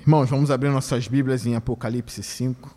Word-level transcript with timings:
Irmãos, 0.00 0.30
vamos 0.30 0.50
abrir 0.50 0.70
nossas 0.70 1.06
Bíblias 1.06 1.44
em 1.44 1.54
Apocalipse 1.54 2.22
5. 2.22 2.74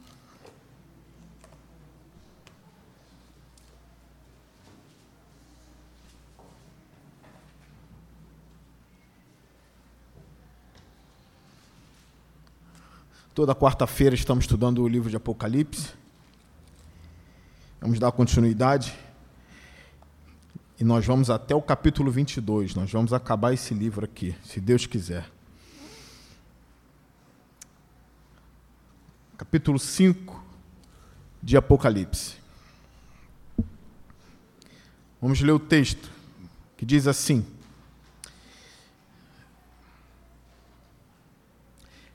Toda 13.33 13.55
quarta-feira 13.55 14.13
estamos 14.13 14.43
estudando 14.43 14.83
o 14.83 14.87
livro 14.87 15.09
de 15.09 15.15
Apocalipse. 15.15 15.91
Vamos 17.79 17.99
dar 17.99 18.11
continuidade. 18.11 18.93
E 20.77 20.83
nós 20.83 21.05
vamos 21.05 21.29
até 21.29 21.55
o 21.55 21.61
capítulo 21.61 22.11
22. 22.11 22.75
Nós 22.75 22.91
vamos 22.91 23.13
acabar 23.13 23.53
esse 23.53 23.73
livro 23.73 24.03
aqui, 24.03 24.35
se 24.43 24.59
Deus 24.59 24.85
quiser. 24.85 25.32
Capítulo 29.35 29.79
5 29.79 30.43
de 31.41 31.57
Apocalipse. 31.57 32.35
Vamos 35.19 35.41
ler 35.41 35.51
o 35.51 35.59
texto 35.59 36.11
que 36.77 36.85
diz 36.85 37.07
assim: 37.07 37.43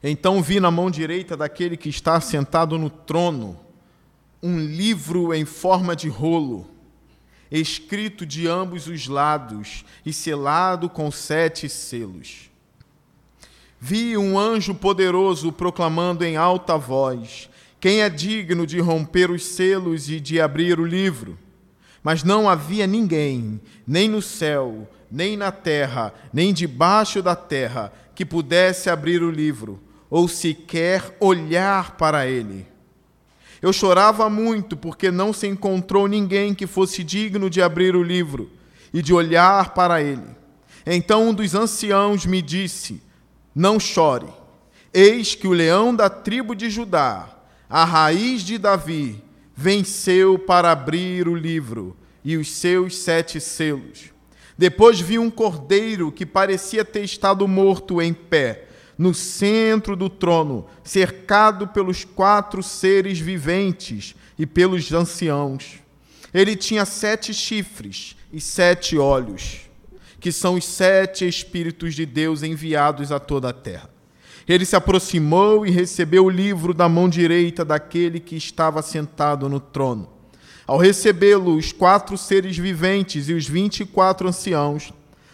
Então 0.00 0.40
vi 0.40 0.60
na 0.60 0.70
mão 0.70 0.88
direita 0.88 1.36
daquele 1.36 1.76
que 1.76 1.88
está 1.88 2.20
sentado 2.20 2.78
no 2.78 2.88
trono 2.88 3.58
um 4.40 4.56
livro 4.60 5.34
em 5.34 5.44
forma 5.44 5.96
de 5.96 6.08
rolo, 6.08 6.70
escrito 7.50 8.24
de 8.24 8.46
ambos 8.46 8.86
os 8.86 9.08
lados 9.08 9.84
e 10.06 10.12
selado 10.12 10.88
com 10.88 11.10
sete 11.10 11.68
selos. 11.68 12.48
Vi 13.80 14.16
um 14.16 14.38
anjo 14.38 14.74
poderoso 14.74 15.52
proclamando 15.52 16.24
em 16.24 16.36
alta 16.36 16.76
voz: 16.76 17.48
Quem 17.78 18.02
é 18.02 18.08
digno 18.08 18.66
de 18.66 18.80
romper 18.80 19.30
os 19.30 19.44
selos 19.44 20.10
e 20.10 20.18
de 20.18 20.40
abrir 20.40 20.80
o 20.80 20.84
livro? 20.84 21.38
Mas 22.02 22.24
não 22.24 22.48
havia 22.48 22.86
ninguém, 22.86 23.60
nem 23.86 24.08
no 24.08 24.22
céu, 24.22 24.88
nem 25.10 25.36
na 25.36 25.52
terra, 25.52 26.12
nem 26.32 26.52
debaixo 26.52 27.22
da 27.22 27.36
terra, 27.36 27.92
que 28.14 28.24
pudesse 28.24 28.90
abrir 28.90 29.22
o 29.22 29.30
livro 29.30 29.80
ou 30.10 30.26
sequer 30.26 31.16
olhar 31.20 31.96
para 31.96 32.26
ele. 32.26 32.66
Eu 33.60 33.72
chorava 33.72 34.30
muito 34.30 34.76
porque 34.76 35.10
não 35.10 35.32
se 35.32 35.46
encontrou 35.46 36.06
ninguém 36.06 36.54
que 36.54 36.66
fosse 36.66 37.04
digno 37.04 37.50
de 37.50 37.60
abrir 37.60 37.94
o 37.94 38.02
livro 38.02 38.50
e 38.92 39.02
de 39.02 39.12
olhar 39.12 39.74
para 39.74 40.02
ele. 40.02 40.26
Então 40.86 41.28
um 41.28 41.34
dos 41.34 41.54
anciãos 41.54 42.24
me 42.24 42.40
disse: 42.40 43.02
Não 43.58 43.80
chore. 43.80 44.28
Eis 44.94 45.34
que 45.34 45.48
o 45.48 45.52
leão 45.52 45.92
da 45.92 46.08
tribo 46.08 46.54
de 46.54 46.70
Judá, 46.70 47.28
a 47.68 47.84
raiz 47.84 48.42
de 48.42 48.56
Davi, 48.56 49.20
venceu 49.52 50.38
para 50.38 50.70
abrir 50.70 51.26
o 51.26 51.34
livro 51.34 51.96
e 52.24 52.36
os 52.36 52.52
seus 52.52 52.96
sete 52.98 53.40
selos. 53.40 54.12
Depois 54.56 55.00
vi 55.00 55.18
um 55.18 55.28
cordeiro 55.28 56.12
que 56.12 56.24
parecia 56.24 56.84
ter 56.84 57.02
estado 57.02 57.48
morto 57.48 58.00
em 58.00 58.14
pé 58.14 58.68
no 58.96 59.12
centro 59.12 59.96
do 59.96 60.08
trono, 60.08 60.68
cercado 60.84 61.66
pelos 61.66 62.04
quatro 62.04 62.62
seres 62.62 63.18
viventes 63.18 64.14
e 64.38 64.46
pelos 64.46 64.92
anciãos. 64.92 65.80
Ele 66.32 66.54
tinha 66.54 66.84
sete 66.84 67.34
chifres 67.34 68.14
e 68.32 68.40
sete 68.40 68.96
olhos, 68.96 69.67
que 70.28 70.32
são 70.32 70.56
os 70.56 70.64
sete 70.66 71.26
Espíritos 71.26 71.94
de 71.94 72.04
Deus 72.04 72.42
enviados 72.42 73.10
a 73.10 73.18
toda 73.18 73.48
a 73.48 73.52
terra. 73.54 73.88
Ele 74.46 74.66
se 74.66 74.76
aproximou 74.76 75.66
e 75.66 75.70
recebeu 75.70 76.26
o 76.26 76.30
livro 76.30 76.74
da 76.74 76.86
mão 76.86 77.08
direita 77.08 77.64
daquele 77.64 78.20
que 78.20 78.36
estava 78.36 78.82
sentado 78.82 79.48
no 79.48 79.58
trono. 79.58 80.06
Ao 80.66 80.76
recebê-lo, 80.76 81.56
os 81.56 81.72
quatro 81.72 82.18
seres 82.18 82.58
viventes 82.58 83.30
e 83.30 83.32
os 83.32 83.48
vinte 83.48 83.80
e 83.80 83.86
quatro 83.86 84.28
anciãos 84.28 84.92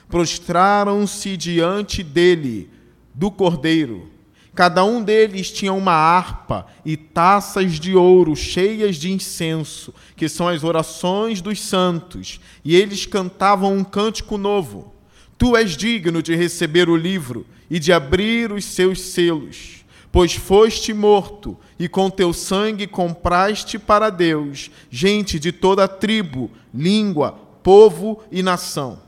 prostraram-se 0.09 1.37
diante 1.37 2.05
dele 2.05 2.71
do 3.13 3.33
cordeiro. 3.33 4.11
Cada 4.55 4.85
um 4.85 5.03
deles 5.03 5.51
tinha 5.51 5.73
uma 5.73 5.91
harpa 5.91 6.69
e 6.85 6.97
taças 6.97 7.81
de 7.81 7.97
ouro 7.97 8.37
cheias 8.37 8.95
de 8.95 9.11
incenso, 9.11 9.93
que 10.15 10.29
são 10.29 10.47
as 10.47 10.63
orações 10.63 11.41
dos 11.41 11.61
santos, 11.61 12.39
e 12.65 12.77
eles 12.77 13.05
cantavam 13.05 13.77
um 13.77 13.83
cântico 13.83 14.39
novo. 14.39 14.94
Tu 15.37 15.57
és 15.57 15.77
digno 15.77 16.23
de 16.23 16.35
receber 16.35 16.89
o 16.89 16.97
livro 16.97 17.47
e 17.71 17.79
de 17.79 17.93
abrir 17.93 18.53
os 18.53 18.65
seus 18.65 19.01
selos, 19.01 19.85
pois 20.13 20.35
foste 20.35 20.93
morto 20.93 21.59
e 21.79 21.89
com 21.89 22.09
teu 22.09 22.33
sangue 22.33 22.87
compraste 22.87 23.79
para 23.79 24.11
Deus 24.11 24.71
gente 24.91 25.39
de 25.39 25.51
toda 25.51 25.89
tribo, 25.89 26.51
língua, 26.73 27.33
povo 27.63 28.23
e 28.31 28.43
nação 28.43 29.05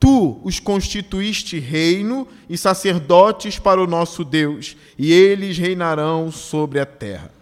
Tu 0.00 0.40
os 0.44 0.60
constituíste 0.60 1.58
reino 1.58 2.26
e 2.48 2.56
sacerdotes 2.56 3.58
para 3.58 3.82
o 3.82 3.86
nosso 3.86 4.24
Deus, 4.24 4.76
e 4.96 5.12
eles 5.12 5.58
reinarão 5.58 6.30
sobre 6.30 6.78
a 6.78 6.86
terra. 6.86 7.32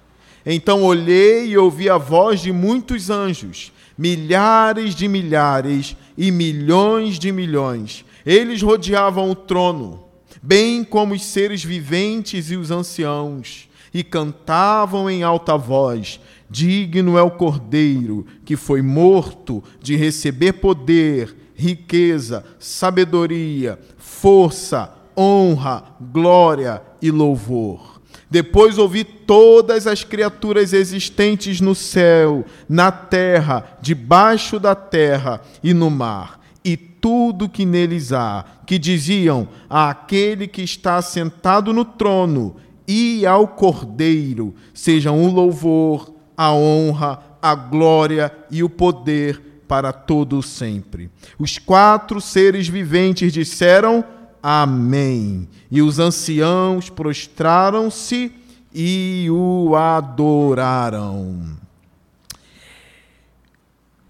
Então 0.44 0.82
olhei 0.82 1.48
e 1.48 1.58
ouvi 1.58 1.91
a 1.91 1.98
voz 1.98 2.41
de 2.41 2.52
muitos 2.52 3.10
anjos, 3.10 3.72
milhares 3.98 4.94
de 4.94 5.06
milhares 5.06 5.96
e 6.16 6.30
milhões 6.30 7.19
de 7.19 7.30
milhões. 7.30 8.06
Eles 8.26 8.60
rodeavam 8.60 9.31
o 9.31 9.37
trono, 9.37 10.03
bem 10.42 10.82
como 10.82 11.14
os 11.14 11.25
seres 11.25 11.62
viventes 11.62 12.50
e 12.50 12.56
os 12.56 12.72
anciãos, 12.72 13.69
e 13.94 14.03
cantavam 14.03 15.09
em 15.09 15.22
alta 15.22 15.56
voz: 15.56 16.19
Digno 16.50 17.16
é 17.16 17.22
o 17.22 17.31
Cordeiro 17.31 18.26
que 18.44 18.56
foi 18.56 18.82
morto 18.82 19.62
de 19.81 19.94
receber 19.94 20.54
poder 20.54 21.37
riqueza, 21.54 22.44
sabedoria, 22.59 23.78
força, 23.97 24.93
honra, 25.16 25.84
glória 26.00 26.82
e 27.00 27.10
louvor. 27.10 28.00
Depois 28.28 28.76
ouvi 28.76 29.04
todas 29.04 29.87
as 29.87 30.03
criaturas 30.03 30.72
existentes 30.72 31.60
no 31.60 31.75
céu, 31.75 32.44
na 32.69 32.91
terra, 32.91 33.78
debaixo 33.81 34.58
da 34.58 34.75
terra 34.75 35.41
e 35.62 35.72
no 35.72 35.88
mar, 35.91 36.41
e 36.66 36.77
tudo 36.77 37.49
que 37.49 37.65
neles 37.65 38.12
há, 38.12 38.44
que 38.66 38.77
diziam 38.77 39.49
àquele 39.71 40.49
que 40.49 40.62
está 40.62 41.00
sentado 41.00 41.72
no 41.72 41.84
trono 41.84 42.56
e 42.88 43.25
ao 43.25 43.47
Cordeiro, 43.47 44.53
sejam 44.75 45.22
o 45.22 45.31
louvor, 45.31 46.12
a 46.37 46.53
honra, 46.53 47.22
a 47.41 47.55
glória 47.55 48.34
e 48.50 48.65
o 48.65 48.69
poder 48.69 49.62
para 49.69 49.93
todo 49.93 50.43
sempre. 50.43 51.09
Os 51.38 51.56
quatro 51.56 52.21
seres 52.21 52.66
viventes 52.66 53.32
disseram 53.32 54.05
Amém. 54.43 55.49
E 55.71 55.81
os 55.81 56.00
anciãos 56.00 56.91
prostraram-se 56.91 58.32
e 58.75 59.28
o 59.31 59.76
adoraram. 59.76 61.56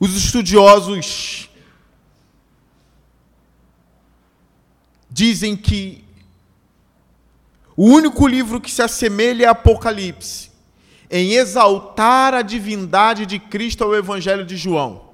Os 0.00 0.16
estudiosos 0.16 1.46
dizem 5.16 5.56
que 5.56 6.04
o 7.75 7.87
único 7.87 8.27
livro 8.27 8.60
que 8.60 8.71
se 8.71 8.82
assemelha 8.82 9.49
a 9.49 9.53
Apocalipse 9.53 10.50
em 11.10 11.32
exaltar 11.32 12.34
a 12.34 12.43
divindade 12.43 13.25
de 13.25 13.38
Cristo 13.38 13.82
é 13.82 13.87
o 13.87 13.97
Evangelho 13.97 14.44
de 14.44 14.59
João. 14.59 15.06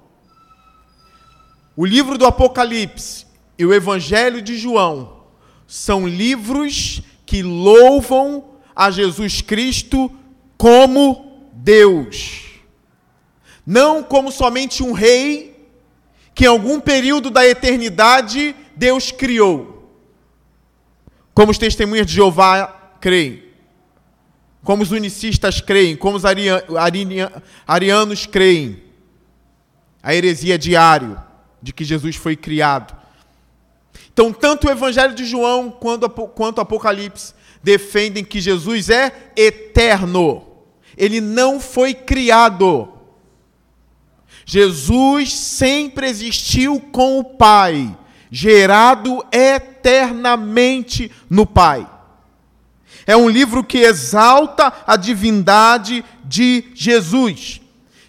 O 1.76 1.86
livro 1.86 2.18
do 2.18 2.26
Apocalipse 2.26 3.26
e 3.56 3.64
o 3.64 3.72
Evangelho 3.72 4.42
de 4.42 4.58
João 4.58 5.22
são 5.68 6.04
livros 6.04 7.00
que 7.24 7.40
louvam 7.40 8.56
a 8.74 8.90
Jesus 8.90 9.40
Cristo 9.40 10.10
como 10.58 11.48
Deus. 11.52 12.60
Não 13.64 14.02
como 14.02 14.32
somente 14.32 14.82
um 14.82 14.90
rei 14.90 15.64
que 16.34 16.44
em 16.44 16.48
algum 16.48 16.80
período 16.80 17.30
da 17.30 17.46
eternidade 17.46 18.56
Deus 18.74 19.12
criou. 19.12 19.81
Como 21.34 21.50
os 21.50 21.58
testemunhas 21.58 22.06
de 22.06 22.14
Jeová 22.14 22.94
creem. 23.00 23.44
Como 24.62 24.82
os 24.82 24.90
unicistas 24.90 25.60
creem, 25.60 25.96
como 25.96 26.16
os 26.16 26.24
arianos 27.66 28.26
creem. 28.26 28.82
A 30.02 30.14
heresia 30.14 30.58
diário 30.58 31.20
de 31.60 31.72
que 31.72 31.84
Jesus 31.84 32.16
foi 32.16 32.36
criado. 32.36 32.96
Então, 34.12 34.32
tanto 34.32 34.66
o 34.66 34.70
Evangelho 34.70 35.14
de 35.14 35.24
João 35.24 35.70
quanto, 35.70 36.08
quanto 36.08 36.58
o 36.58 36.60
Apocalipse 36.60 37.34
defendem 37.62 38.24
que 38.24 38.40
Jesus 38.40 38.90
é 38.90 39.30
eterno. 39.36 40.46
Ele 40.96 41.20
não 41.20 41.58
foi 41.58 41.94
criado. 41.94 42.92
Jesus 44.44 45.32
sempre 45.32 46.08
existiu 46.08 46.78
com 46.92 47.18
o 47.18 47.24
Pai, 47.24 47.96
gerado 48.34 49.22
eternamente 49.30 51.12
no 51.28 51.44
Pai. 51.44 51.86
É 53.06 53.14
um 53.14 53.28
livro 53.28 53.62
que 53.62 53.78
exalta 53.78 54.72
a 54.86 54.96
divindade 54.96 56.02
de 56.24 56.64
Jesus. 56.74 57.60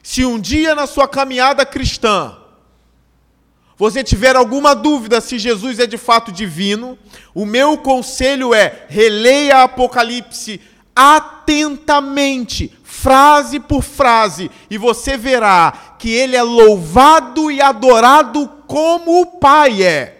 Se 0.02 0.24
um 0.24 0.40
dia 0.40 0.74
na 0.74 0.88
sua 0.88 1.10
caminhada 1.10 1.66
cristã 1.66 2.38
você 3.78 4.04
tiver 4.04 4.36
alguma 4.36 4.74
dúvida 4.74 5.20
se 5.20 5.38
Jesus 5.38 5.80
é 5.80 5.88
de 5.88 5.98
fato 5.98 6.32
divino, 6.32 6.98
o 7.34 7.46
meu 7.46 7.78
conselho 7.78 8.54
é 8.54 8.86
releia 8.88 9.64
Apocalipse 9.64 10.62
atentamente, 10.96 12.72
frase 12.84 13.60
por 13.60 13.82
frase, 13.82 14.50
e 14.70 14.78
você 14.78 15.18
verá 15.18 15.96
que 15.98 16.12
ele 16.12 16.36
é 16.36 16.44
louvado 16.44 17.50
e 17.50 17.62
adorado 17.62 18.48
como 18.68 19.22
o 19.22 19.26
Pai 19.26 19.82
é. 19.82 20.13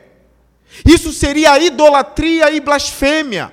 Isso 0.86 1.12
seria 1.12 1.60
idolatria 1.62 2.52
e 2.52 2.60
blasfêmia. 2.60 3.52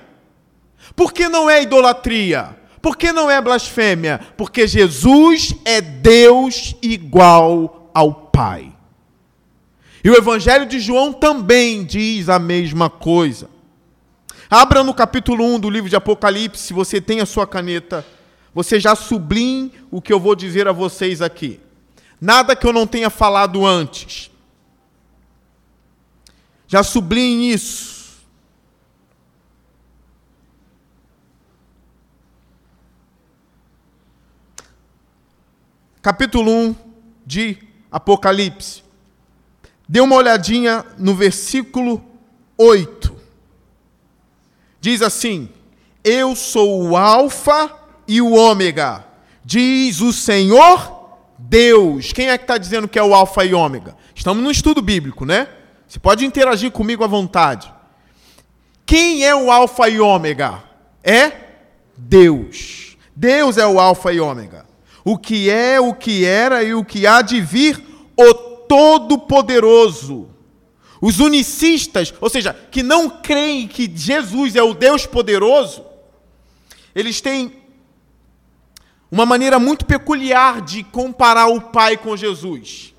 Por 0.95 1.13
que 1.13 1.27
não 1.27 1.49
é 1.49 1.61
idolatria? 1.61 2.57
Por 2.81 2.97
que 2.97 3.11
não 3.11 3.29
é 3.29 3.39
blasfêmia? 3.39 4.19
Porque 4.35 4.67
Jesus 4.67 5.53
é 5.63 5.79
Deus 5.79 6.75
igual 6.81 7.91
ao 7.93 8.13
Pai. 8.13 8.73
E 10.03 10.09
o 10.09 10.15
Evangelho 10.15 10.65
de 10.65 10.79
João 10.79 11.13
também 11.13 11.83
diz 11.83 12.27
a 12.27 12.39
mesma 12.39 12.89
coisa. 12.89 13.47
Abra 14.49 14.83
no 14.83 14.93
capítulo 14.93 15.45
1 15.45 15.59
do 15.59 15.69
livro 15.69 15.89
de 15.89 15.95
Apocalipse, 15.95 16.63
se 16.63 16.73
você 16.73 16.99
tem 16.99 17.21
a 17.21 17.25
sua 17.25 17.45
caneta, 17.45 18.05
você 18.53 18.79
já 18.79 18.95
sublinhe 18.95 19.71
o 19.91 20.01
que 20.01 20.11
eu 20.11 20.19
vou 20.19 20.35
dizer 20.35 20.67
a 20.67 20.71
vocês 20.71 21.21
aqui. 21.21 21.59
Nada 22.19 22.55
que 22.55 22.65
eu 22.65 22.73
não 22.73 22.87
tenha 22.87 23.09
falado 23.09 23.65
antes. 23.65 24.30
Já 26.71 26.83
sublinhe 26.83 27.51
isso. 27.51 28.21
Capítulo 36.01 36.49
1 36.49 36.75
de 37.25 37.57
Apocalipse. 37.91 38.83
Dê 39.85 39.99
uma 39.99 40.15
olhadinha 40.15 40.85
no 40.97 41.13
versículo 41.13 42.01
8. 42.57 43.17
Diz 44.79 45.01
assim: 45.01 45.49
Eu 46.01 46.37
sou 46.37 46.87
o 46.87 46.95
Alfa 46.95 47.69
e 48.07 48.21
o 48.21 48.31
Ômega, 48.31 49.05
diz 49.43 49.99
o 49.99 50.13
Senhor 50.13 51.17
Deus. 51.37 52.13
Quem 52.13 52.29
é 52.29 52.37
que 52.37 52.45
está 52.45 52.57
dizendo 52.57 52.87
que 52.87 52.97
é 52.97 53.03
o 53.03 53.13
Alfa 53.13 53.43
e 53.43 53.53
Ômega? 53.53 53.97
Estamos 54.15 54.41
no 54.41 54.49
estudo 54.49 54.81
bíblico, 54.81 55.25
né? 55.25 55.49
Você 55.91 55.99
pode 55.99 56.25
interagir 56.25 56.71
comigo 56.71 57.03
à 57.03 57.07
vontade. 57.07 57.69
Quem 58.85 59.25
é 59.25 59.35
o 59.35 59.51
Alfa 59.51 59.89
e 59.89 59.99
Ômega? 59.99 60.63
É 61.03 61.33
Deus. 61.97 62.95
Deus 63.13 63.57
é 63.57 63.67
o 63.67 63.77
Alfa 63.77 64.13
e 64.13 64.19
Ômega. 64.21 64.65
O 65.03 65.17
que 65.17 65.49
é, 65.49 65.81
o 65.81 65.93
que 65.93 66.23
era 66.23 66.63
e 66.63 66.73
o 66.73 66.85
que 66.85 67.05
há 67.05 67.21
de 67.21 67.41
vir, 67.41 67.83
o 68.17 68.33
Todo-Poderoso. 68.33 70.29
Os 71.01 71.19
unicistas, 71.19 72.13
ou 72.21 72.29
seja, 72.29 72.53
que 72.53 72.81
não 72.81 73.09
creem 73.09 73.67
que 73.67 73.91
Jesus 73.93 74.55
é 74.55 74.63
o 74.63 74.73
Deus 74.73 75.05
poderoso, 75.05 75.83
eles 76.95 77.19
têm 77.19 77.61
uma 79.11 79.25
maneira 79.25 79.59
muito 79.59 79.85
peculiar 79.85 80.61
de 80.61 80.85
comparar 80.85 81.47
o 81.47 81.59
Pai 81.59 81.97
com 81.97 82.15
Jesus. 82.15 82.90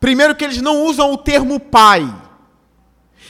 Primeiro, 0.00 0.34
que 0.34 0.44
eles 0.44 0.62
não 0.62 0.84
usam 0.84 1.12
o 1.12 1.18
termo 1.18 1.58
Pai. 1.58 2.06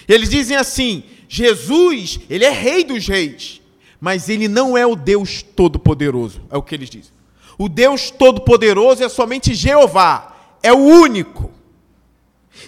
Eles 0.07 0.29
dizem 0.29 0.57
assim: 0.57 1.03
Jesus, 1.29 2.21
ele 2.29 2.45
é 2.45 2.51
Rei 2.51 2.85
dos 2.85 3.07
Reis, 3.07 3.61
mas 4.01 4.29
ele 4.29 4.49
não 4.49 4.77
é 4.77 4.87
o 4.87 4.97
Deus 4.97 5.43
Todo-Poderoso. 5.43 6.41
É 6.51 6.57
o 6.57 6.63
que 6.63 6.75
eles 6.75 6.91
dizem. 6.91 7.13
O 7.59 7.69
Deus 7.69 8.11
Todo-Poderoso 8.11 9.03
é 9.03 9.09
somente 9.09 9.55
Jeová 9.55 10.37
é 10.63 10.73
o 10.73 10.79
único. 10.79 11.51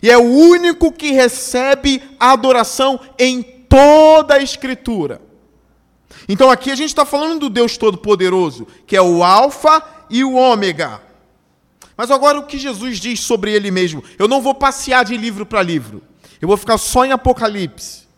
E 0.02 0.10
é 0.10 0.16
o 0.16 0.22
único 0.22 0.92
que 0.92 1.12
recebe 1.12 2.02
adoração 2.18 3.00
em 3.18 3.42
toda 3.42 4.34
a 4.34 4.42
Escritura. 4.42 5.20
Então 6.28 6.50
aqui 6.50 6.70
a 6.70 6.74
gente 6.74 6.88
está 6.88 7.04
falando 7.04 7.40
do 7.40 7.50
Deus 7.50 7.76
Todo-Poderoso, 7.76 8.66
que 8.86 8.96
é 8.96 9.02
o 9.02 9.22
Alfa 9.24 9.82
e 10.08 10.22
o 10.22 10.34
Ômega. 10.34 11.02
Mas 12.00 12.10
agora 12.10 12.38
o 12.38 12.46
que 12.46 12.56
Jesus 12.56 12.98
diz 12.98 13.20
sobre 13.20 13.52
ele 13.52 13.70
mesmo? 13.70 14.02
Eu 14.18 14.26
não 14.26 14.40
vou 14.40 14.54
passear 14.54 15.04
de 15.04 15.14
livro 15.18 15.44
para 15.44 15.62
livro. 15.62 16.02
Eu 16.40 16.48
vou 16.48 16.56
ficar 16.56 16.78
só 16.78 17.04
em 17.04 17.12
Apocalipse. 17.12 18.08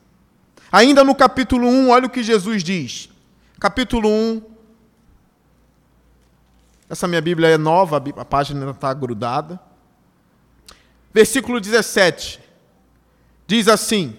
Ainda 0.70 1.02
no 1.02 1.16
capítulo 1.16 1.66
1, 1.66 1.90
olha 1.90 2.06
o 2.06 2.08
que 2.08 2.22
Jesus 2.22 2.62
diz. 2.62 3.08
Capítulo 3.58 4.08
1, 4.08 4.42
essa 6.88 7.08
minha 7.08 7.20
Bíblia 7.20 7.48
é 7.48 7.58
nova, 7.58 8.00
a 8.18 8.24
página 8.24 8.70
está 8.70 8.94
grudada. 8.94 9.58
Versículo 11.12 11.60
17. 11.60 12.38
Diz 13.48 13.66
assim: 13.66 14.16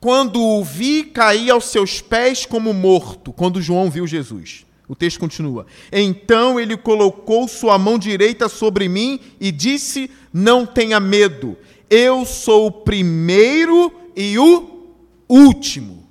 Quando 0.00 0.42
o 0.42 0.64
vi, 0.64 1.04
caí 1.04 1.50
aos 1.50 1.66
seus 1.66 2.00
pés 2.00 2.46
como 2.46 2.72
morto, 2.72 3.30
quando 3.30 3.60
João 3.60 3.90
viu 3.90 4.06
Jesus. 4.06 4.64
O 4.86 4.94
texto 4.94 5.18
continua. 5.18 5.66
Então 5.90 6.60
ele 6.60 6.76
colocou 6.76 7.48
sua 7.48 7.78
mão 7.78 7.98
direita 7.98 8.48
sobre 8.48 8.88
mim 8.88 9.18
e 9.40 9.50
disse: 9.50 10.10
Não 10.32 10.66
tenha 10.66 11.00
medo, 11.00 11.56
eu 11.88 12.24
sou 12.24 12.66
o 12.66 12.72
primeiro 12.72 13.92
e 14.14 14.38
o 14.38 14.90
último. 15.28 16.04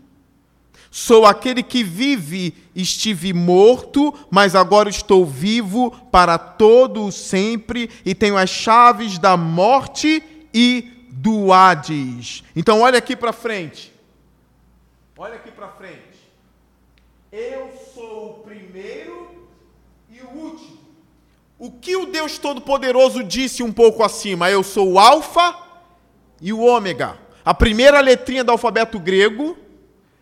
Sou 0.90 1.26
aquele 1.26 1.64
que 1.64 1.84
vive, 1.84 2.54
estive 2.76 3.34
morto, 3.34 4.14
mas 4.30 4.56
agora 4.56 4.90
estou 4.90 5.26
vivo 5.26 5.90
para 6.12 6.38
todo 6.38 7.06
o 7.06 7.12
sempre 7.12 7.90
e 8.06 8.14
tenho 8.14 8.38
as 8.38 8.52
chaves 8.52 9.18
da 9.18 9.36
morte 9.36 10.22
e 10.54 11.08
do 11.10 11.52
Hades. 11.52 12.44
Então 12.56 12.82
olha 12.82 13.00
aqui 13.00 13.16
para 13.16 13.34
frente. 13.34 13.92
Olha 15.18 15.36
aqui 15.36 15.50
para 15.50 15.68
frente. 15.70 16.13
Eu 17.36 17.72
sou 17.96 18.30
o 18.30 18.34
primeiro 18.44 19.28
e 20.08 20.22
o 20.22 20.28
último. 20.38 20.78
O 21.58 21.72
que 21.72 21.96
o 21.96 22.06
Deus 22.06 22.38
Todo-Poderoso 22.38 23.24
disse 23.24 23.64
um 23.64 23.72
pouco 23.72 24.04
acima? 24.04 24.52
Eu 24.52 24.62
sou 24.62 24.92
o 24.92 25.00
Alfa 25.00 25.58
e 26.40 26.54
o 26.54 26.60
Ômega. 26.60 27.18
A 27.44 27.52
primeira 27.52 28.00
letrinha 28.02 28.44
do 28.44 28.52
alfabeto 28.52 29.00
grego 29.00 29.58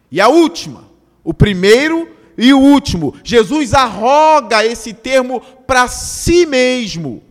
e 0.10 0.22
a 0.22 0.30
última, 0.30 0.90
o 1.22 1.34
primeiro 1.34 2.16
e 2.38 2.54
o 2.54 2.60
último. 2.60 3.14
Jesus 3.26 3.74
arroga 3.74 4.66
esse 4.66 4.94
termo 4.94 5.42
para 5.68 5.90
si 5.90 6.46
mesmo. 6.46 7.22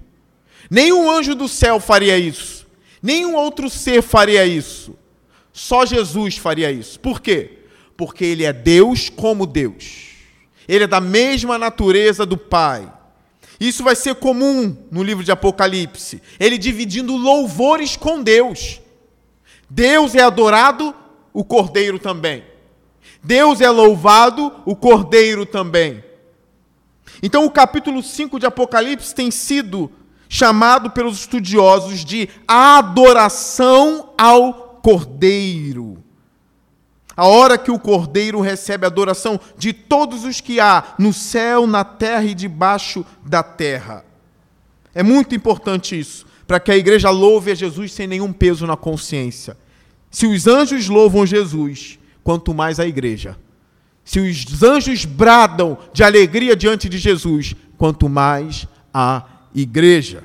Nenhum 0.71 1.11
anjo 1.11 1.35
do 1.35 1.49
céu 1.49 1.81
faria 1.81 2.19
isso. 2.19 2.67
Nenhum 3.03 3.35
outro 3.35 3.71
ser 3.71 4.03
faria 4.03 4.45
isso. 4.45 4.95
Só 5.55 5.87
Jesus 5.87 6.37
faria 6.37 6.71
isso. 6.71 7.01
Por 7.01 7.19
quê? 7.19 7.60
Porque 8.01 8.25
ele 8.25 8.45
é 8.45 8.53
Deus 8.55 9.11
como 9.11 9.47
Deus. 9.47 10.15
Ele 10.67 10.85
é 10.85 10.87
da 10.87 11.03
mesma 11.03 11.59
natureza 11.59 12.25
do 12.25 12.39
Pai. 12.39 12.91
Isso 13.61 13.85
vai 13.85 13.95
ser 13.95 14.15
comum 14.15 14.75
no 14.91 15.03
livro 15.03 15.23
de 15.23 15.31
Apocalipse. 15.31 16.23
Ele 16.41 16.57
dividindo 16.57 17.15
louvores 17.15 17.99
com 17.99 18.23
Deus. 18.23 18.81
Deus 19.69 20.15
é 20.15 20.23
adorado, 20.23 20.95
o 21.31 21.45
Cordeiro 21.45 21.99
também. 21.99 22.43
Deus 23.23 23.61
é 23.61 23.69
louvado, 23.69 24.51
o 24.65 24.75
Cordeiro 24.75 25.45
também. 25.45 26.03
Então, 27.23 27.45
o 27.45 27.51
capítulo 27.51 28.03
5 28.03 28.41
de 28.41 28.47
Apocalipse 28.47 29.15
tem 29.15 29.31
sido 29.31 29.93
chamado 30.27 30.91
pelos 30.91 31.19
estudiosos 31.19 32.03
de 32.03 32.31
adoração 32.49 34.15
ao 34.17 34.81
Cordeiro. 34.83 36.03
A 37.21 37.27
hora 37.27 37.59
que 37.59 37.71
o 37.71 37.79
Cordeiro 37.79 38.41
recebe 38.41 38.87
a 38.87 38.89
adoração 38.89 39.39
de 39.59 39.75
todos 39.75 40.25
os 40.25 40.41
que 40.41 40.59
há 40.59 40.95
no 40.99 41.13
céu, 41.13 41.67
na 41.67 41.85
terra 41.85 42.25
e 42.25 42.35
debaixo 42.35 43.05
da 43.23 43.43
terra. 43.43 44.07
É 44.95 45.03
muito 45.03 45.35
importante 45.35 46.01
isso, 46.01 46.25
para 46.47 46.59
que 46.59 46.71
a 46.71 46.77
igreja 46.79 47.11
louve 47.11 47.51
a 47.51 47.55
Jesus 47.55 47.93
sem 47.93 48.07
nenhum 48.07 48.33
peso 48.33 48.67
na 48.67 48.75
consciência. 48.75 49.55
Se 50.11 50.27
os 50.27 50.47
anjos 50.47 50.89
louvam 50.89 51.27
Jesus, 51.27 51.99
quanto 52.25 52.55
mais 52.55 52.81
a 52.81 52.87
igreja. 52.87 53.37
Se 54.03 54.19
os 54.19 54.63
anjos 54.63 55.05
bradam 55.05 55.77
de 55.93 56.03
alegria 56.03 56.57
diante 56.57 56.89
de 56.89 56.97
Jesus, 56.97 57.55
quanto 57.77 58.09
mais 58.09 58.67
a 58.95 59.27
igreja. 59.55 60.25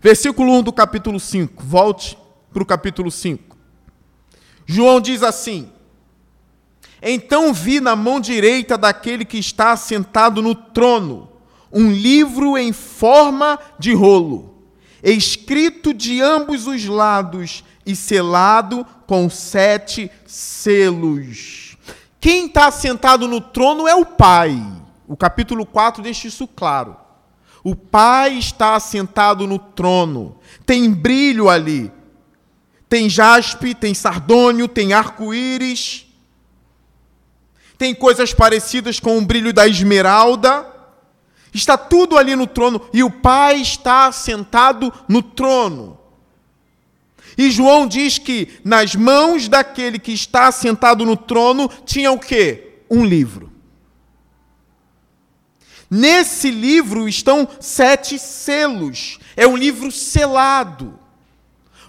Versículo 0.00 0.52
1 0.52 0.62
do 0.62 0.72
capítulo 0.72 1.18
5. 1.18 1.64
Volte 1.64 2.16
para 2.52 2.62
o 2.62 2.66
capítulo 2.66 3.10
5. 3.10 3.45
João 4.66 5.00
diz 5.00 5.22
assim: 5.22 5.70
Então 7.00 7.54
vi 7.54 7.80
na 7.80 7.94
mão 7.94 8.20
direita 8.20 8.76
daquele 8.76 9.24
que 9.24 9.38
está 9.38 9.76
sentado 9.76 10.42
no 10.42 10.54
trono 10.54 11.28
um 11.72 11.90
livro 11.90 12.56
em 12.56 12.72
forma 12.72 13.58
de 13.78 13.92
rolo, 13.92 14.62
escrito 15.02 15.92
de 15.92 16.20
ambos 16.20 16.66
os 16.66 16.84
lados 16.86 17.64
e 17.84 17.94
selado 17.94 18.86
com 19.06 19.28
sete 19.30 20.10
selos. 20.26 21.76
quem 22.20 22.46
está 22.46 22.70
sentado 22.70 23.28
no 23.28 23.40
trono 23.40 23.86
é 23.86 23.94
o 23.94 24.04
Pai. 24.04 24.60
O 25.06 25.16
capítulo 25.16 25.64
4 25.64 26.02
deixa 26.02 26.26
isso 26.26 26.48
claro. 26.48 26.96
O 27.62 27.76
Pai 27.76 28.38
está 28.38 28.78
sentado 28.80 29.46
no 29.46 29.58
trono. 29.58 30.36
Tem 30.64 30.90
brilho 30.92 31.48
ali. 31.48 31.92
Tem 32.88 33.08
jaspe, 33.08 33.74
tem 33.74 33.94
sardônio, 33.94 34.68
tem 34.68 34.92
arco-íris. 34.92 36.06
Tem 37.76 37.94
coisas 37.94 38.32
parecidas 38.32 39.00
com 39.00 39.18
o 39.18 39.22
brilho 39.22 39.52
da 39.52 39.66
esmeralda. 39.66 40.66
Está 41.52 41.76
tudo 41.76 42.16
ali 42.16 42.36
no 42.36 42.46
trono 42.46 42.80
e 42.92 43.02
o 43.02 43.10
Pai 43.10 43.60
está 43.60 44.10
sentado 44.12 44.92
no 45.08 45.22
trono. 45.22 45.98
E 47.36 47.50
João 47.50 47.86
diz 47.86 48.18
que 48.18 48.60
nas 48.64 48.94
mãos 48.94 49.48
daquele 49.48 49.98
que 49.98 50.12
está 50.12 50.50
sentado 50.50 51.04
no 51.04 51.16
trono 51.16 51.68
tinha 51.84 52.10
o 52.10 52.18
quê? 52.18 52.80
Um 52.90 53.04
livro. 53.04 53.52
Nesse 55.90 56.50
livro 56.50 57.08
estão 57.08 57.46
sete 57.60 58.18
selos. 58.18 59.18
É 59.36 59.46
um 59.46 59.56
livro 59.56 59.92
selado. 59.92 60.98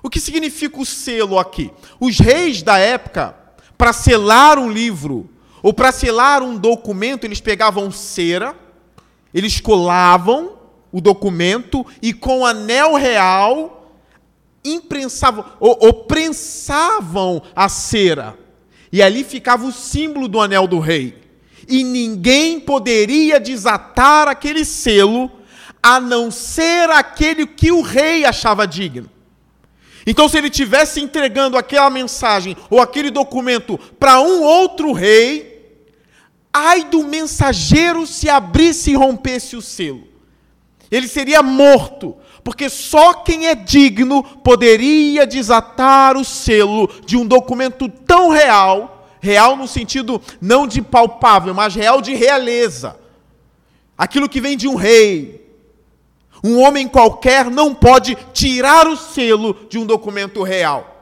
O 0.08 0.10
que 0.10 0.22
significa 0.22 0.80
o 0.80 0.86
selo 0.86 1.38
aqui? 1.38 1.70
Os 2.00 2.18
reis 2.18 2.64
da 2.64 2.78
época, 2.78 3.36
para 3.78 3.92
selar 3.92 4.58
um 4.58 4.72
livro 4.72 5.30
ou 5.62 5.74
para 5.74 5.92
selar 5.92 6.42
um 6.42 6.56
documento, 6.56 7.26
eles 7.26 7.42
pegavam 7.42 7.92
cera, 7.92 8.56
eles 9.34 9.60
colavam 9.60 10.60
o 10.94 11.02
documento 11.02 11.86
e 12.02 12.14
com 12.14 12.46
anel 12.46 12.96
real 12.96 13.92
imprensavam 14.64 15.44
ou, 15.60 15.78
ou 15.82 15.94
prensavam 16.06 17.42
a 17.54 17.68
cera. 17.68 18.40
E 18.90 19.04
ali 19.04 19.26
ficava 19.26 19.66
o 19.66 19.74
símbolo 19.74 20.30
do 20.30 20.40
anel 20.40 20.70
do 20.70 20.80
rei. 20.80 21.22
E 21.68 21.84
ninguém 21.84 22.62
poderia 22.62 23.42
desatar 23.42 24.30
aquele 24.30 24.64
selo 24.64 25.30
a 25.84 26.00
não 26.00 26.32
ser 26.32 26.90
aquele 26.92 27.46
que 27.46 27.74
o 27.74 27.82
rei 27.82 28.24
achava 28.24 28.66
digno. 28.66 29.17
Então, 30.10 30.30
se 30.30 30.38
ele 30.38 30.50
tivesse 30.50 31.02
entregando 31.02 31.58
aquela 31.58 31.90
mensagem 31.90 32.56
ou 32.70 32.80
aquele 32.80 33.12
documento 33.12 33.78
para 34.00 34.22
um 34.22 34.42
outro 34.42 34.94
rei, 34.94 35.84
ai 36.54 36.86
do 36.86 37.04
mensageiro 37.04 38.08
se 38.08 38.30
abrisse 38.30 38.92
e 38.92 38.96
rompesse 38.96 39.58
o 39.58 39.62
selo. 39.62 40.08
Ele 40.90 41.10
seria 41.10 41.44
morto, 41.44 42.16
porque 42.42 42.70
só 42.70 43.16
quem 43.16 43.48
é 43.48 43.56
digno 43.56 44.24
poderia 44.24 45.28
desatar 45.28 46.16
o 46.16 46.24
selo 46.24 46.90
de 47.06 47.18
um 47.18 47.26
documento 47.26 47.90
tão 47.90 48.30
real, 48.30 49.10
real 49.20 49.58
no 49.58 49.68
sentido 49.68 50.22
não 50.40 50.66
de 50.66 50.82
palpável, 50.82 51.54
mas 51.54 51.76
real 51.76 52.02
de 52.02 52.16
realeza. 52.16 52.98
Aquilo 53.98 54.30
que 54.30 54.40
vem 54.40 54.56
de 54.56 54.70
um 54.70 54.76
rei, 54.76 55.37
um 56.44 56.60
homem 56.62 56.88
qualquer 56.88 57.50
não 57.50 57.74
pode 57.74 58.16
tirar 58.34 58.88
o 58.88 58.96
selo 58.96 59.68
de 59.70 59.78
um 59.78 59.86
documento 59.86 60.44
real. 60.44 60.96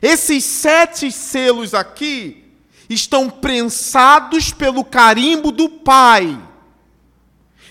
Esses 0.00 0.44
sete 0.44 1.10
selos 1.10 1.74
aqui 1.74 2.44
estão 2.88 3.28
prensados 3.28 4.52
pelo 4.52 4.84
carimbo 4.84 5.50
do 5.50 5.68
Pai. 5.68 6.38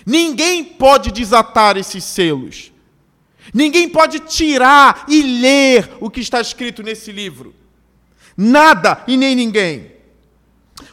Ninguém 0.04 0.64
pode 0.64 1.10
desatar 1.10 1.76
esses 1.76 2.04
selos. 2.04 2.72
Ninguém 3.52 3.88
pode 3.88 4.20
tirar 4.20 5.04
e 5.08 5.22
ler 5.22 5.96
o 6.00 6.10
que 6.10 6.20
está 6.20 6.40
escrito 6.40 6.82
nesse 6.82 7.10
livro. 7.10 7.54
Nada 8.36 9.02
e 9.06 9.16
nem 9.16 9.34
ninguém. 9.34 9.92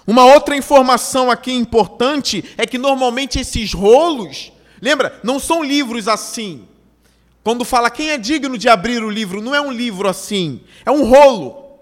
Uma 0.08 0.25
outra 0.25 0.55
informação 0.55 1.29
aqui 1.29 1.51
importante 1.51 2.44
é 2.58 2.65
que 2.65 2.77
normalmente 2.77 3.39
esses 3.39 3.74
rolos 3.74 4.51
Lembra? 4.86 5.20
Não 5.24 5.39
são 5.39 5.63
livros 5.63 6.08
assim. 6.08 6.68
Quando 7.44 7.65
fala 7.65 7.89
quem 7.89 8.12
é 8.12 8.20
digno 8.20 8.56
de 8.56 8.70
abrir 8.70 9.04
o 9.04 9.10
livro, 9.10 9.42
não 9.42 9.56
é 9.56 9.60
um 9.60 9.72
livro 9.72 10.08
assim, 10.08 10.62
é 10.86 10.92
um 10.92 11.04
rolo. 11.04 11.80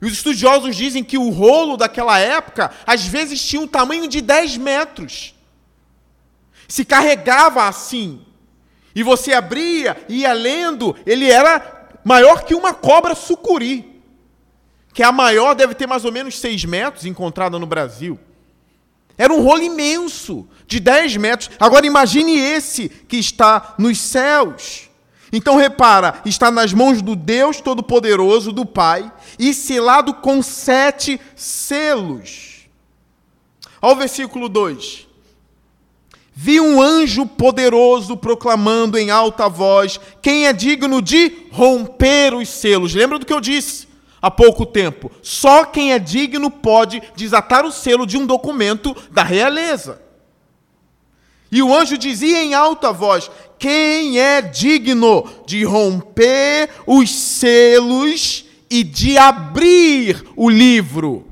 E 0.00 0.06
os 0.06 0.14
estudiosos 0.14 0.74
dizem 0.74 1.04
que 1.04 1.18
o 1.18 1.28
rolo 1.28 1.76
daquela 1.76 2.18
época, 2.18 2.70
às 2.86 3.06
vezes, 3.06 3.46
tinha 3.46 3.60
um 3.60 3.66
tamanho 3.66 4.08
de 4.08 4.22
10 4.22 4.56
metros. 4.56 5.34
Se 6.66 6.82
carregava 6.82 7.64
assim. 7.68 8.22
E 8.94 9.02
você 9.02 9.34
abria 9.34 9.94
ia 10.08 10.32
lendo, 10.32 10.96
ele 11.04 11.30
era 11.30 11.90
maior 12.02 12.42
que 12.42 12.54
uma 12.54 12.72
cobra 12.72 13.14
sucuri. 13.14 14.02
Que 14.94 15.02
é 15.02 15.06
a 15.06 15.12
maior, 15.12 15.54
deve 15.54 15.74
ter 15.74 15.86
mais 15.86 16.06
ou 16.06 16.12
menos 16.12 16.38
6 16.38 16.64
metros, 16.64 17.04
encontrada 17.04 17.58
no 17.58 17.66
Brasil. 17.66 18.18
Era 19.16 19.32
um 19.32 19.42
rolo 19.42 19.62
imenso, 19.62 20.46
de 20.66 20.80
10 20.80 21.16
metros. 21.16 21.50
Agora 21.58 21.86
imagine 21.86 22.38
esse 22.38 22.88
que 22.88 23.16
está 23.16 23.74
nos 23.78 23.98
céus. 23.98 24.88
Então 25.32 25.56
repara, 25.56 26.20
está 26.24 26.50
nas 26.50 26.72
mãos 26.72 27.02
do 27.02 27.16
Deus 27.16 27.60
Todo-Poderoso, 27.60 28.52
do 28.52 28.64
Pai, 28.64 29.10
e 29.38 29.52
selado 29.52 30.14
com 30.14 30.42
sete 30.42 31.20
selos. 31.34 32.68
Olha 33.82 33.94
o 33.94 33.98
versículo 33.98 34.48
2. 34.48 35.08
Vi 36.36 36.60
um 36.60 36.82
anjo 36.82 37.26
poderoso 37.26 38.16
proclamando 38.16 38.98
em 38.98 39.10
alta 39.10 39.48
voz: 39.48 40.00
Quem 40.20 40.46
é 40.46 40.52
digno 40.52 41.00
de 41.00 41.32
romper 41.52 42.34
os 42.34 42.48
selos? 42.48 42.94
Lembra 42.94 43.18
do 43.18 43.26
que 43.26 43.32
eu 43.32 43.40
disse? 43.40 43.86
Há 44.24 44.30
pouco 44.30 44.64
tempo. 44.64 45.10
Só 45.22 45.66
quem 45.66 45.92
é 45.92 45.98
digno 45.98 46.50
pode 46.50 47.02
desatar 47.14 47.66
o 47.66 47.70
selo 47.70 48.06
de 48.06 48.16
um 48.16 48.24
documento 48.24 48.96
da 49.10 49.22
realeza. 49.22 50.00
E 51.52 51.62
o 51.62 51.74
anjo 51.74 51.98
dizia 51.98 52.42
em 52.42 52.54
alta 52.54 52.90
voz: 52.90 53.30
Quem 53.58 54.18
é 54.18 54.40
digno 54.40 55.28
de 55.46 55.62
romper 55.62 56.70
os 56.86 57.10
selos 57.10 58.46
e 58.70 58.82
de 58.82 59.18
abrir 59.18 60.24
o 60.34 60.48
livro? 60.48 61.26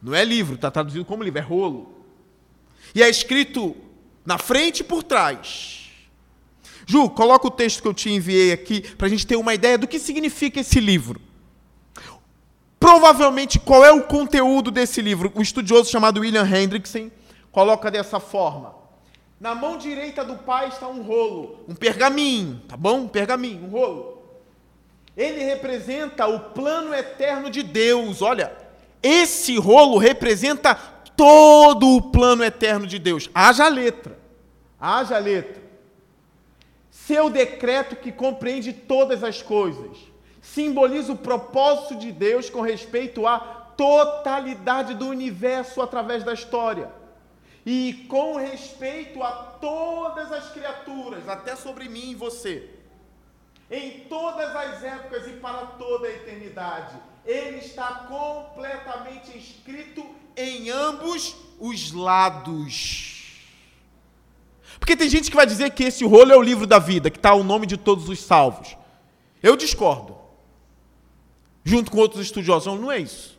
Não 0.00 0.14
é 0.14 0.24
livro, 0.24 0.54
está 0.54 0.70
traduzido 0.70 1.04
como 1.04 1.24
livro, 1.24 1.40
é 1.40 1.42
rolo. 1.42 1.92
E 2.94 3.02
é 3.02 3.10
escrito 3.10 3.76
na 4.24 4.38
frente 4.38 4.80
e 4.80 4.84
por 4.84 5.02
trás. 5.02 5.90
Ju, 6.86 7.10
coloca 7.10 7.48
o 7.48 7.50
texto 7.50 7.82
que 7.82 7.88
eu 7.88 7.94
te 7.94 8.10
enviei 8.10 8.52
aqui 8.52 8.80
para 8.80 9.08
a 9.08 9.10
gente 9.10 9.26
ter 9.26 9.36
uma 9.36 9.54
ideia 9.54 9.76
do 9.76 9.88
que 9.88 9.98
significa 9.98 10.60
esse 10.60 10.78
livro. 10.78 11.20
Provavelmente, 12.80 13.58
qual 13.58 13.84
é 13.84 13.92
o 13.92 14.04
conteúdo 14.04 14.70
desse 14.70 15.02
livro? 15.02 15.30
O 15.34 15.42
estudioso 15.42 15.90
chamado 15.90 16.22
William 16.22 16.48
Hendrickson 16.48 17.10
coloca 17.52 17.90
dessa 17.90 18.18
forma. 18.18 18.74
Na 19.38 19.54
mão 19.54 19.76
direita 19.76 20.24
do 20.24 20.36
pai 20.36 20.68
está 20.68 20.88
um 20.88 21.02
rolo, 21.02 21.62
um 21.68 21.74
pergaminho, 21.74 22.62
tá 22.66 22.78
bom? 22.78 23.00
Um 23.00 23.08
pergaminho, 23.08 23.66
um 23.66 23.68
rolo. 23.68 24.22
Ele 25.14 25.44
representa 25.44 26.26
o 26.26 26.40
plano 26.40 26.94
eterno 26.94 27.50
de 27.50 27.62
Deus. 27.62 28.22
Olha, 28.22 28.50
esse 29.02 29.58
rolo 29.58 29.98
representa 29.98 30.74
todo 30.74 31.96
o 31.96 32.02
plano 32.10 32.42
eterno 32.42 32.86
de 32.86 32.98
Deus. 32.98 33.28
Haja 33.34 33.68
letra. 33.68 34.18
Haja 34.80 35.18
letra. 35.18 35.62
Seu 36.90 37.28
decreto 37.28 37.96
que 37.96 38.10
compreende 38.10 38.72
todas 38.72 39.22
as 39.22 39.42
coisas 39.42 40.09
simboliza 40.54 41.12
o 41.12 41.16
propósito 41.16 41.96
de 41.96 42.10
Deus 42.10 42.50
com 42.50 42.60
respeito 42.60 43.26
à 43.26 43.38
totalidade 43.76 44.94
do 44.94 45.08
universo 45.08 45.80
através 45.80 46.24
da 46.24 46.34
história. 46.34 46.90
E 47.64 48.06
com 48.08 48.36
respeito 48.36 49.22
a 49.22 49.30
todas 49.60 50.32
as 50.32 50.50
criaturas, 50.50 51.28
até 51.28 51.54
sobre 51.54 51.88
mim 51.88 52.10
e 52.10 52.14
você. 52.14 52.68
Em 53.70 54.00
todas 54.08 54.54
as 54.56 54.82
épocas 54.82 55.28
e 55.28 55.34
para 55.34 55.66
toda 55.66 56.08
a 56.08 56.10
eternidade. 56.10 56.96
Ele 57.24 57.58
está 57.58 58.06
completamente 58.08 59.36
escrito 59.38 60.04
em 60.36 60.68
ambos 60.70 61.36
os 61.60 61.92
lados. 61.92 63.38
Porque 64.80 64.96
tem 64.96 65.08
gente 65.08 65.30
que 65.30 65.36
vai 65.36 65.46
dizer 65.46 65.70
que 65.70 65.84
esse 65.84 66.04
rolo 66.04 66.32
é 66.32 66.36
o 66.36 66.42
livro 66.42 66.66
da 66.66 66.78
vida, 66.78 67.10
que 67.10 67.18
está 67.18 67.34
o 67.34 67.44
nome 67.44 67.66
de 67.66 67.76
todos 67.76 68.08
os 68.08 68.20
salvos. 68.20 68.76
Eu 69.42 69.56
discordo 69.56 70.19
junto 71.70 71.90
com 71.90 71.98
outros 71.98 72.20
estudiosos. 72.20 72.66
Não, 72.66 72.76
não 72.76 72.92
é 72.92 72.98
isso. 72.98 73.38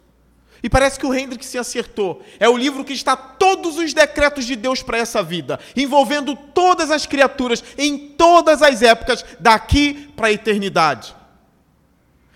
E 0.64 0.70
parece 0.70 0.98
que 0.98 1.06
o 1.06 1.14
Hendrick 1.14 1.46
se 1.46 1.58
acertou. 1.58 2.24
É 2.40 2.48
o 2.48 2.56
livro 2.56 2.86
que 2.86 2.94
está 2.94 3.16
todos 3.16 3.78
os 3.78 3.94
decretos 3.94 4.46
de 4.46 4.56
Deus 4.56 4.82
para 4.82 4.98
essa 4.98 5.22
vida, 5.22 5.60
envolvendo 5.76 6.36
todas 6.36 6.90
as 6.92 7.06
criaturas 7.06 7.64
em 7.78 7.98
todas 7.98 8.62
as 8.62 8.82
épocas, 8.82 9.26
daqui 9.40 10.10
para 10.16 10.28
a 10.28 10.32
eternidade. 10.32 11.14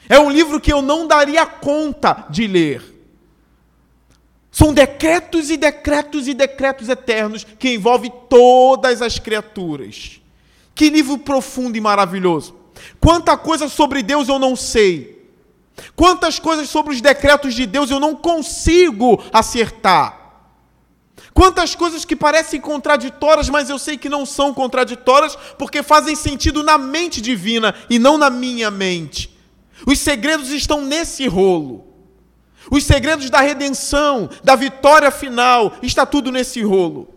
É 0.09 0.19
um 0.19 0.29
livro 0.29 0.59
que 0.59 0.73
eu 0.73 0.81
não 0.81 1.07
daria 1.07 1.45
conta 1.45 2.25
de 2.29 2.45
ler. 2.45 2.93
São 4.51 4.73
decretos 4.73 5.49
e 5.49 5.57
decretos 5.57 6.27
e 6.27 6.33
decretos 6.33 6.89
eternos 6.89 7.45
que 7.57 7.73
envolvem 7.73 8.11
todas 8.29 9.01
as 9.01 9.17
criaturas. 9.17 10.19
Que 10.73 10.89
livro 10.89 11.17
profundo 11.17 11.77
e 11.77 11.81
maravilhoso. 11.81 12.55
Quanta 12.99 13.37
coisa 13.37 13.69
sobre 13.69 14.03
Deus 14.03 14.27
eu 14.27 14.39
não 14.39 14.55
sei. 14.55 15.14
Quantas 15.95 16.39
coisas 16.39 16.69
sobre 16.69 16.93
os 16.93 17.01
decretos 17.01 17.53
de 17.53 17.65
Deus 17.65 17.89
eu 17.89 17.99
não 17.99 18.15
consigo 18.15 19.21
acertar? 19.31 20.25
Quantas 21.33 21.75
coisas 21.75 22.05
que 22.05 22.15
parecem 22.15 22.61
contraditórias, 22.61 23.49
mas 23.49 23.69
eu 23.69 23.77
sei 23.77 23.97
que 23.97 24.07
não 24.07 24.25
são 24.25 24.53
contraditórias, 24.53 25.37
porque 25.57 25.83
fazem 25.83 26.15
sentido 26.15 26.63
na 26.63 26.77
mente 26.77 27.19
divina 27.19 27.75
e 27.89 27.99
não 27.99 28.17
na 28.17 28.29
minha 28.29 28.71
mente. 28.71 29.37
Os 29.85 29.99
segredos 29.99 30.49
estão 30.49 30.81
nesse 30.81 31.27
rolo. 31.27 31.93
Os 32.71 32.85
segredos 32.85 33.29
da 33.29 33.41
redenção, 33.41 34.29
da 34.43 34.55
vitória 34.55 35.11
final, 35.11 35.73
está 35.83 36.05
tudo 36.05 36.31
nesse 36.31 36.61
rolo. 36.61 37.13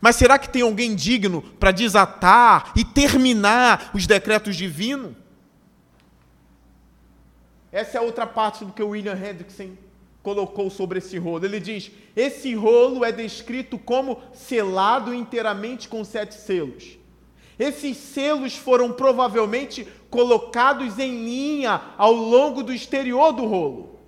Mas 0.00 0.16
será 0.16 0.38
que 0.38 0.48
tem 0.48 0.62
alguém 0.62 0.94
digno 0.94 1.42
para 1.58 1.70
desatar 1.70 2.72
e 2.76 2.84
terminar 2.84 3.90
os 3.94 4.06
decretos 4.06 4.56
divinos? 4.56 5.21
Essa 7.72 7.96
é 7.96 8.00
outra 8.02 8.26
parte 8.26 8.66
do 8.66 8.72
que 8.72 8.82
o 8.82 8.90
William 8.90 9.14
Hendrickson 9.14 9.70
colocou 10.22 10.68
sobre 10.68 10.98
esse 10.98 11.16
rolo. 11.16 11.44
Ele 11.44 11.58
diz: 11.58 11.90
esse 12.14 12.54
rolo 12.54 13.02
é 13.02 13.10
descrito 13.10 13.78
como 13.78 14.20
selado 14.34 15.14
inteiramente 15.14 15.88
com 15.88 16.04
sete 16.04 16.34
selos. 16.34 16.98
Esses 17.58 17.96
selos 17.96 18.54
foram 18.54 18.92
provavelmente 18.92 19.86
colocados 20.10 20.98
em 20.98 21.24
linha 21.24 21.80
ao 21.96 22.12
longo 22.12 22.62
do 22.62 22.72
exterior 22.72 23.32
do 23.32 23.46
rolo. 23.46 23.98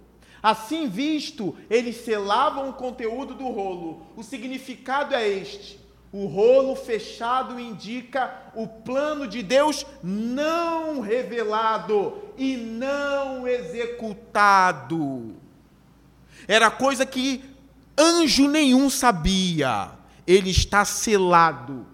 Assim 0.43 0.89
visto, 0.89 1.57
eles 1.71 1.97
selavam 1.97 2.69
o 2.69 2.75
conteúdo 2.75 3.35
do 3.35 3.49
rolo. 3.49 4.03
O 4.15 4.23
significado 4.23 5.15
é 5.15 5.27
este: 5.27 5.81
o 6.13 6.27
rolo 6.27 6.77
fechado 6.77 7.59
indica 7.59 8.51
o 8.55 8.69
plano 8.69 9.27
de 9.27 9.43
Deus 9.43 9.87
não 10.03 11.01
revelado 11.01 12.24
e 12.37 12.57
não 12.57 13.47
executado. 13.47 15.35
Era 16.47 16.71
coisa 16.71 17.07
que 17.07 17.45
anjo 17.97 18.49
nenhum 18.49 18.91
sabia. 18.91 19.91
Ele 20.27 20.51
está 20.51 20.85
selado. 20.85 21.87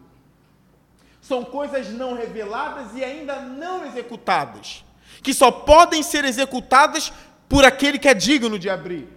São 1.21 1.45
coisas 1.45 1.91
não 1.91 2.15
reveladas 2.15 2.95
e 2.95 3.05
ainda 3.05 3.41
não 3.41 3.87
executadas, 3.87 4.85
que 5.23 5.33
só 5.33 5.51
podem 5.51 6.03
ser 6.03 6.25
executadas 6.25 7.13
por 7.49 7.65
aquele 7.65 7.99
que 7.99 8.09
é 8.09 8.15
digno 8.15 8.59
de 8.59 8.69
abrir. 8.69 9.09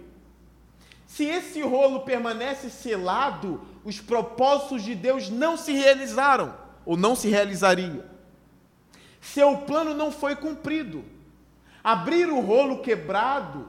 Se 1.06 1.24
esse 1.24 1.60
rolo 1.62 2.00
permanece 2.00 2.68
selado, 2.68 3.60
os 3.84 4.00
propósitos 4.00 4.82
de 4.82 4.94
Deus 4.94 5.28
não 5.28 5.56
se 5.56 5.72
realizaram, 5.72 6.54
ou 6.84 6.96
não 6.96 7.14
se 7.14 7.28
realizariam. 7.28 8.02
Seu 9.20 9.58
plano 9.58 9.94
não 9.94 10.10
foi 10.12 10.36
cumprido. 10.36 11.04
Abrir 11.84 12.30
o 12.30 12.40
rolo 12.40 12.78
quebrado, 12.78 13.68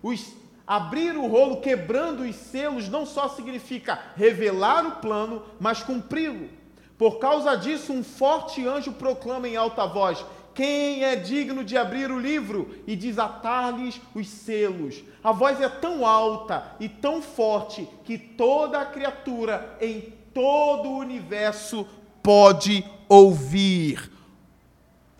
os, 0.00 0.32
abrir 0.64 1.16
o 1.16 1.26
rolo 1.26 1.60
quebrando 1.60 2.22
os 2.22 2.36
selos 2.36 2.88
não 2.88 3.04
só 3.04 3.28
significa 3.28 3.98
revelar 4.14 4.86
o 4.86 4.92
plano, 5.00 5.42
mas 5.58 5.82
cumpri-lo. 5.82 6.48
Por 6.96 7.18
causa 7.18 7.56
disso, 7.56 7.92
um 7.92 8.04
forte 8.04 8.64
anjo 8.64 8.92
proclama 8.92 9.48
em 9.48 9.56
alta 9.56 9.84
voz: 9.84 10.24
quem 10.54 11.02
é 11.02 11.16
digno 11.16 11.64
de 11.64 11.76
abrir 11.76 12.12
o 12.12 12.20
livro 12.20 12.72
e 12.86 12.94
desatar-lhes 12.94 14.00
os 14.14 14.28
selos? 14.28 15.02
A 15.22 15.32
voz 15.32 15.60
é 15.60 15.68
tão 15.68 16.06
alta 16.06 16.76
e 16.78 16.88
tão 16.88 17.20
forte 17.20 17.88
que 18.04 18.16
toda 18.16 18.80
a 18.80 18.86
criatura 18.86 19.76
em 19.80 20.12
todo 20.32 20.88
o 20.88 20.98
universo 20.98 21.84
pode 22.22 22.84
ouvir. 23.08 24.10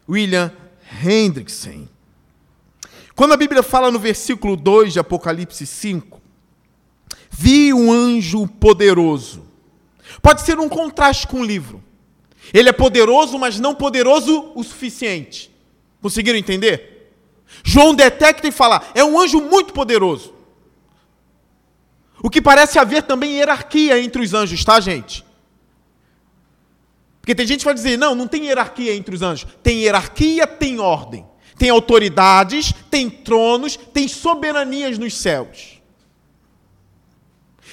William 0.08 0.52
Hendrickson. 1.02 1.88
Quando 3.14 3.32
a 3.32 3.36
Bíblia 3.36 3.62
fala 3.62 3.90
no 3.90 3.98
versículo 3.98 4.56
2 4.56 4.92
de 4.92 4.98
Apocalipse 4.98 5.66
5, 5.66 6.20
vi 7.30 7.72
um 7.72 7.92
anjo 7.92 8.46
poderoso. 8.46 9.44
Pode 10.20 10.42
ser 10.42 10.58
um 10.58 10.68
contraste 10.68 11.26
com 11.26 11.40
o 11.40 11.44
livro. 11.44 11.82
Ele 12.52 12.68
é 12.68 12.72
poderoso, 12.72 13.38
mas 13.38 13.58
não 13.58 13.74
poderoso 13.74 14.52
o 14.54 14.62
suficiente. 14.62 15.50
Conseguiram 16.02 16.38
entender? 16.38 17.12
João 17.62 17.94
detecta 17.94 18.48
e 18.48 18.52
fala: 18.52 18.82
é 18.94 19.04
um 19.04 19.18
anjo 19.18 19.40
muito 19.40 19.72
poderoso. 19.72 20.34
O 22.22 22.30
que 22.30 22.40
parece 22.40 22.78
haver 22.78 23.02
também 23.02 23.34
hierarquia 23.34 24.00
entre 24.00 24.22
os 24.22 24.34
anjos, 24.34 24.64
tá, 24.64 24.80
gente? 24.80 25.24
Porque 27.24 27.34
tem 27.34 27.46
gente 27.46 27.60
que 27.60 27.64
vai 27.64 27.72
dizer: 27.72 27.96
não, 27.96 28.14
não 28.14 28.28
tem 28.28 28.44
hierarquia 28.44 28.94
entre 28.94 29.14
os 29.14 29.22
anjos. 29.22 29.50
Tem 29.62 29.78
hierarquia, 29.78 30.46
tem 30.46 30.78
ordem. 30.78 31.26
Tem 31.56 31.70
autoridades, 31.70 32.74
tem 32.90 33.08
tronos, 33.08 33.78
tem 33.94 34.06
soberanias 34.06 34.98
nos 34.98 35.16
céus. 35.16 35.80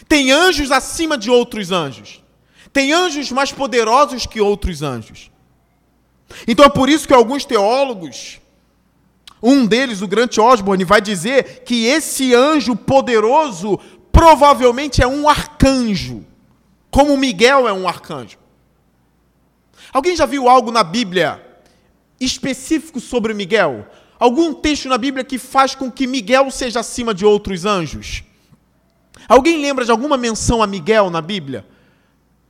Tem 0.07 0.31
anjos 0.31 0.71
acima 0.71 1.17
de 1.17 1.29
outros 1.29 1.69
anjos. 1.69 2.23
Tem 2.71 2.93
anjos 2.93 3.29
mais 3.29 3.51
poderosos 3.51 4.25
que 4.25 4.39
outros 4.39 4.81
anjos. 4.81 5.29
Então 6.47 6.63
é 6.63 6.69
por 6.69 6.87
isso 6.87 7.05
que 7.05 7.13
alguns 7.13 7.43
teólogos, 7.43 8.39
um 9.43 9.65
deles, 9.65 10.01
o 10.01 10.07
Grant 10.07 10.37
Osborne, 10.37 10.85
vai 10.85 11.01
dizer 11.01 11.63
que 11.65 11.87
esse 11.87 12.33
anjo 12.33 12.73
poderoso 12.73 13.77
provavelmente 14.13 15.01
é 15.03 15.07
um 15.07 15.27
arcanjo, 15.27 16.25
como 16.89 17.17
Miguel 17.17 17.67
é 17.67 17.73
um 17.73 17.85
arcanjo. 17.85 18.39
Alguém 19.93 20.15
já 20.15 20.25
viu 20.25 20.47
algo 20.47 20.71
na 20.71 20.83
Bíblia 20.83 21.45
específico 22.19 22.99
sobre 22.99 23.33
Miguel? 23.33 23.85
Algum 24.19 24.53
texto 24.53 24.87
na 24.87 24.97
Bíblia 24.97 25.23
que 25.23 25.37
faz 25.37 25.73
com 25.75 25.91
que 25.91 26.07
Miguel 26.07 26.49
seja 26.51 26.79
acima 26.79 27.13
de 27.13 27.25
outros 27.25 27.65
anjos? 27.65 28.23
Alguém 29.27 29.59
lembra 29.59 29.83
de 29.83 29.91
alguma 29.91 30.17
menção 30.17 30.61
a 30.61 30.67
Miguel 30.67 31.09
na 31.09 31.21
Bíblia? 31.21 31.65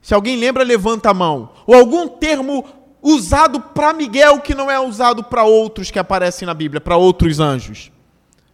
Se 0.01 0.13
alguém 0.13 0.35
lembra, 0.35 0.63
levanta 0.63 1.09
a 1.09 1.13
mão. 1.13 1.51
Ou 1.65 1.75
algum 1.75 2.07
termo 2.07 2.65
usado 3.01 3.59
para 3.59 3.93
Miguel 3.93 4.41
que 4.41 4.53
não 4.53 4.69
é 4.69 4.79
usado 4.79 5.23
para 5.23 5.43
outros 5.43 5.89
que 5.89 5.99
aparecem 5.99 6.45
na 6.45 6.53
Bíblia, 6.53 6.81
para 6.81 6.97
outros 6.97 7.39
anjos. 7.39 7.91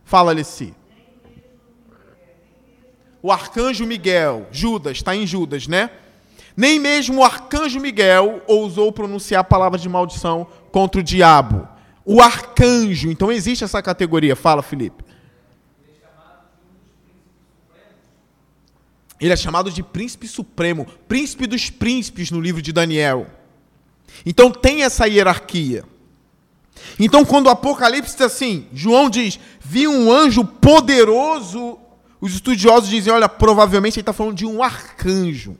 Fala, 0.03 0.31
Alessi. 0.31 0.73
O 3.21 3.31
arcanjo 3.31 3.85
Miguel, 3.85 4.47
Judas, 4.51 4.97
está 4.97 5.15
em 5.15 5.25
Judas, 5.25 5.67
né? 5.67 5.89
Nem 6.57 6.79
mesmo 6.79 7.19
o 7.19 7.23
arcanjo 7.23 7.79
Miguel 7.79 8.41
ousou 8.47 8.91
pronunciar 8.91 9.41
a 9.41 9.43
palavra 9.43 9.77
de 9.77 9.87
maldição 9.87 10.47
contra 10.71 10.99
o 10.99 11.03
diabo. 11.03 11.67
O 12.03 12.19
arcanjo, 12.19 13.11
então 13.11 13.31
existe 13.31 13.63
essa 13.63 13.79
categoria. 13.79 14.35
Fala, 14.35 14.63
Felipe. 14.63 15.05
Ele 19.21 19.33
é 19.33 19.35
chamado 19.35 19.71
de 19.71 19.83
príncipe 19.83 20.27
supremo, 20.27 20.87
príncipe 21.07 21.45
dos 21.45 21.69
príncipes 21.69 22.31
no 22.31 22.41
livro 22.41 22.61
de 22.61 22.73
Daniel. 22.73 23.27
Então 24.25 24.49
tem 24.49 24.81
essa 24.81 25.07
hierarquia. 25.07 25.83
Então, 26.99 27.23
quando 27.23 27.47
o 27.47 27.49
Apocalipse 27.51 28.13
diz 28.13 28.21
assim, 28.21 28.67
João 28.73 29.09
diz: 29.09 29.39
Vi 29.59 29.87
um 29.87 30.11
anjo 30.11 30.43
poderoso. 30.43 31.77
Os 32.19 32.33
estudiosos 32.33 32.89
dizem: 32.89 33.13
Olha, 33.13 33.29
provavelmente 33.29 33.95
ele 33.95 34.01
está 34.01 34.13
falando 34.13 34.35
de 34.35 34.45
um 34.45 34.63
arcanjo. 34.63 35.55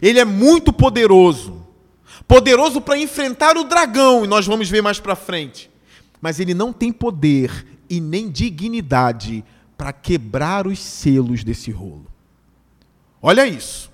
Ele 0.00 0.18
é 0.18 0.24
muito 0.24 0.72
poderoso. 0.72 1.66
Poderoso 2.26 2.80
para 2.80 2.98
enfrentar 2.98 3.56
o 3.56 3.64
dragão, 3.64 4.24
e 4.24 4.28
nós 4.28 4.46
vamos 4.46 4.68
ver 4.68 4.82
mais 4.82 5.00
para 5.00 5.16
frente. 5.16 5.70
Mas 6.20 6.38
ele 6.38 6.54
não 6.54 6.72
tem 6.72 6.92
poder 6.92 7.66
e 7.88 8.00
nem 8.00 8.30
dignidade 8.30 9.44
para 9.76 9.92
quebrar 9.92 10.66
os 10.66 10.78
selos 10.78 11.42
desse 11.42 11.70
rolo. 11.70 12.06
Olha 13.20 13.46
isso. 13.46 13.90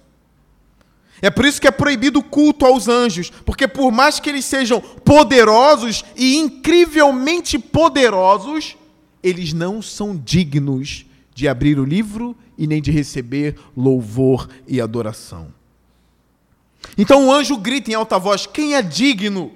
É 1.23 1.31
por 1.31 1.47
isso 1.47 1.61
que 1.61 1.67
é 1.67 1.71
proibido 1.71 2.19
o 2.19 2.23
culto 2.23 2.67
aos 2.67 2.89
anjos, 2.89 3.31
porque 3.45 3.67
por 3.67 3.91
mais 3.91 4.21
que 4.21 4.29
eles 4.29 4.45
sejam 4.45 4.81
poderosos 4.81 6.05
e 6.15 6.37
incrivelmente 6.37 7.59
poderosos, 7.59 8.77
eles 9.23 9.53
não 9.53 9.81
são 9.81 10.15
dignos 10.17 11.07
de 11.35 11.49
abrir 11.49 11.79
o 11.79 11.85
livro 11.85 12.37
e 12.59 12.67
nem 12.67 12.83
de 12.83 12.91
receber 12.91 13.57
louvor 13.77 14.49
e 14.69 14.81
adoração. 14.81 15.49
Então 16.97 17.27
o 17.27 17.33
anjo 17.33 17.57
grita 17.57 17.91
em 17.91 17.95
alta 17.95 18.19
voz: 18.19 18.47
Quem 18.47 18.75
é 18.75 18.83
digno 18.83 19.53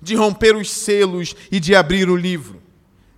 de 0.00 0.14
romper 0.14 0.56
os 0.56 0.70
selos 0.70 1.34
e 1.50 1.58
de 1.60 1.74
abrir 1.74 2.08
o 2.08 2.16
livro? 2.16 2.62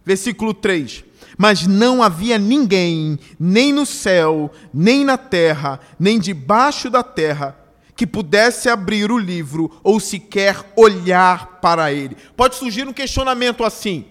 Versículo 0.04 0.54
3 0.54 1.04
mas 1.36 1.66
não 1.66 2.02
havia 2.02 2.38
ninguém, 2.38 3.18
nem 3.38 3.72
no 3.72 3.84
céu, 3.84 4.50
nem 4.72 5.04
na 5.04 5.18
terra, 5.18 5.80
nem 5.98 6.18
debaixo 6.18 6.88
da 6.88 7.02
terra, 7.02 7.56
que 7.94 8.06
pudesse 8.06 8.68
abrir 8.68 9.10
o 9.10 9.18
livro 9.18 9.78
ou 9.82 9.98
sequer 9.98 10.72
olhar 10.76 11.58
para 11.60 11.92
ele. 11.92 12.16
Pode 12.36 12.56
surgir 12.56 12.86
um 12.86 12.92
questionamento 12.92 13.64
assim: 13.64 14.06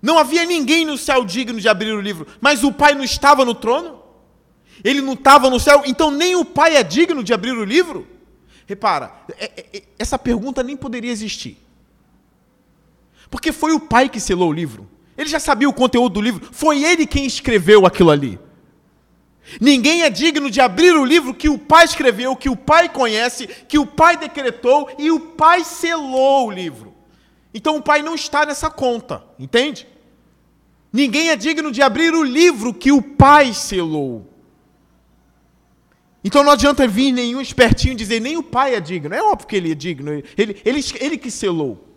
não 0.00 0.18
havia 0.18 0.44
ninguém 0.44 0.84
no 0.84 0.96
céu 0.96 1.24
digno 1.24 1.60
de 1.60 1.68
abrir 1.68 1.92
o 1.92 2.00
livro, 2.00 2.26
mas 2.40 2.64
o 2.64 2.72
Pai 2.72 2.94
não 2.94 3.04
estava 3.04 3.44
no 3.44 3.54
trono? 3.54 4.00
Ele 4.82 5.00
não 5.00 5.12
estava 5.12 5.48
no 5.48 5.60
céu, 5.60 5.82
então 5.84 6.10
nem 6.10 6.34
o 6.34 6.44
Pai 6.44 6.76
é 6.76 6.82
digno 6.82 7.22
de 7.22 7.32
abrir 7.32 7.52
o 7.52 7.64
livro? 7.64 8.06
Repara, 8.66 9.12
é, 9.38 9.44
é, 9.44 9.66
é, 9.74 9.82
essa 9.98 10.18
pergunta 10.18 10.62
nem 10.62 10.76
poderia 10.76 11.10
existir. 11.10 11.58
Porque 13.30 13.52
foi 13.52 13.72
o 13.72 13.80
pai 13.80 14.08
que 14.08 14.20
selou 14.20 14.50
o 14.50 14.52
livro. 14.52 14.88
Ele 15.16 15.28
já 15.28 15.40
sabia 15.40 15.68
o 15.68 15.72
conteúdo 15.72 16.14
do 16.14 16.20
livro, 16.20 16.48
foi 16.52 16.82
ele 16.82 17.06
quem 17.06 17.26
escreveu 17.26 17.86
aquilo 17.86 18.10
ali. 18.10 18.38
Ninguém 19.60 20.02
é 20.02 20.10
digno 20.10 20.50
de 20.50 20.60
abrir 20.60 20.92
o 20.92 21.04
livro 21.04 21.34
que 21.34 21.48
o 21.48 21.58
pai 21.58 21.84
escreveu, 21.84 22.36
que 22.36 22.48
o 22.48 22.56
pai 22.56 22.88
conhece, 22.88 23.46
que 23.46 23.78
o 23.78 23.86
pai 23.86 24.16
decretou 24.16 24.88
e 24.98 25.10
o 25.10 25.20
pai 25.20 25.64
selou 25.64 26.48
o 26.48 26.50
livro. 26.50 26.94
Então 27.52 27.76
o 27.76 27.82
pai 27.82 28.02
não 28.02 28.14
está 28.14 28.46
nessa 28.46 28.70
conta, 28.70 29.22
entende? 29.38 29.86
Ninguém 30.92 31.30
é 31.30 31.36
digno 31.36 31.70
de 31.70 31.82
abrir 31.82 32.14
o 32.14 32.22
livro 32.22 32.72
que 32.72 32.92
o 32.92 33.02
pai 33.02 33.52
selou. 33.52 34.31
Então 36.24 36.44
não 36.44 36.52
adianta 36.52 36.86
vir 36.86 37.10
nenhum 37.10 37.40
espertinho 37.40 37.96
dizer, 37.96 38.20
nem 38.20 38.36
o 38.36 38.42
pai 38.42 38.74
é 38.74 38.80
digno. 38.80 39.14
É 39.14 39.22
óbvio 39.22 39.48
que 39.48 39.56
ele 39.56 39.72
é 39.72 39.74
digno, 39.74 40.12
ele, 40.12 40.60
ele, 40.64 40.84
ele 41.00 41.18
que 41.18 41.30
selou. 41.30 41.88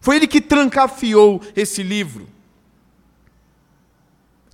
Foi 0.00 0.16
ele 0.16 0.26
que 0.26 0.40
trancafiou 0.40 1.42
esse 1.54 1.82
livro. 1.82 2.26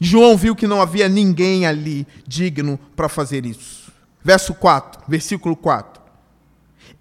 João 0.01 0.37
viu 0.37 0.57
que 0.57 0.67
não 0.67 0.83
havia 0.83 1.09
ninguém 1.09 1.65
ali 1.65 2.07
digno 2.27 2.79
para 2.97 3.09
fazer 3.09 3.47
isso. 3.47 3.93
Verso 4.25 4.55
4, 4.55 5.03
versículo 5.07 5.55
4. 5.55 6.03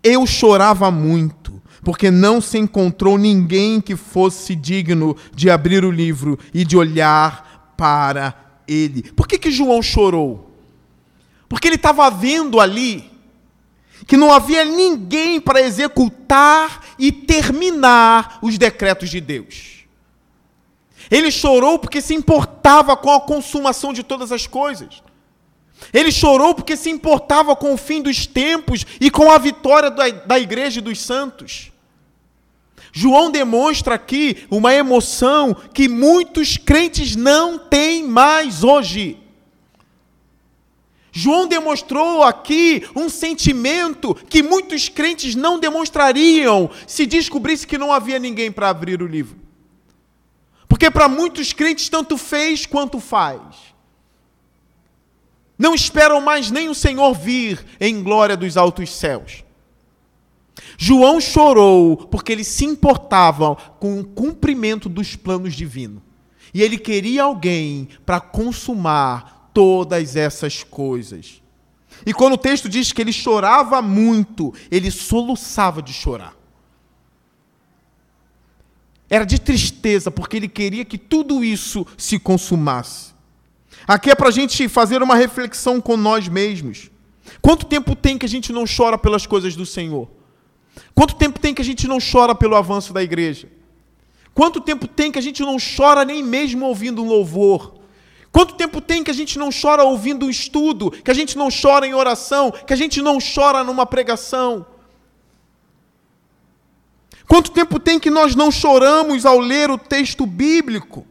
Eu 0.04 0.28
chorava 0.28 0.91
muito, 0.91 1.60
porque 1.84 2.12
não 2.12 2.39
se 2.39 2.60
encontrou 2.60 3.17
ninguém 3.17 3.82
que 3.82 3.96
fosse 3.96 4.54
digno 4.54 5.15
de 5.34 5.50
abrir 5.50 5.84
o 5.84 5.89
livro 5.89 6.38
e 6.54 6.63
de 6.63 6.78
olhar 6.78 7.74
para 7.76 8.36
ele. 8.67 9.04
Por 9.13 9.28
que, 9.28 9.39
que 9.39 9.50
João 9.50 9.82
chorou? 9.82 10.50
Porque 11.51 11.67
ele 11.67 11.75
estava 11.75 12.09
vendo 12.09 12.61
ali 12.61 13.11
que 14.07 14.15
não 14.15 14.31
havia 14.31 14.63
ninguém 14.63 15.41
para 15.41 15.59
executar 15.59 16.79
e 16.97 17.11
terminar 17.11 18.39
os 18.41 18.57
decretos 18.57 19.09
de 19.09 19.19
Deus. 19.19 19.85
Ele 21.11 21.29
chorou 21.29 21.77
porque 21.77 22.01
se 22.01 22.13
importava 22.13 22.95
com 22.95 23.11
a 23.11 23.19
consumação 23.19 23.91
de 23.91 24.01
todas 24.01 24.31
as 24.31 24.47
coisas. 24.47 25.03
Ele 25.91 26.09
chorou 26.09 26.55
porque 26.55 26.77
se 26.77 26.89
importava 26.89 27.53
com 27.53 27.73
o 27.73 27.77
fim 27.77 28.01
dos 28.01 28.25
tempos 28.25 28.85
e 29.01 29.11
com 29.11 29.29
a 29.29 29.37
vitória 29.37 29.91
da, 29.91 30.07
da 30.07 30.39
igreja 30.39 30.79
e 30.79 30.81
dos 30.81 31.01
santos. 31.01 31.69
João 32.93 33.29
demonstra 33.29 33.95
aqui 33.95 34.47
uma 34.49 34.73
emoção 34.73 35.53
que 35.73 35.89
muitos 35.89 36.55
crentes 36.55 37.13
não 37.17 37.59
têm 37.59 38.07
mais 38.07 38.63
hoje. 38.63 39.20
João 41.12 41.45
demonstrou 41.45 42.24
aqui 42.24 42.88
um 42.95 43.10
sentimento 43.10 44.15
que 44.15 44.41
muitos 44.41 44.88
crentes 44.88 45.36
não 45.36 45.60
demonstrariam 45.60 46.69
se 46.88 47.06
descobrisse 47.06 47.67
que 47.67 47.78
não 47.78 47.91
havia 47.91 48.17
ninguém 48.17 48.52
para 48.52 48.69
abrir 48.69 49.02
o 49.02 49.08
livro. 49.08 49.38
Porque 50.69 50.89
para 50.89 51.10
muitos 51.10 51.52
crentes 51.52 51.89
tanto 51.89 52.17
fez 52.17 52.65
quanto 52.65 53.00
faz. 53.00 53.41
Não 55.60 55.76
esperam 55.76 56.21
mais 56.21 56.50
nem 56.50 56.69
o 56.69 56.74
Senhor 56.74 57.13
vir 57.13 57.63
em 57.80 58.02
glória 58.02 58.38
dos 58.38 58.56
altos 58.56 58.95
céus. 58.95 59.43
João 60.78 61.19
chorou 61.19 61.97
porque 61.97 62.32
ele 62.32 62.43
se 62.43 62.65
importava 62.65 63.56
com 63.80 64.00
o 64.00 64.06
cumprimento 64.06 64.88
dos 64.88 65.15
planos 65.15 65.54
divinos. 65.54 66.02
E 66.54 66.62
ele 66.62 66.78
queria 66.78 67.24
alguém 67.24 67.89
para 68.06 68.19
consumar 68.19 69.40
todas 69.53 70.15
essas 70.15 70.63
coisas. 70.63 71.41
E 72.05 72.13
quando 72.13 72.33
o 72.33 72.37
texto 72.37 72.67
diz 72.67 72.91
que 72.91 73.01
ele 73.01 73.13
chorava 73.13 73.81
muito, 73.81 74.53
ele 74.69 74.89
soluçava 74.89 75.81
de 75.81 75.93
chorar. 75.93 76.35
Era 79.09 79.25
de 79.25 79.39
tristeza, 79.39 80.09
porque 80.09 80.37
ele 80.37 80.47
queria 80.47 80.85
que 80.85 80.97
tudo 80.97 81.43
isso 81.43 81.85
se 81.97 82.17
consumasse. 82.17 83.11
Aqui 83.87 84.09
é 84.09 84.15
para 84.15 84.29
a 84.29 84.31
gente 84.31 84.67
fazer 84.69 85.03
uma 85.03 85.15
reflexão 85.15 85.81
com 85.81 85.97
nós 85.97 86.27
mesmos. 86.27 86.89
Quanto 87.41 87.65
tempo 87.65 87.95
tem 87.95 88.17
que 88.17 88.25
a 88.25 88.29
gente 88.29 88.53
não 88.53 88.63
chora 88.65 88.97
pelas 88.97 89.25
coisas 89.25 89.55
do 89.55 89.65
Senhor? 89.65 90.09
Quanto 90.95 91.15
tempo 91.15 91.39
tem 91.39 91.53
que 91.53 91.61
a 91.61 91.65
gente 91.65 91.87
não 91.87 91.97
chora 91.99 92.33
pelo 92.33 92.55
avanço 92.55 92.93
da 92.93 93.03
igreja? 93.03 93.49
Quanto 94.33 94.61
tempo 94.61 94.87
tem 94.87 95.11
que 95.11 95.19
a 95.19 95.21
gente 95.21 95.41
não 95.41 95.57
chora 95.59 96.05
nem 96.05 96.23
mesmo 96.23 96.65
ouvindo 96.65 97.03
um 97.03 97.07
louvor? 97.07 97.81
Quanto 98.32 98.56
tempo 98.56 98.80
tem 98.80 99.04
que 99.04 99.12
a 99.12 99.13
gente 99.13 99.38
não 99.38 99.50
chora 99.50 99.84
ouvindo 99.84 100.26
um 100.26 100.30
estudo, 100.30 100.89
que 100.89 101.12
a 101.12 101.13
gente 101.13 101.38
não 101.38 101.50
chora 101.50 101.86
em 101.86 101.94
oração, 101.94 102.52
que 102.52 102.74
a 102.74 102.78
gente 102.78 103.02
não 103.02 103.17
chora 103.20 103.63
numa 103.63 103.86
pregação? 103.86 104.65
Quanto 107.28 107.52
tempo 107.52 107.80
tem 107.80 108.00
que 108.00 108.10
nós 108.10 108.36
não 108.36 108.52
choramos 108.52 109.26
ao 109.26 109.39
ler 109.39 109.70
o 109.70 109.78
texto 109.78 110.26
bíblico? 110.26 111.06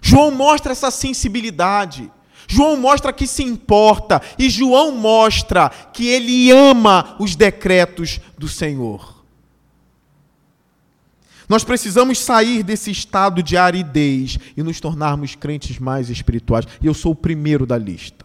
João 0.00 0.30
mostra 0.30 0.72
essa 0.72 0.90
sensibilidade. 0.90 2.10
João 2.46 2.76
mostra 2.76 3.12
que 3.12 3.26
se 3.26 3.42
importa. 3.42 4.22
E 4.38 4.48
João 4.48 4.92
mostra 4.92 5.68
que 5.68 6.06
ele 6.06 6.50
ama 6.50 7.16
os 7.18 7.34
decretos 7.34 8.20
do 8.38 8.48
Senhor. 8.48 9.15
Nós 11.48 11.62
precisamos 11.62 12.18
sair 12.18 12.62
desse 12.62 12.90
estado 12.90 13.42
de 13.42 13.56
aridez 13.56 14.38
e 14.56 14.62
nos 14.62 14.80
tornarmos 14.80 15.34
crentes 15.34 15.78
mais 15.78 16.10
espirituais. 16.10 16.66
E 16.82 16.86
eu 16.86 16.94
sou 16.94 17.12
o 17.12 17.16
primeiro 17.16 17.64
da 17.64 17.78
lista. 17.78 18.24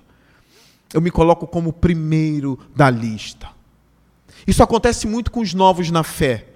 Eu 0.93 1.01
me 1.01 1.12
coloco 1.12 1.45
como 1.47 1.69
o 1.69 1.73
primeiro 1.73 2.60
da 2.75 2.89
lista. 2.89 3.49
Isso 4.45 4.63
acontece 4.63 5.07
muito 5.07 5.31
com 5.31 5.39
os 5.39 5.53
novos 5.53 5.91
na 5.91 6.03
fé. 6.03 6.47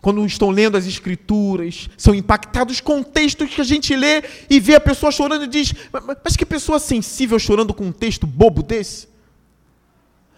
Quando 0.00 0.24
estão 0.26 0.50
lendo 0.50 0.76
as 0.76 0.86
escrituras, 0.86 1.88
são 1.96 2.14
impactados 2.14 2.80
com 2.80 3.02
textos 3.02 3.54
que 3.54 3.60
a 3.60 3.64
gente 3.64 3.94
lê 3.94 4.22
e 4.50 4.58
vê 4.58 4.74
a 4.74 4.80
pessoa 4.80 5.12
chorando 5.12 5.44
e 5.44 5.48
diz: 5.48 5.72
Mas 6.24 6.36
que 6.36 6.44
pessoa 6.44 6.78
sensível 6.78 7.38
chorando 7.38 7.72
com 7.72 7.86
um 7.86 7.92
texto 7.92 8.26
bobo 8.26 8.62
desse? 8.62 9.11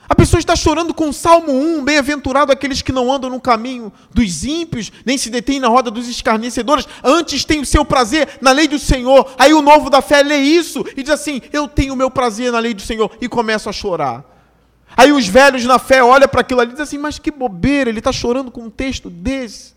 A 0.09 0.15
pessoa 0.15 0.39
está 0.39 0.55
chorando 0.55 0.93
com 0.93 1.09
o 1.09 1.13
Salmo 1.13 1.51
1, 1.53 1.83
bem-aventurado 1.83 2.53
aqueles 2.53 2.83
que 2.83 2.93
não 2.93 3.11
andam 3.11 3.31
no 3.31 3.41
caminho 3.41 3.91
dos 4.13 4.45
ímpios, 4.45 4.93
nem 5.05 5.17
se 5.17 5.31
detêm 5.31 5.59
na 5.59 5.69
roda 5.69 5.91
dos 5.91 6.09
escarnecedores, 6.09 6.87
antes 7.03 7.45
tem 7.45 7.61
o 7.61 7.65
seu 7.65 7.85
prazer 7.85 8.39
na 8.41 8.53
lei 8.53 8.69
do 8.69 8.79
Senhor. 8.79 9.33
Aí 9.39 9.55
o 9.55 9.63
novo 9.63 9.89
da 9.89 10.03
fé 10.03 10.23
lê 10.23 10.37
isso 10.37 10.85
e 10.95 11.03
diz 11.03 11.11
assim: 11.11 11.41
Eu 11.53 11.67
tenho 11.67 11.95
o 11.95 11.97
meu 11.97 12.11
prazer 12.11 12.53
na 12.53 12.59
lei 12.59 12.75
do 12.75 12.83
Senhor, 12.83 13.11
e 13.21 13.29
começa 13.29 13.71
a 13.71 13.73
chorar. 13.73 14.25
Aí 14.97 15.11
os 15.11 15.27
velhos 15.27 15.65
na 15.65 15.79
fé 15.79 16.05
olham 16.05 16.29
para 16.29 16.43
aquilo 16.43 16.61
ali 16.61 16.71
e 16.71 16.73
dizem 16.73 16.85
assim: 16.85 16.99
Mas 16.99 17.19
que 17.19 17.31
bobeira, 17.31 17.89
ele 17.89 17.99
está 17.99 18.13
chorando 18.13 18.51
com 18.51 18.63
um 18.63 18.71
texto 18.71 19.09
desse. 19.09 19.75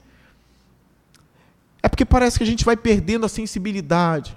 É 1.81 1.87
porque 1.87 2.03
parece 2.03 2.37
que 2.37 2.43
a 2.43 2.47
gente 2.47 2.65
vai 2.65 2.75
perdendo 2.75 3.25
a 3.25 3.29
sensibilidade. 3.29 4.35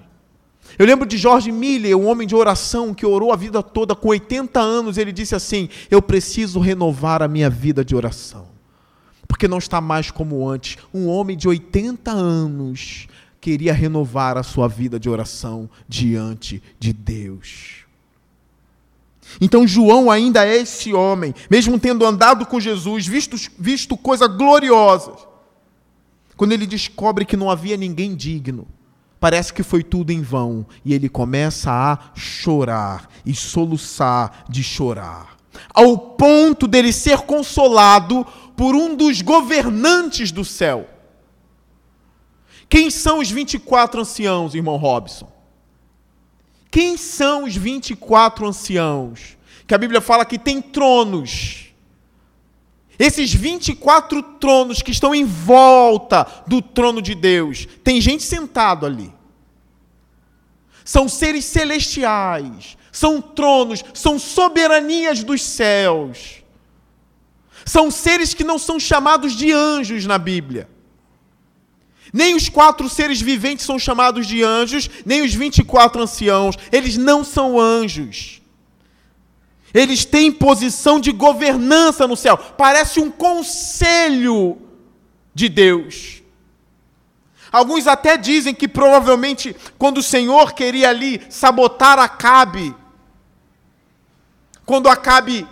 Eu 0.81 0.87
lembro 0.87 1.05
de 1.05 1.15
George 1.15 1.51
Miller, 1.51 1.95
um 1.95 2.07
homem 2.07 2.27
de 2.27 2.35
oração 2.35 2.91
que 2.91 3.05
orou 3.05 3.31
a 3.31 3.35
vida 3.35 3.61
toda, 3.61 3.93
com 3.93 4.07
80 4.07 4.59
anos, 4.59 4.97
ele 4.97 5.11
disse 5.11 5.35
assim: 5.35 5.69
Eu 5.91 6.01
preciso 6.01 6.59
renovar 6.59 7.21
a 7.21 7.27
minha 7.27 7.51
vida 7.51 7.85
de 7.85 7.95
oração, 7.95 8.47
porque 9.27 9.47
não 9.47 9.59
está 9.59 9.79
mais 9.79 10.09
como 10.09 10.49
antes. 10.49 10.79
Um 10.91 11.07
homem 11.07 11.37
de 11.37 11.47
80 11.47 12.09
anos 12.09 13.07
queria 13.39 13.73
renovar 13.73 14.39
a 14.39 14.41
sua 14.41 14.67
vida 14.67 14.99
de 14.99 15.07
oração 15.07 15.69
diante 15.87 16.63
de 16.79 16.91
Deus. 16.91 17.85
Então 19.39 19.67
João 19.67 20.09
ainda 20.09 20.43
é 20.47 20.55
esse 20.55 20.95
homem, 20.95 21.31
mesmo 21.47 21.79
tendo 21.79 22.03
andado 22.03 22.43
com 22.47 22.59
Jesus, 22.59 23.05
visto, 23.05 23.37
visto 23.55 23.95
coisas 23.95 24.35
gloriosas. 24.35 25.27
Quando 26.35 26.53
ele 26.53 26.65
descobre 26.65 27.23
que 27.23 27.37
não 27.37 27.51
havia 27.51 27.77
ninguém 27.77 28.15
digno, 28.15 28.67
parece 29.21 29.53
que 29.53 29.61
foi 29.61 29.83
tudo 29.83 30.09
em 30.09 30.19
vão, 30.19 30.65
e 30.83 30.95
ele 30.95 31.07
começa 31.07 31.71
a 31.71 32.11
chorar 32.15 33.07
e 33.23 33.35
soluçar 33.35 34.45
de 34.49 34.63
chorar, 34.63 35.37
ao 35.71 35.95
ponto 35.95 36.67
dele 36.67 36.91
ser 36.91 37.19
consolado 37.19 38.25
por 38.57 38.75
um 38.75 38.95
dos 38.95 39.21
governantes 39.21 40.31
do 40.31 40.43
céu. 40.43 40.89
Quem 42.67 42.89
são 42.89 43.19
os 43.19 43.29
24 43.29 44.01
anciãos, 44.01 44.55
irmão 44.55 44.77
Robson? 44.77 45.31
Quem 46.71 46.97
são 46.97 47.43
os 47.43 47.55
24 47.55 48.47
anciãos? 48.47 49.37
Que 49.67 49.75
a 49.75 49.77
Bíblia 49.77 50.01
fala 50.01 50.25
que 50.25 50.39
tem 50.39 50.59
tronos. 50.61 51.70
Esses 52.99 53.33
24 53.33 54.21
tronos 54.39 54.81
que 54.81 54.91
estão 54.91 55.13
em 55.13 55.25
volta 55.25 56.27
do 56.45 56.61
trono 56.61 57.01
de 57.01 57.15
Deus, 57.15 57.67
tem 57.83 57.99
gente 57.99 58.23
sentado 58.23 58.85
ali. 58.85 59.11
São 60.83 61.07
seres 61.07 61.45
celestiais, 61.45 62.77
são 62.91 63.21
tronos, 63.21 63.83
são 63.93 64.19
soberanias 64.19 65.23
dos 65.23 65.41
céus. 65.41 66.43
São 67.65 67.91
seres 67.91 68.33
que 68.33 68.43
não 68.43 68.57
são 68.57 68.79
chamados 68.79 69.33
de 69.33 69.51
anjos 69.51 70.05
na 70.05 70.17
Bíblia. 70.17 70.67
Nem 72.11 72.35
os 72.35 72.49
quatro 72.49 72.89
seres 72.89 73.21
viventes 73.21 73.65
são 73.65 73.79
chamados 73.79 74.27
de 74.27 74.43
anjos, 74.43 74.89
nem 75.05 75.21
os 75.21 75.33
24 75.33 76.01
anciãos. 76.01 76.57
Eles 76.71 76.97
não 76.97 77.23
são 77.23 77.59
anjos. 77.59 78.40
Eles 79.73 80.05
têm 80.05 80.31
posição 80.31 80.99
de 80.99 81.11
governança 81.11 82.07
no 82.07 82.15
céu. 82.15 82.37
Parece 82.37 82.99
um 82.99 83.09
conselho 83.09 84.57
de 85.33 85.47
Deus. 85.47 86.21
Alguns 87.51 87.87
até 87.87 88.17
dizem 88.17 88.53
que 88.53 88.67
provavelmente 88.67 89.55
quando 89.77 89.97
o 89.97 90.03
Senhor 90.03 90.53
queria 90.53 90.89
ali 90.89 91.21
sabotar 91.29 91.99
Acabe, 91.99 92.73
quando 94.65 94.87
Acabe 94.87 95.47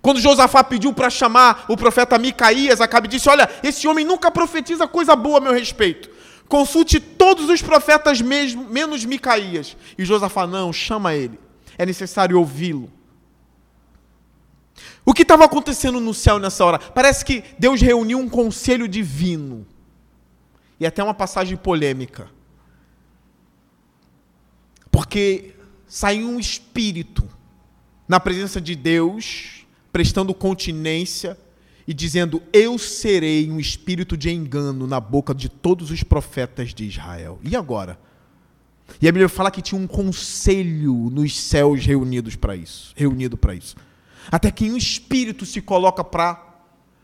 quando 0.00 0.20
Josafá 0.20 0.62
pediu 0.62 0.92
para 0.92 1.10
chamar 1.10 1.66
o 1.68 1.76
profeta 1.76 2.16
Micaías, 2.18 2.80
Acabe 2.80 3.08
disse: 3.08 3.28
Olha, 3.28 3.48
esse 3.62 3.86
homem 3.86 4.04
nunca 4.04 4.30
profetiza 4.30 4.86
coisa 4.86 5.14
boa 5.16 5.38
a 5.38 5.40
meu 5.40 5.52
respeito. 5.52 6.08
Consulte 6.48 6.98
todos 6.98 7.48
os 7.50 7.60
profetas 7.60 8.20
mesmo, 8.20 8.64
menos 8.70 9.04
Micaías. 9.04 9.76
E 9.98 10.04
Josafá, 10.04 10.46
não, 10.46 10.72
chama 10.72 11.14
ele. 11.14 11.38
É 11.76 11.84
necessário 11.84 12.38
ouvi-lo. 12.38 12.90
O 15.08 15.14
que 15.14 15.22
estava 15.22 15.46
acontecendo 15.46 16.00
no 16.00 16.12
céu 16.12 16.38
nessa 16.38 16.62
hora? 16.62 16.78
Parece 16.78 17.24
que 17.24 17.42
Deus 17.58 17.80
reuniu 17.80 18.18
um 18.18 18.28
conselho 18.28 18.86
divino. 18.86 19.66
E 20.78 20.84
até 20.84 21.02
uma 21.02 21.14
passagem 21.14 21.56
polêmica. 21.56 22.28
Porque 24.90 25.54
saiu 25.86 26.28
um 26.28 26.38
espírito 26.38 27.26
na 28.06 28.20
presença 28.20 28.60
de 28.60 28.76
Deus, 28.76 29.66
prestando 29.90 30.34
continência 30.34 31.38
e 31.86 31.94
dizendo: 31.94 32.42
Eu 32.52 32.76
serei 32.76 33.50
um 33.50 33.58
espírito 33.58 34.14
de 34.14 34.28
engano 34.30 34.86
na 34.86 35.00
boca 35.00 35.34
de 35.34 35.48
todos 35.48 35.90
os 35.90 36.02
profetas 36.02 36.74
de 36.74 36.84
Israel. 36.84 37.40
E 37.42 37.56
agora? 37.56 37.98
E 39.00 39.08
a 39.08 39.10
Bíblia 39.12 39.30
fala 39.30 39.50
que 39.50 39.62
tinha 39.62 39.80
um 39.80 39.86
conselho 39.86 41.08
nos 41.10 41.34
céus 41.40 41.86
reunidos 41.86 42.36
para 42.36 42.54
isso, 42.54 42.92
reunido 42.94 43.38
para 43.38 43.54
isso. 43.54 43.74
Até 44.30 44.50
que 44.50 44.70
um 44.70 44.76
espírito 44.76 45.46
se 45.46 45.60
coloca 45.60 46.04
para. 46.04 46.46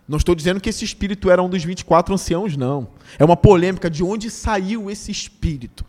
Não 0.07 0.19
estou 0.19 0.35
dizendo 0.35 0.61
que 0.61 0.69
esse 0.69 0.85
espírito 0.85 1.31
era 1.31 1.43
um 1.43 1.49
dos 1.49 1.65
24 1.65 2.15
anciãos, 2.15 2.57
não. 2.57 2.89
É 3.19 3.25
uma 3.25 3.37
polêmica 3.37 3.89
de 3.89 4.05
onde 4.05 4.31
saiu 4.31 4.91
esse 4.91 5.11
espírito. 5.11 5.85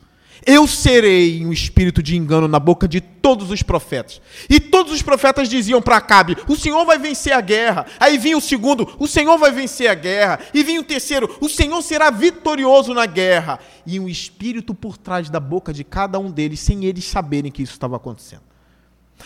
Eu 0.46 0.68
serei 0.68 1.46
um 1.46 1.54
espírito 1.54 2.02
de 2.04 2.16
engano 2.16 2.48
na 2.48 2.60
boca 2.60 2.88
de 2.88 3.00
todos 3.00 3.52
os 3.52 3.62
profetas. 3.62 4.22
E 4.50 4.60
todos 4.60 4.92
os 4.92 5.02
profetas 5.02 5.48
diziam 5.48 5.82
para 5.82 5.98
Acabe: 5.98 6.38
O 6.48 6.56
Senhor 6.56 6.86
vai 6.86 6.98
vencer 6.98 7.34
a 7.34 7.42
guerra. 7.42 7.86
Aí 8.00 8.18
vinha 8.18 8.38
o 8.38 8.42
segundo: 8.42 8.96
O 9.00 9.08
Senhor 9.08 9.38
vai 9.38 9.52
vencer 9.52 9.90
a 9.90 9.94
guerra. 9.94 10.40
E 10.54 10.64
vinha 10.64 10.82
o 10.82 10.84
terceiro: 10.84 11.36
O 11.40 11.48
Senhor 11.48 11.82
será 11.82 12.10
vitorioso 12.10 12.94
na 12.94 13.06
guerra. 13.06 13.60
E 13.86 14.00
um 14.00 14.10
espírito 14.10 14.74
por 14.74 14.98
trás 14.98 15.30
da 15.30 15.40
boca 15.40 15.74
de 15.74 15.84
cada 15.84 16.20
um 16.20 16.30
deles, 16.30 16.60
sem 16.60 16.86
eles 16.86 17.06
saberem 17.06 17.52
que 17.52 17.64
isso 17.64 17.74
estava 17.74 17.96
acontecendo. 17.96 18.55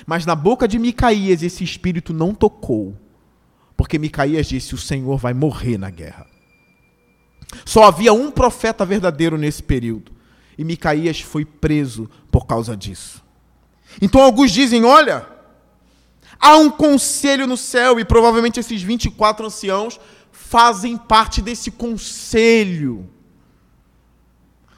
Mas 0.06 0.26
na 0.26 0.36
boca 0.36 0.68
de 0.68 0.80
Micaías 0.80 1.44
esse 1.44 1.64
espírito 1.64 2.14
não 2.14 2.34
tocou, 2.34 2.96
porque 3.76 3.98
Micaías 4.00 4.48
disse: 4.48 4.76
O 4.76 4.78
Senhor 4.78 5.18
vai 5.18 5.34
morrer 5.34 5.78
na 5.78 5.90
guerra. 5.90 6.28
Só 7.66 7.84
havia 7.84 8.14
um 8.14 8.30
profeta 8.32 8.86
verdadeiro 8.86 9.38
nesse 9.38 9.64
período, 9.64 10.12
e 10.58 10.64
Micaías 10.64 11.20
foi 11.22 11.46
preso 11.46 12.10
por 12.32 12.46
causa 12.46 12.76
disso. 12.76 13.24
Então 14.02 14.22
alguns 14.22 14.52
dizem: 14.52 14.86
Olha, 14.86 15.26
há 16.40 16.58
um 16.58 16.70
conselho 16.70 17.48
no 17.48 17.58
céu, 17.58 18.00
e 18.00 18.06
provavelmente 18.06 18.60
esses 18.60 18.82
24 18.82 19.46
anciãos 19.46 20.00
fazem 20.32 20.98
parte 20.98 21.42
desse 21.42 21.72
conselho. 21.72 23.10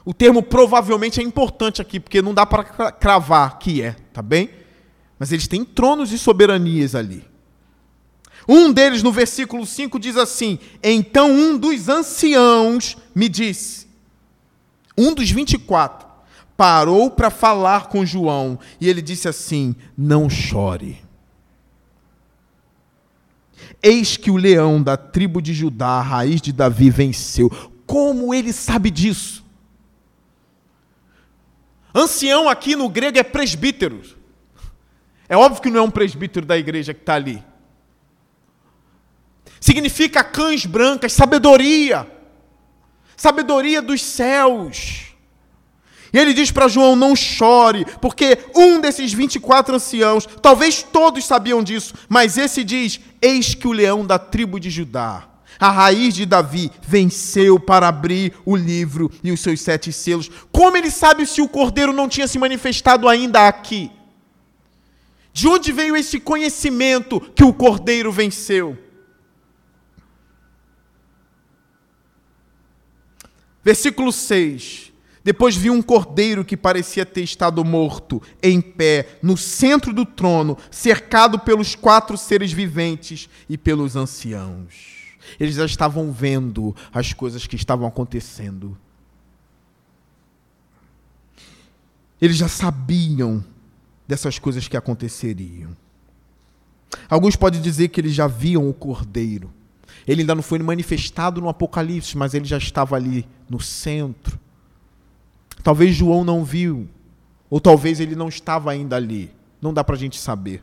O 0.04 0.12
termo 0.12 0.42
provavelmente 0.42 1.20
é 1.20 1.22
importante 1.22 1.80
aqui, 1.80 2.00
porque 2.00 2.20
não 2.20 2.34
dá 2.34 2.44
para 2.44 2.64
cravar 2.92 3.58
que 3.58 3.82
é, 3.82 3.92
tá 4.12 4.20
bem? 4.20 4.61
Mas 5.22 5.30
eles 5.30 5.46
têm 5.46 5.64
tronos 5.64 6.10
e 6.10 6.18
soberanias 6.18 6.96
ali. 6.96 7.24
Um 8.48 8.72
deles, 8.72 9.04
no 9.04 9.12
versículo 9.12 9.64
5, 9.64 9.96
diz 10.00 10.16
assim: 10.16 10.58
Então 10.82 11.30
um 11.30 11.56
dos 11.56 11.88
anciãos 11.88 12.96
me 13.14 13.28
disse, 13.28 13.86
um 14.98 15.14
dos 15.14 15.30
24, 15.30 16.08
parou 16.56 17.08
para 17.08 17.30
falar 17.30 17.86
com 17.86 18.04
João, 18.04 18.58
e 18.80 18.88
ele 18.88 19.00
disse 19.00 19.28
assim: 19.28 19.76
Não 19.96 20.28
chore. 20.28 21.00
Eis 23.80 24.16
que 24.16 24.28
o 24.28 24.36
leão 24.36 24.82
da 24.82 24.96
tribo 24.96 25.40
de 25.40 25.54
Judá, 25.54 26.00
a 26.00 26.02
raiz 26.02 26.40
de 26.40 26.52
Davi, 26.52 26.90
venceu. 26.90 27.48
Como 27.86 28.34
ele 28.34 28.52
sabe 28.52 28.90
disso? 28.90 29.44
Ancião 31.94 32.48
aqui 32.48 32.74
no 32.74 32.88
grego 32.88 33.20
é 33.20 33.22
presbítero. 33.22 34.20
É 35.32 35.36
óbvio 35.36 35.62
que 35.62 35.70
não 35.70 35.80
é 35.80 35.82
um 35.82 35.90
presbítero 35.90 36.44
da 36.44 36.58
igreja 36.58 36.92
que 36.92 37.00
está 37.00 37.14
ali. 37.14 37.42
Significa 39.58 40.22
cães 40.22 40.66
brancas, 40.66 41.14
sabedoria. 41.14 42.06
Sabedoria 43.16 43.80
dos 43.80 44.02
céus. 44.02 45.06
E 46.12 46.18
ele 46.18 46.34
diz 46.34 46.50
para 46.50 46.68
João: 46.68 46.94
não 46.94 47.16
chore, 47.16 47.86
porque 47.98 48.40
um 48.54 48.78
desses 48.78 49.14
24 49.14 49.74
anciãos, 49.74 50.28
talvez 50.42 50.82
todos 50.82 51.24
sabiam 51.24 51.62
disso, 51.62 51.94
mas 52.10 52.36
esse 52.36 52.62
diz: 52.62 53.00
Eis 53.22 53.54
que 53.54 53.66
o 53.66 53.72
leão 53.72 54.04
da 54.04 54.18
tribo 54.18 54.60
de 54.60 54.68
Judá, 54.68 55.26
a 55.58 55.70
raiz 55.70 56.12
de 56.12 56.26
Davi, 56.26 56.70
venceu 56.82 57.58
para 57.58 57.88
abrir 57.88 58.34
o 58.44 58.54
livro 58.54 59.10
e 59.24 59.32
os 59.32 59.40
seus 59.40 59.62
sete 59.62 59.94
selos. 59.94 60.30
Como 60.52 60.76
ele 60.76 60.90
sabe 60.90 61.24
se 61.24 61.40
o 61.40 61.48
cordeiro 61.48 61.90
não 61.90 62.06
tinha 62.06 62.28
se 62.28 62.38
manifestado 62.38 63.08
ainda 63.08 63.48
aqui? 63.48 63.90
De 65.32 65.48
onde 65.48 65.72
veio 65.72 65.96
esse 65.96 66.20
conhecimento 66.20 67.20
que 67.20 67.42
o 67.42 67.54
cordeiro 67.54 68.12
venceu? 68.12 68.76
Versículo 73.64 74.12
6. 74.12 74.92
Depois 75.24 75.54
vi 75.56 75.70
um 75.70 75.80
cordeiro 75.80 76.44
que 76.44 76.56
parecia 76.56 77.06
ter 77.06 77.22
estado 77.22 77.64
morto, 77.64 78.20
em 78.42 78.60
pé, 78.60 79.18
no 79.22 79.36
centro 79.36 79.92
do 79.92 80.04
trono, 80.04 80.58
cercado 80.70 81.38
pelos 81.38 81.76
quatro 81.76 82.18
seres 82.18 82.52
viventes 82.52 83.28
e 83.48 83.56
pelos 83.56 83.94
anciãos. 83.94 85.14
Eles 85.38 85.54
já 85.54 85.64
estavam 85.64 86.10
vendo 86.10 86.74
as 86.92 87.12
coisas 87.12 87.46
que 87.46 87.54
estavam 87.54 87.86
acontecendo. 87.86 88.76
Eles 92.20 92.36
já 92.36 92.48
sabiam 92.48 93.44
dessas 94.06 94.38
coisas 94.38 94.68
que 94.68 94.76
aconteceriam. 94.76 95.76
Alguns 97.08 97.36
podem 97.36 97.60
dizer 97.60 97.88
que 97.88 98.00
eles 98.00 98.14
já 98.14 98.26
viam 98.26 98.68
o 98.68 98.74
cordeiro. 98.74 99.50
Ele 100.06 100.22
ainda 100.22 100.34
não 100.34 100.42
foi 100.42 100.58
manifestado 100.58 101.40
no 101.40 101.48
Apocalipse, 101.48 102.16
mas 102.16 102.34
ele 102.34 102.44
já 102.44 102.58
estava 102.58 102.96
ali 102.96 103.26
no 103.48 103.60
centro. 103.60 104.38
Talvez 105.62 105.94
João 105.94 106.24
não 106.24 106.44
viu, 106.44 106.88
ou 107.48 107.60
talvez 107.60 108.00
ele 108.00 108.16
não 108.16 108.28
estava 108.28 108.70
ainda 108.70 108.96
ali. 108.96 109.30
Não 109.60 109.72
dá 109.72 109.84
para 109.84 109.94
a 109.94 109.98
gente 109.98 110.18
saber. 110.18 110.62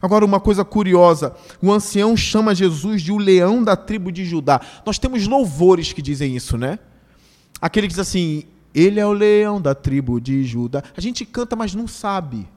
Agora, 0.00 0.24
uma 0.24 0.40
coisa 0.40 0.64
curiosa: 0.64 1.36
o 1.62 1.70
ancião 1.70 2.16
chama 2.16 2.54
Jesus 2.54 3.02
de 3.02 3.12
o 3.12 3.18
leão 3.18 3.62
da 3.62 3.76
tribo 3.76 4.10
de 4.10 4.24
Judá. 4.24 4.60
Nós 4.84 4.98
temos 4.98 5.26
louvores 5.26 5.92
que 5.92 6.02
dizem 6.02 6.34
isso, 6.34 6.56
né? 6.56 6.78
Aquele 7.60 7.86
que 7.86 7.92
diz 7.92 8.00
assim: 8.00 8.44
ele 8.74 8.98
é 8.98 9.06
o 9.06 9.12
leão 9.12 9.60
da 9.60 9.74
tribo 9.74 10.20
de 10.20 10.42
Judá. 10.44 10.82
A 10.96 11.00
gente 11.00 11.24
canta, 11.24 11.54
mas 11.54 11.74
não 11.74 11.86
sabe. 11.86 12.48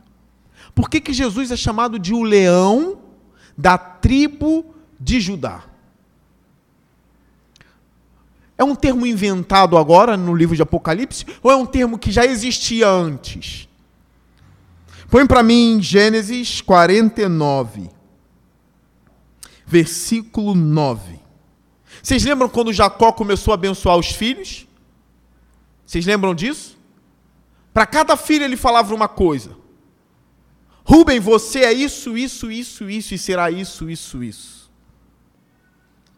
Por 0.74 0.90
que, 0.90 1.00
que 1.00 1.14
Jesus 1.14 1.52
é 1.52 1.56
chamado 1.56 2.00
de 2.00 2.14
o 2.14 2.24
leão 2.24 3.00
da 3.56 3.78
tribo 3.78 4.74
de 5.00 5.22
Judá? 5.22 5.64
É 8.58 8.64
um 8.64 8.74
termo 8.74 9.06
inventado 9.06 9.78
agora 9.78 10.18
no 10.18 10.36
livro 10.36 10.56
de 10.56 10.64
Apocalipse 10.64 11.26
ou 11.44 11.52
é 11.52 11.56
um 11.56 11.66
termo 11.66 12.00
que 12.00 12.12
já 12.12 12.26
existia 12.26 12.90
antes? 12.90 13.70
Põe 15.10 15.26
para 15.28 15.44
mim 15.44 15.80
Gênesis 15.80 16.60
49, 16.60 17.90
versículo 19.66 20.56
9. 20.56 21.20
Vocês 22.02 22.24
lembram 22.26 22.50
quando 22.50 22.74
Jacó 22.74 23.12
começou 23.12 23.52
a 23.52 23.56
abençoar 23.56 23.98
os 23.98 24.08
filhos? 24.08 24.67
Vocês 25.88 26.06
lembram 26.06 26.36
disso? 26.36 26.78
Para 27.74 27.86
cada 27.86 28.18
filho 28.18 28.44
ele 28.44 28.58
falava 28.58 28.94
uma 28.94 29.08
coisa. 29.08 29.56
Rubem, 30.84 31.20
você 31.20 31.62
é 31.62 31.72
isso, 31.72 32.18
isso, 32.18 32.52
isso, 32.52 32.90
isso, 32.90 33.14
e 33.14 33.18
será 33.18 33.50
isso, 33.50 33.90
isso, 33.90 34.24
isso. 34.24 34.70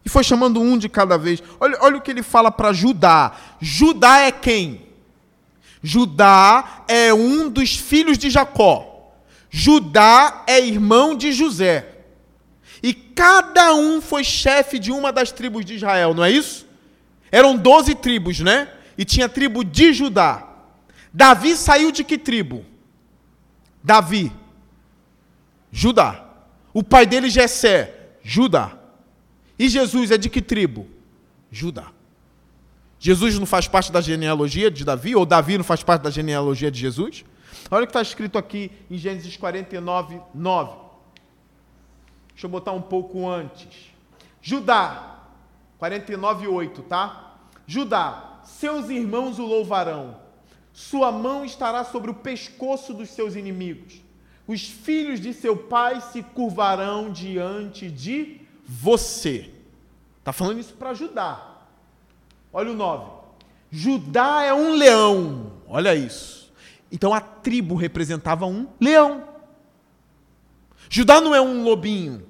E 0.04 0.08
foi 0.08 0.24
chamando 0.24 0.60
um 0.60 0.76
de 0.76 0.88
cada 0.88 1.16
vez. 1.16 1.42
Olha, 1.60 1.78
olha 1.80 1.96
o 1.98 2.00
que 2.00 2.10
ele 2.10 2.22
fala 2.22 2.50
para 2.50 2.72
Judá. 2.72 3.36
Judá 3.60 4.18
é 4.20 4.32
quem? 4.32 4.88
Judá 5.82 6.84
é 6.88 7.14
um 7.14 7.48
dos 7.48 7.76
filhos 7.76 8.18
de 8.18 8.28
Jacó. 8.28 9.12
Judá 9.48 10.44
é 10.46 10.60
irmão 10.60 11.16
de 11.16 11.32
José. 11.32 11.98
E 12.82 12.92
cada 12.92 13.74
um 13.74 14.00
foi 14.00 14.24
chefe 14.24 14.78
de 14.78 14.90
uma 14.90 15.12
das 15.12 15.30
tribos 15.30 15.64
de 15.64 15.74
Israel, 15.74 16.14
não 16.14 16.24
é 16.24 16.30
isso? 16.30 16.66
Eram 17.30 17.56
doze 17.56 17.94
tribos, 17.94 18.40
né? 18.40 18.68
E 19.00 19.04
tinha 19.06 19.24
a 19.24 19.28
tribo 19.30 19.64
de 19.64 19.94
Judá. 19.94 20.46
Davi 21.10 21.56
saiu 21.56 21.90
de 21.90 22.04
que 22.04 22.18
tribo? 22.18 22.66
Davi. 23.82 24.30
Judá. 25.72 26.22
O 26.74 26.82
pai 26.82 27.06
dele 27.06 27.30
Jessé, 27.30 28.10
Judá. 28.22 28.76
E 29.58 29.70
Jesus 29.70 30.10
é 30.10 30.18
de 30.18 30.28
que 30.28 30.42
tribo? 30.42 30.86
Judá. 31.50 31.90
Jesus 32.98 33.38
não 33.38 33.46
faz 33.46 33.66
parte 33.66 33.90
da 33.90 34.02
genealogia 34.02 34.70
de 34.70 34.84
Davi, 34.84 35.16
ou 35.16 35.24
Davi 35.24 35.56
não 35.56 35.64
faz 35.64 35.82
parte 35.82 36.02
da 36.02 36.10
genealogia 36.10 36.70
de 36.70 36.78
Jesus? 36.78 37.24
Olha 37.70 37.84
o 37.84 37.86
que 37.86 37.92
está 37.92 38.02
escrito 38.02 38.36
aqui 38.36 38.70
em 38.90 38.98
Gênesis 38.98 39.34
49, 39.34 40.20
9. 40.34 40.72
Deixa 42.34 42.46
eu 42.46 42.50
botar 42.50 42.72
um 42.72 42.82
pouco 42.82 43.26
antes. 43.26 43.94
Judá, 44.42 45.20
49, 45.78 46.48
8, 46.48 46.82
tá? 46.82 47.36
Judá, 47.66 48.29
seus 48.60 48.90
irmãos 48.90 49.38
o 49.38 49.46
louvarão, 49.46 50.18
sua 50.70 51.10
mão 51.10 51.44
estará 51.44 51.82
sobre 51.82 52.10
o 52.10 52.14
pescoço 52.14 52.92
dos 52.92 53.08
seus 53.08 53.34
inimigos, 53.34 54.02
os 54.46 54.68
filhos 54.68 55.18
de 55.18 55.32
seu 55.32 55.56
pai 55.56 56.00
se 56.00 56.22
curvarão 56.22 57.10
diante 57.10 57.90
de 57.90 58.40
você. 58.66 59.50
Está 60.18 60.32
falando 60.32 60.60
isso 60.60 60.74
para 60.74 60.92
Judá. 60.92 61.62
Olha 62.52 62.70
o 62.70 62.74
9. 62.74 63.10
Judá 63.70 64.42
é 64.42 64.52
um 64.52 64.72
leão. 64.72 65.52
Olha 65.66 65.94
isso. 65.94 66.52
Então 66.92 67.14
a 67.14 67.20
tribo 67.20 67.76
representava 67.76 68.44
um 68.44 68.66
leão. 68.78 69.24
Judá 70.90 71.20
não 71.20 71.34
é 71.34 71.40
um 71.40 71.62
lobinho. 71.62 72.26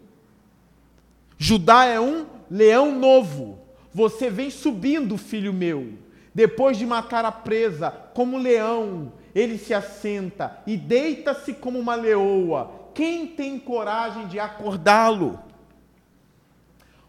Judá 1.39 1.87
é 1.87 1.99
um 1.99 2.27
leão 2.51 2.97
novo. 2.97 3.59
Você 3.93 4.31
vem 4.31 4.51
subindo, 4.51 5.17
filho 5.17 5.53
meu. 5.53 5.95
Depois 6.41 6.79
de 6.79 6.87
matar 6.87 7.23
a 7.27 7.31
presa, 7.31 7.91
como 8.15 8.39
leão, 8.39 9.13
ele 9.35 9.59
se 9.59 9.75
assenta 9.75 10.59
e 10.67 10.75
deita-se 10.75 11.53
como 11.53 11.79
uma 11.79 11.95
leoa. 11.95 12.89
Quem 12.95 13.27
tem 13.27 13.59
coragem 13.59 14.27
de 14.27 14.41
acordá-lo? 14.41 15.39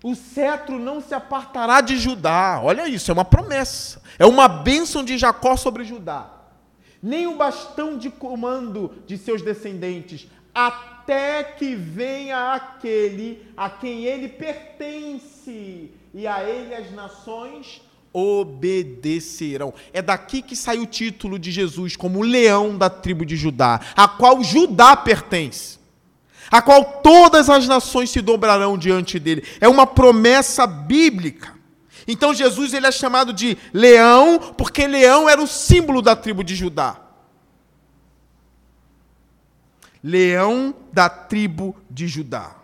O 0.03 0.15
cetro 0.15 0.77
não 0.77 0.99
se 0.99 1.13
apartará 1.13 1.79
de 1.79 1.95
Judá. 1.97 2.59
Olha 2.61 2.89
isso, 2.89 3.09
é 3.09 3.13
uma 3.13 3.23
promessa. 3.23 4.01
É 4.19 4.25
uma 4.25 4.49
bênção 4.49 5.01
de 5.01 5.17
Jacó 5.17 5.55
sobre 5.55 5.85
Judá. 5.85 6.29
Nem 7.01 7.25
o 7.25 7.37
bastão 7.37 7.97
de 7.97 8.09
comando 8.09 9.01
de 9.07 9.17
seus 9.17 9.41
descendentes, 9.41 10.27
até 10.53 11.41
que 11.41 11.73
venha 11.73 12.51
aquele 12.51 13.49
a 13.55 13.69
quem 13.69 14.03
ele 14.03 14.27
pertence, 14.27 15.89
e 16.13 16.27
a 16.27 16.43
ele 16.43 16.75
as 16.75 16.91
nações 16.91 17.81
obedecerão. 18.13 19.73
É 19.93 20.01
daqui 20.01 20.41
que 20.41 20.55
sai 20.55 20.79
o 20.79 20.85
título 20.85 21.39
de 21.39 21.51
Jesus 21.51 21.95
como 21.95 22.21
leão 22.21 22.77
da 22.77 22.89
tribo 22.89 23.25
de 23.25 23.35
Judá, 23.35 23.79
a 23.95 24.07
qual 24.07 24.43
Judá 24.43 24.95
pertence 24.95 25.81
a 26.51 26.61
qual 26.61 26.83
todas 27.01 27.49
as 27.49 27.65
nações 27.65 28.09
se 28.09 28.19
dobrarão 28.19 28.77
diante 28.77 29.17
dele. 29.17 29.47
É 29.61 29.69
uma 29.69 29.87
promessa 29.87 30.67
bíblica. 30.67 31.55
Então 32.05 32.33
Jesus 32.33 32.73
ele 32.73 32.85
é 32.85 32.91
chamado 32.91 33.31
de 33.31 33.57
leão, 33.73 34.37
porque 34.57 34.85
leão 34.85 35.29
era 35.29 35.41
o 35.41 35.47
símbolo 35.47 36.01
da 36.01 36.13
tribo 36.13 36.43
de 36.43 36.53
Judá. 36.53 36.99
Leão 40.03 40.75
da 40.91 41.07
tribo 41.07 41.75
de 41.89 42.07
Judá. 42.07 42.55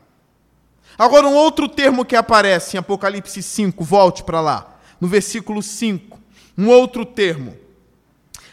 Agora, 0.97 1.27
um 1.27 1.36
outro 1.36 1.69
termo 1.69 2.03
que 2.03 2.15
aparece 2.15 2.75
em 2.75 2.79
Apocalipse 2.79 3.41
5, 3.43 3.83
volte 3.83 4.23
para 4.23 4.41
lá, 4.41 4.76
no 4.99 5.07
versículo 5.07 5.62
5. 5.62 6.19
Um 6.57 6.67
outro 6.69 7.05
termo. 7.05 7.55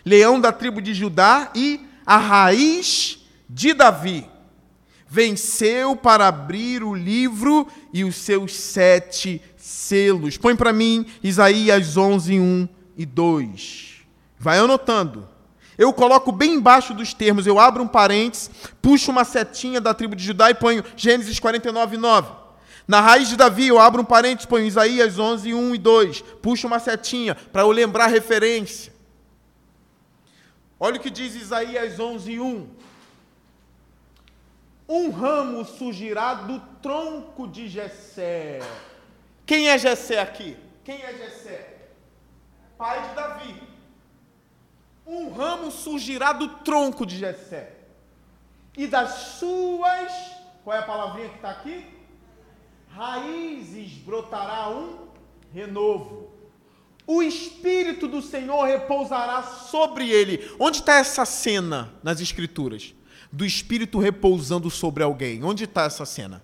Leão 0.04 0.38
da 0.40 0.52
tribo 0.52 0.83
de 0.83 0.92
Judá 0.92 1.50
e 1.54 1.80
a 2.04 2.18
raiz 2.18 3.24
de 3.48 3.72
Davi 3.72 4.26
venceu 5.07 5.94
para 5.94 6.26
abrir 6.26 6.83
o 6.83 6.94
livro 6.94 7.68
e 7.92 8.04
os 8.04 8.16
seus 8.16 8.52
sete 8.52 9.40
selos. 9.57 10.37
Põe 10.37 10.57
para 10.57 10.72
mim 10.72 11.07
Isaías 11.22 11.96
11, 11.96 12.38
1 12.38 12.68
e 12.96 13.07
2. 13.07 13.94
Vai 14.38 14.59
anotando. 14.59 15.28
Eu 15.78 15.92
coloco 15.92 16.30
bem 16.30 16.54
embaixo 16.54 16.92
dos 16.92 17.14
termos, 17.14 17.46
eu 17.46 17.59
abro 17.59 17.83
um 17.83 17.88
parênteses, 17.88 18.50
puxo 18.83 19.11
uma 19.11 19.24
setinha 19.24 19.80
da 19.80 19.94
tribo 19.94 20.14
de 20.14 20.24
Judá 20.24 20.50
e 20.50 20.54
ponho 20.54 20.85
Gênesis 20.96 21.38
49, 21.38 21.96
9. 21.96 22.43
Na 22.87 23.01
raiz 23.01 23.29
de 23.29 23.37
Davi, 23.37 23.68
eu 23.68 23.79
abro 23.79 24.03
um 24.03 24.05
parênteses, 24.05 24.47
ponho 24.47 24.66
Isaías 24.66 25.18
11, 25.18 25.55
1 25.55 25.75
e 25.75 25.79
2. 25.79 26.20
Puxo 26.42 26.66
uma 26.66 26.79
setinha 26.79 27.35
para 27.35 27.62
eu 27.62 27.70
lembrar 27.70 28.05
a 28.05 28.09
referência. 28.09 28.92
Olha 30.79 30.97
o 30.97 31.01
que 31.01 31.09
diz 31.09 31.35
Isaías 31.35 31.99
11, 31.99 32.38
1. 32.38 32.68
Um 34.87 35.11
ramo 35.11 35.64
surgirá 35.64 36.35
do 36.35 36.61
tronco 36.83 37.49
de 37.49 37.68
Jessé. 37.68 38.61
Quem 39.47 39.68
é 39.68 39.79
Jessé 39.79 40.20
aqui? 40.20 40.57
Quem 40.85 41.03
é 41.03 41.14
Jessé? 41.14 41.75
Pai 42.77 43.09
de 43.09 43.14
Davi. 43.14 43.62
Um 45.07 45.33
ramo 45.33 45.70
surgirá 45.70 46.35
do 46.35 46.49
tronco 46.49 47.07
de 47.07 47.16
Jessé. 47.16 47.73
E 48.77 48.87
das 48.87 49.11
suas, 49.38 50.12
qual 50.62 50.77
é 50.77 50.81
a 50.81 50.83
palavrinha 50.83 51.31
que 51.31 51.37
está 51.37 51.51
aqui? 51.51 51.93
Raízes 52.94 53.92
brotará 53.92 54.70
um 54.70 55.09
renovo. 55.52 56.33
O 57.07 57.22
Espírito 57.22 58.09
do 58.09 58.22
Senhor 58.22 58.64
repousará 58.64 59.42
sobre 59.42 60.09
ele. 60.09 60.50
Onde 60.59 60.78
está 60.78 60.94
essa 60.94 61.24
cena 61.24 61.92
nas 62.02 62.20
Escrituras? 62.20 62.94
do 63.35 63.44
Espírito 63.44 63.98
repousando 63.98 64.70
sobre 64.70 65.02
alguém. 65.02 65.42
Onde 65.42 65.64
está 65.64 65.83
essa 65.83 66.07
cena? 66.07 66.42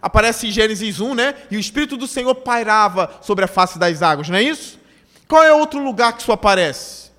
Aparece 0.00 0.46
em 0.46 0.50
Gênesis 0.52 1.00
1, 1.00 1.14
né? 1.14 1.34
E 1.50 1.56
o 1.56 1.60
Espírito 1.60 1.96
do 1.96 2.06
Senhor 2.06 2.32
pairava 2.36 3.18
sobre 3.20 3.44
a 3.44 3.48
face 3.48 3.78
das 3.78 4.02
águas, 4.02 4.28
não 4.28 4.36
é 4.36 4.42
isso? 4.42 4.78
Qual 5.26 5.42
é 5.42 5.52
outro 5.52 5.82
lugar 5.82 6.12
que 6.12 6.22
isso 6.22 6.30
aparece? 6.30 7.10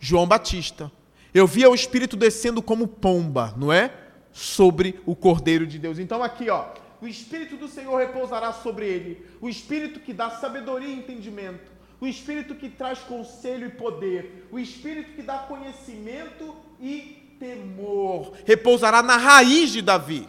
João 0.00 0.26
Batista. 0.26 0.90
Eu 1.34 1.46
via 1.46 1.68
o 1.68 1.74
Espírito 1.74 2.16
descendo 2.16 2.62
como 2.62 2.88
pomba, 2.88 3.52
não 3.56 3.70
é? 3.70 3.92
Sobre 4.32 4.98
o 5.04 5.14
Cordeiro 5.14 5.66
de 5.66 5.78
Deus. 5.78 5.98
Então 5.98 6.22
aqui, 6.22 6.48
ó, 6.48 6.64
o 7.00 7.06
Espírito 7.06 7.56
do 7.56 7.68
Senhor 7.68 7.96
repousará 7.98 8.52
sobre 8.52 8.86
ele, 8.86 9.26
o 9.40 9.48
Espírito 9.48 10.00
que 10.00 10.12
dá 10.12 10.30
sabedoria 10.30 10.88
e 10.88 10.98
entendimento, 10.98 11.70
o 12.00 12.06
Espírito 12.06 12.54
que 12.54 12.68
traz 12.68 12.98
conselho 13.00 13.66
e 13.66 13.70
poder, 13.70 14.48
o 14.50 14.58
Espírito 14.58 15.12
que 15.12 15.22
dá 15.22 15.38
conhecimento 15.38 16.54
e 16.80 17.36
temor, 17.38 18.32
repousará 18.44 19.02
na 19.02 19.16
raiz 19.16 19.70
de 19.70 19.82
Davi. 19.82 20.28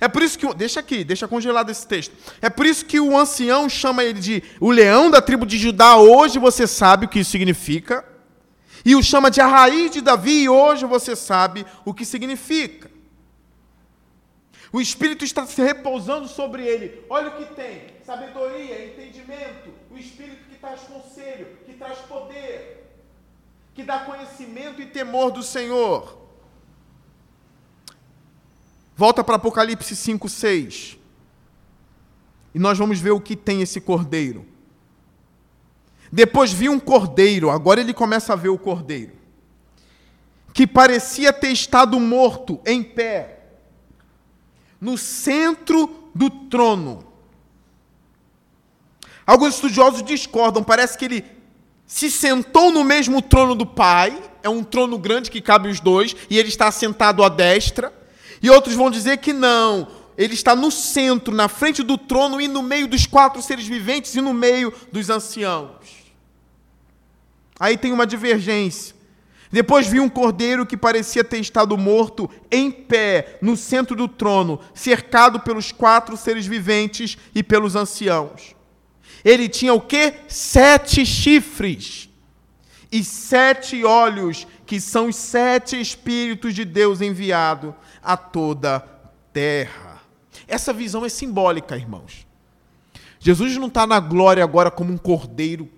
É 0.00 0.08
por 0.08 0.22
isso 0.22 0.38
que, 0.38 0.52
deixa 0.54 0.80
aqui, 0.80 1.04
deixa 1.04 1.28
congelado 1.28 1.70
esse 1.70 1.86
texto. 1.86 2.14
É 2.42 2.50
por 2.50 2.66
isso 2.66 2.84
que 2.84 3.00
o 3.00 3.16
ancião 3.16 3.68
chama 3.68 4.04
ele 4.04 4.20
de 4.20 4.42
o 4.60 4.70
leão 4.70 5.10
da 5.10 5.22
tribo 5.22 5.46
de 5.46 5.56
Judá. 5.56 5.96
Hoje 5.96 6.38
você 6.38 6.66
sabe 6.66 7.06
o 7.06 7.08
que 7.08 7.20
isso 7.20 7.30
significa. 7.30 8.04
E 8.84 8.94
o 8.94 9.02
chama 9.02 9.30
de 9.30 9.40
a 9.40 9.46
raiz 9.46 9.92
de 9.92 10.00
Davi. 10.00 10.42
E 10.42 10.48
hoje 10.48 10.84
você 10.84 11.16
sabe 11.16 11.64
o 11.84 11.94
que 11.94 12.04
significa. 12.04 12.90
O 14.74 14.80
Espírito 14.80 15.24
está 15.24 15.46
se 15.46 15.62
repousando 15.62 16.26
sobre 16.28 16.66
ele. 16.66 17.04
Olha 17.08 17.28
o 17.28 17.36
que 17.36 17.54
tem: 17.54 17.74
sabedoria, 18.04 18.86
entendimento. 18.86 19.72
O 19.90 19.96
Espírito 19.96 20.48
que 20.50 20.56
traz 20.56 20.80
conselho, 20.80 21.46
que 21.64 21.74
traz 21.74 21.98
poder 22.00 22.84
que 23.74 23.82
dá 23.82 23.98
conhecimento 24.00 24.80
e 24.80 24.86
temor 24.86 25.32
do 25.32 25.42
Senhor. 25.42 26.16
Volta 28.96 29.24
para 29.24 29.34
Apocalipse 29.34 29.96
5, 29.96 30.28
6. 30.28 30.96
E 32.54 32.58
nós 32.58 32.78
vamos 32.78 33.00
ver 33.00 33.10
o 33.10 33.20
que 33.20 33.34
tem 33.34 33.60
esse 33.60 33.80
cordeiro. 33.80 34.46
Depois 36.12 36.52
vi 36.52 36.68
um 36.68 36.78
cordeiro, 36.78 37.50
agora 37.50 37.80
ele 37.80 37.92
começa 37.92 38.32
a 38.32 38.36
ver 38.36 38.50
o 38.50 38.58
cordeiro, 38.58 39.14
que 40.52 40.64
parecia 40.64 41.32
ter 41.32 41.48
estado 41.48 41.98
morto 41.98 42.60
em 42.64 42.80
pé, 42.80 43.33
no 44.80 44.98
centro 44.98 46.10
do 46.14 46.28
trono. 46.28 47.06
Alguns 49.26 49.54
estudiosos 49.54 50.02
discordam, 50.02 50.62
parece 50.62 50.98
que 50.98 51.04
ele 51.04 51.24
se 51.86 52.10
sentou 52.10 52.70
no 52.70 52.84
mesmo 52.84 53.22
trono 53.22 53.54
do 53.54 53.64
Pai, 53.64 54.20
é 54.42 54.48
um 54.48 54.62
trono 54.62 54.98
grande 54.98 55.30
que 55.30 55.40
cabe 55.40 55.68
os 55.68 55.80
dois, 55.80 56.14
e 56.28 56.38
ele 56.38 56.48
está 56.48 56.70
sentado 56.70 57.22
à 57.22 57.28
destra. 57.28 57.92
E 58.42 58.50
outros 58.50 58.74
vão 58.74 58.90
dizer 58.90 59.18
que 59.18 59.32
não, 59.32 59.88
ele 60.16 60.34
está 60.34 60.54
no 60.54 60.70
centro, 60.70 61.34
na 61.34 61.48
frente 61.48 61.82
do 61.82 61.96
trono 61.96 62.40
e 62.40 62.46
no 62.46 62.62
meio 62.62 62.86
dos 62.86 63.06
quatro 63.06 63.40
seres 63.40 63.66
viventes 63.66 64.14
e 64.14 64.20
no 64.20 64.34
meio 64.34 64.72
dos 64.92 65.08
anciãos. 65.08 66.04
Aí 67.58 67.76
tem 67.76 67.92
uma 67.92 68.06
divergência. 68.06 68.93
Depois 69.54 69.86
vi 69.86 70.00
um 70.00 70.08
cordeiro 70.08 70.66
que 70.66 70.76
parecia 70.76 71.22
ter 71.22 71.38
estado 71.38 71.78
morto 71.78 72.28
em 72.50 72.72
pé 72.72 73.38
no 73.40 73.56
centro 73.56 73.94
do 73.94 74.08
trono, 74.08 74.58
cercado 74.74 75.38
pelos 75.38 75.70
quatro 75.70 76.16
seres 76.16 76.44
viventes 76.44 77.16
e 77.32 77.40
pelos 77.40 77.76
anciãos. 77.76 78.56
Ele 79.24 79.48
tinha 79.48 79.72
o 79.72 79.80
que? 79.80 80.12
Sete 80.26 81.06
chifres 81.06 82.08
e 82.90 83.04
sete 83.04 83.84
olhos, 83.84 84.44
que 84.66 84.80
são 84.80 85.06
os 85.06 85.14
sete 85.14 85.80
Espíritos 85.80 86.52
de 86.52 86.64
Deus 86.64 87.00
enviado 87.00 87.76
a 88.02 88.16
toda 88.16 88.80
terra. 89.32 90.02
Essa 90.48 90.72
visão 90.72 91.04
é 91.04 91.08
simbólica, 91.08 91.76
irmãos. 91.76 92.26
Jesus 93.20 93.56
não 93.56 93.68
está 93.68 93.86
na 93.86 94.00
glória 94.00 94.42
agora 94.42 94.68
como 94.68 94.92
um 94.92 94.98
cordeiro, 94.98 95.70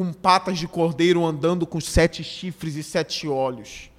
com 0.00 0.14
patas 0.14 0.58
de 0.58 0.66
cordeiro 0.66 1.26
andando 1.26 1.66
com 1.66 1.78
sete 1.78 2.24
chifres 2.24 2.74
e 2.74 2.82
sete 2.82 3.28
olhos. 3.28 3.90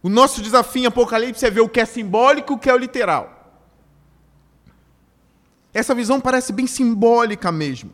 O 0.00 0.08
nosso 0.08 0.40
desafio 0.40 0.84
em 0.84 0.86
Apocalipse 0.86 1.44
é 1.44 1.50
ver 1.50 1.62
o 1.62 1.68
que 1.68 1.80
é 1.80 1.84
simbólico 1.84 2.52
e 2.52 2.54
o 2.54 2.58
que 2.60 2.70
é 2.70 2.72
o 2.72 2.78
literal. 2.78 3.58
Essa 5.72 5.96
visão 5.96 6.20
parece 6.20 6.52
bem 6.52 6.64
simbólica 6.64 7.50
mesmo. 7.50 7.90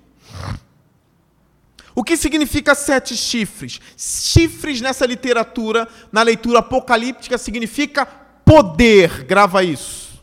O 1.95 2.05
que 2.05 2.19
significa 2.19 2.75
sete 2.75 3.17
chifres? 3.17 3.81
Chifres 3.97 4.83
nessa 4.83 5.07
literatura, 5.07 5.89
na 6.13 6.21
leitura 6.21 6.59
apocalíptica, 6.59 7.39
significa 7.39 8.05
poder. 8.05 9.25
Grava 9.25 9.65
isso. 9.65 10.23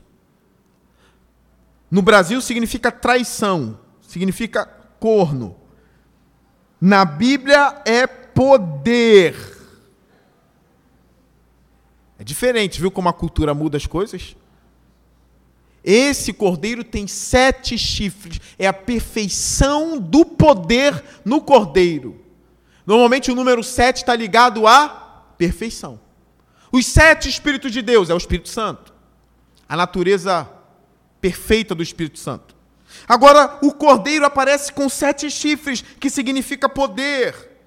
No 1.89 2.03
Brasil 2.03 2.39
significa 2.39 2.91
traição, 2.91 3.79
significa 3.99 4.63
corno. 4.99 5.65
Na 6.79 7.03
Bíblia 7.05 7.81
é 7.85 8.05
poder. 8.05 9.35
É 12.19 12.23
diferente, 12.23 12.79
viu 12.79 12.91
como 12.91 13.09
a 13.09 13.13
cultura 13.13 13.53
muda 13.53 13.77
as 13.77 13.85
coisas? 13.85 14.35
Esse 15.83 16.33
cordeiro 16.33 16.83
tem 16.83 17.07
sete 17.07 17.77
chifres, 17.77 18.41
é 18.59 18.67
a 18.67 18.73
perfeição 18.73 19.97
do 19.97 20.25
poder 20.25 21.01
no 21.23 21.39
cordeiro. 21.39 22.21
Normalmente 22.85 23.31
o 23.31 23.35
número 23.35 23.63
sete 23.63 23.97
está 23.97 24.13
ligado 24.13 24.67
à 24.67 24.89
perfeição. 25.37 25.97
Os 26.71 26.85
sete 26.85 27.29
Espíritos 27.29 27.71
de 27.71 27.81
Deus 27.81 28.09
é 28.09 28.13
o 28.13 28.17
Espírito 28.17 28.49
Santo, 28.49 28.93
a 29.69 29.77
natureza 29.77 30.49
perfeita 31.21 31.73
do 31.73 31.81
Espírito 31.81 32.19
Santo. 32.19 32.56
Agora, 33.07 33.57
o 33.61 33.71
cordeiro 33.71 34.25
aparece 34.25 34.71
com 34.73 34.89
sete 34.89 35.31
chifres, 35.31 35.81
que 35.81 36.09
significa 36.09 36.67
poder. 36.67 37.57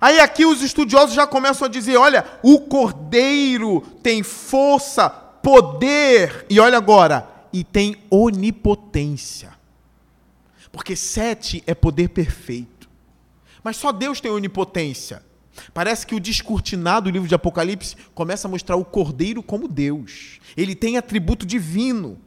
Aí 0.00 0.20
aqui 0.20 0.46
os 0.46 0.62
estudiosos 0.62 1.14
já 1.14 1.26
começam 1.26 1.66
a 1.66 1.70
dizer: 1.70 1.96
olha, 1.96 2.24
o 2.42 2.60
cordeiro 2.60 3.82
tem 4.02 4.22
força, 4.22 5.10
poder, 5.10 6.46
e 6.48 6.58
olha 6.58 6.78
agora, 6.78 7.28
e 7.52 7.62
tem 7.62 7.96
onipotência. 8.10 9.54
Porque 10.72 10.96
sete 10.96 11.62
é 11.66 11.74
poder 11.74 12.08
perfeito. 12.08 12.88
Mas 13.62 13.76
só 13.76 13.92
Deus 13.92 14.20
tem 14.20 14.30
onipotência. 14.30 15.22
Parece 15.72 16.06
que 16.06 16.14
o 16.14 16.20
descortinado 16.20 17.10
do 17.10 17.12
livro 17.12 17.28
de 17.28 17.34
Apocalipse 17.34 17.96
começa 18.14 18.46
a 18.46 18.50
mostrar 18.50 18.76
o 18.76 18.84
cordeiro 18.84 19.42
como 19.42 19.68
Deus. 19.68 20.38
Ele 20.56 20.74
tem 20.74 20.96
atributo 20.96 21.46
divino 21.46 22.20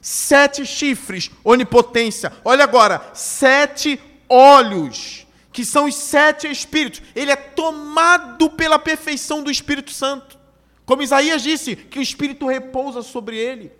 sete 0.00 0.64
chifres, 0.64 1.30
onipotência. 1.44 2.32
Olha 2.44 2.64
agora, 2.64 3.10
sete 3.14 4.00
olhos, 4.28 5.26
que 5.52 5.64
são 5.64 5.86
os 5.86 5.94
sete 5.94 6.50
espíritos. 6.50 7.02
Ele 7.14 7.30
é 7.30 7.36
tomado 7.36 8.50
pela 8.50 8.78
perfeição 8.78 9.42
do 9.42 9.50
Espírito 9.50 9.90
Santo. 9.90 10.38
Como 10.86 11.02
Isaías 11.02 11.42
disse, 11.42 11.76
que 11.76 11.98
o 11.98 12.02
Espírito 12.02 12.46
repousa 12.46 13.02
sobre 13.02 13.36
ele. 13.36 13.72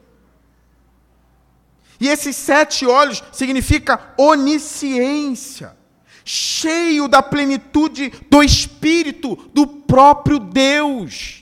E 2.00 2.08
esses 2.08 2.34
sete 2.34 2.86
olhos 2.86 3.22
significa 3.30 4.14
onisciência, 4.16 5.76
cheio 6.24 7.06
da 7.06 7.22
plenitude 7.22 8.10
do 8.30 8.42
Espírito 8.42 9.36
do 9.52 9.66
próprio 9.66 10.38
Deus. 10.38 11.39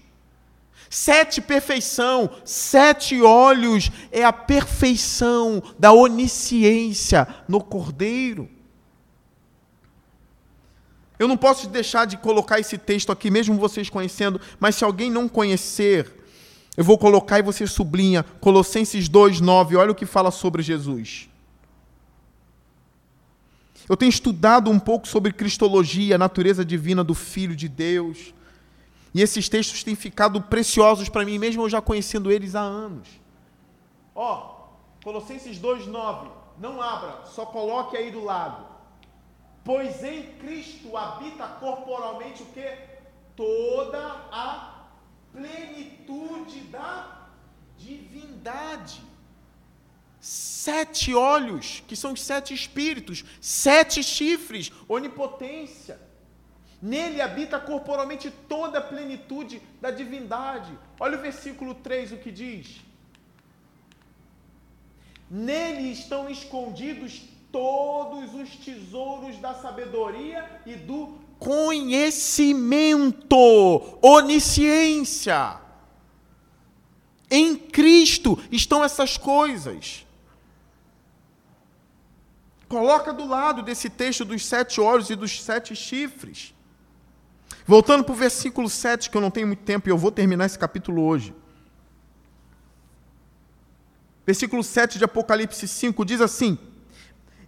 Sete, 0.90 1.40
perfeição. 1.40 2.30
Sete 2.44 3.20
olhos 3.20 3.90
é 4.10 4.24
a 4.24 4.32
perfeição 4.32 5.62
da 5.78 5.92
onisciência 5.92 7.26
no 7.46 7.60
Cordeiro. 7.62 8.48
Eu 11.18 11.26
não 11.26 11.36
posso 11.36 11.68
deixar 11.68 12.06
de 12.06 12.16
colocar 12.16 12.60
esse 12.60 12.78
texto 12.78 13.10
aqui, 13.10 13.30
mesmo 13.30 13.58
vocês 13.58 13.90
conhecendo, 13.90 14.40
mas 14.60 14.76
se 14.76 14.84
alguém 14.84 15.10
não 15.10 15.28
conhecer, 15.28 16.10
eu 16.76 16.84
vou 16.84 16.96
colocar 16.96 17.40
e 17.40 17.42
você 17.42 17.66
sublinha 17.66 18.22
Colossenses 18.40 19.08
2:9. 19.08 19.76
Olha 19.76 19.90
o 19.90 19.96
que 19.96 20.06
fala 20.06 20.30
sobre 20.30 20.62
Jesus. 20.62 21.28
Eu 23.88 23.96
tenho 23.96 24.10
estudado 24.10 24.70
um 24.70 24.78
pouco 24.78 25.08
sobre 25.08 25.32
cristologia, 25.32 26.14
a 26.14 26.18
natureza 26.18 26.64
divina 26.64 27.02
do 27.02 27.14
Filho 27.14 27.56
de 27.56 27.68
Deus. 27.68 28.32
E 29.14 29.22
esses 29.22 29.48
textos 29.48 29.82
têm 29.82 29.94
ficado 29.94 30.40
preciosos 30.42 31.08
para 31.08 31.24
mim, 31.24 31.38
mesmo 31.38 31.62
eu 31.62 31.68
já 31.68 31.80
conhecendo 31.80 32.30
eles 32.30 32.54
há 32.54 32.60
anos. 32.60 33.08
Ó, 34.14 34.58
Colossenses 35.02 35.58
2,9. 35.58 36.28
Não 36.58 36.82
abra, 36.82 37.24
só 37.26 37.46
coloque 37.46 37.96
aí 37.96 38.10
do 38.10 38.24
lado. 38.24 38.66
Pois 39.64 40.02
em 40.02 40.22
Cristo 40.38 40.96
habita 40.96 41.46
corporalmente 41.46 42.42
o 42.42 42.46
que? 42.46 42.68
Toda 43.36 43.98
a 44.32 44.86
plenitude 45.32 46.60
da 46.62 47.28
divindade. 47.76 49.02
Sete 50.20 51.14
olhos, 51.14 51.82
que 51.86 51.94
são 51.94 52.12
os 52.12 52.22
sete 52.22 52.52
espíritos, 52.52 53.24
sete 53.40 54.02
chifres, 54.02 54.72
onipotência. 54.88 56.07
Nele 56.80 57.20
habita 57.20 57.58
corporalmente 57.58 58.30
toda 58.30 58.78
a 58.78 58.82
plenitude 58.82 59.60
da 59.80 59.90
divindade. 59.90 60.70
Olha 61.00 61.18
o 61.18 61.20
versículo 61.20 61.74
3 61.74 62.12
o 62.12 62.18
que 62.18 62.30
diz. 62.30 62.80
Nele 65.30 65.90
estão 65.92 66.30
escondidos 66.30 67.22
todos 67.50 68.32
os 68.34 68.56
tesouros 68.56 69.36
da 69.38 69.54
sabedoria 69.54 70.62
e 70.64 70.74
do 70.76 71.18
conhecimento, 71.38 73.36
onisciência. 74.00 75.60
Em 77.30 77.56
Cristo 77.56 78.38
estão 78.50 78.82
essas 78.82 79.16
coisas. 79.18 80.06
Coloca 82.68 83.12
do 83.12 83.26
lado 83.26 83.62
desse 83.62 83.90
texto 83.90 84.24
dos 84.24 84.44
sete 84.44 84.80
olhos 84.80 85.10
e 85.10 85.16
dos 85.16 85.42
sete 85.42 85.74
chifres. 85.74 86.54
Voltando 87.68 88.02
para 88.02 88.14
o 88.14 88.16
versículo 88.16 88.66
7, 88.66 89.10
que 89.10 89.16
eu 89.18 89.20
não 89.20 89.30
tenho 89.30 89.46
muito 89.46 89.62
tempo 89.62 89.86
e 89.86 89.92
eu 89.92 89.98
vou 89.98 90.10
terminar 90.10 90.46
esse 90.46 90.58
capítulo 90.58 91.04
hoje. 91.04 91.34
Versículo 94.24 94.64
7 94.64 94.96
de 94.96 95.04
Apocalipse 95.04 95.68
5 95.68 96.02
diz 96.02 96.22
assim: 96.22 96.56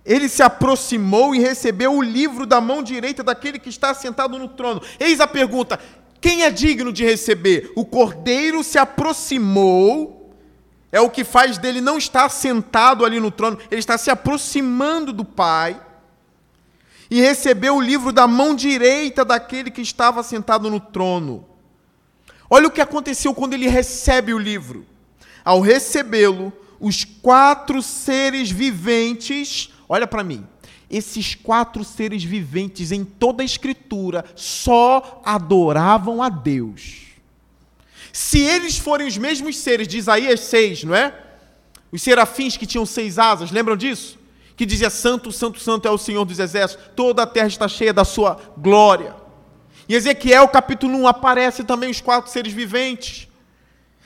Ele 0.05 0.29
se 0.29 0.43
aproximou 0.43 1.35
e 1.35 1.39
recebeu 1.39 1.95
o 1.95 2.03
livro 2.03 2.45
da 2.45 2.61
mão 2.61 2.83
direita 2.83 3.25
daquele 3.25 3.59
que 3.59 3.71
está 3.71 3.95
sentado 3.95 4.39
no 4.39 4.47
trono. 4.47 4.83
Eis 4.99 5.21
a 5.21 5.27
pergunta: 5.27 5.81
quem 6.21 6.43
é 6.43 6.51
digno 6.51 6.93
de 6.93 7.03
receber? 7.03 7.73
O 7.75 7.87
cordeiro 7.87 8.63
se 8.63 8.77
aproximou, 8.77 10.35
é 10.93 11.01
o 11.01 11.09
que 11.09 11.25
faz 11.25 11.57
dele 11.57 11.81
não 11.81 11.97
estar 11.97 12.29
sentado 12.29 13.07
ali 13.07 13.19
no 13.19 13.31
trono, 13.31 13.57
ele 13.71 13.81
está 13.81 13.97
se 13.97 14.11
aproximando 14.11 15.15
do 15.15 15.25
Pai 15.25 15.81
e 17.11 17.21
recebeu 17.21 17.77
o 17.77 17.81
livro 17.81 18.13
da 18.13 18.27
mão 18.27 18.55
direita 18.55 19.25
daquele 19.25 19.71
que 19.71 19.83
estava 19.83 20.23
sentado 20.23 20.71
no 20.71 20.79
trono. 20.79 21.45
Olha 22.49 22.69
o 22.69 22.71
que 22.71 22.81
aconteceu 22.81 23.35
quando 23.35 23.55
ele 23.55 23.69
recebe 23.69 24.33
o 24.33 24.39
livro. 24.39 24.87
Ao 25.45 25.61
recebê-lo, 25.61 26.53
os 26.79 27.05
quatro 27.05 27.83
seres 27.83 28.51
viventes, 28.51 29.71
olha 29.89 30.07
para 30.07 30.23
mim, 30.23 30.47
esses 30.89 31.35
quatro 31.35 31.85
seres 31.85 32.23
viventes 32.23 32.93
em 32.93 33.05
toda 33.05 33.43
a 33.43 33.47
Escritura 33.47 34.25
só 34.35 35.21
adoravam 35.25 36.23
a 36.23 36.29
Deus. 36.29 37.11
Se 38.13 38.41
eles 38.41 38.77
forem 38.77 39.07
os 39.07 39.17
mesmos 39.17 39.59
seres 39.59 39.87
de 39.87 39.99
Isaías 39.99 40.41
6, 40.41 40.85
não 40.85 40.95
é? 40.95 41.15
Os 41.93 42.03
serafins 42.03 42.57
que 42.57 42.67
tinham 42.67 42.87
seis 42.87 43.19
asas, 43.19 43.51
lembram 43.51 43.77
disso? 43.77 44.20
Que 44.61 44.67
dizia: 44.67 44.91
Santo, 44.91 45.33
Santo, 45.33 45.59
Santo 45.59 45.89
é 45.89 45.91
o 45.91 45.97
Senhor 45.97 46.23
dos 46.27 46.39
Exércitos, 46.39 46.85
toda 46.95 47.23
a 47.23 47.27
terra 47.27 47.47
está 47.47 47.67
cheia 47.67 47.95
da 47.95 48.05
sua 48.05 48.39
glória. 48.59 49.17
Em 49.89 49.95
Ezequiel 49.95 50.47
capítulo 50.49 50.99
1 50.99 51.09
aparece 51.09 51.65
também 51.65 51.91
os 51.91 52.03
quatro 52.03 52.31
seres 52.31 52.53
viventes, 52.53 53.27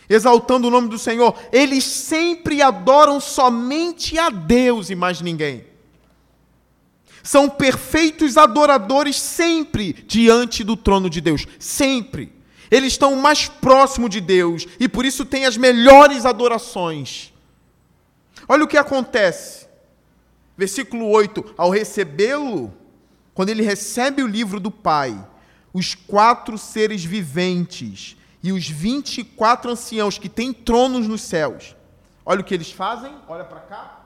exaltando 0.09 0.69
o 0.69 0.71
nome 0.71 0.87
do 0.89 0.97
Senhor. 0.97 1.35
Eles 1.51 1.83
sempre 1.83 2.63
adoram 2.63 3.19
somente 3.19 4.17
a 4.17 4.31
Deus 4.31 4.91
e 4.91 4.95
mais 4.95 5.21
ninguém. 5.21 5.67
São 7.21 7.49
perfeitos 7.49 8.37
adoradores 8.37 9.17
sempre 9.17 9.93
diante 10.07 10.63
do 10.63 10.77
trono 10.77 11.11
de 11.11 11.21
Deus, 11.21 11.49
sempre. 11.59 12.33
Eles 12.71 12.93
estão 12.93 13.17
mais 13.17 13.49
próximo 13.49 14.09
de 14.09 14.21
Deus 14.21 14.69
e 14.79 14.89
por 14.89 15.05
isso 15.05 15.25
têm 15.25 15.47
as 15.47 15.57
melhores 15.57 16.25
adorações. 16.25 17.35
Olha 18.49 18.63
o 18.63 18.69
que 18.69 18.77
acontece. 18.77 19.64
Versículo 20.57 21.09
8: 21.09 21.55
Ao 21.57 21.71
recebê-lo, 21.71 22.73
quando 23.35 23.49
ele 23.49 23.63
recebe 23.63 24.23
o 24.23 24.27
livro 24.27 24.61
do 24.61 24.71
Pai, 24.71 25.27
os 25.73 25.95
quatro 25.95 26.57
seres 26.57 27.05
viventes 27.05 28.17
e 28.43 28.53
os 28.53 28.69
vinte 28.69 29.23
e 29.23 29.25
quatro 29.25 29.71
anciãos 29.71 30.19
que 30.19 30.29
têm 30.29 30.53
tronos 30.53 31.09
nos 31.09 31.23
céus. 31.23 31.75
Olha 32.25 32.41
o 32.41 32.45
que 32.45 32.55
eles 32.55 32.71
fazem, 32.71 33.13
olha 33.27 33.45
para 33.45 33.61
cá. 33.61 34.01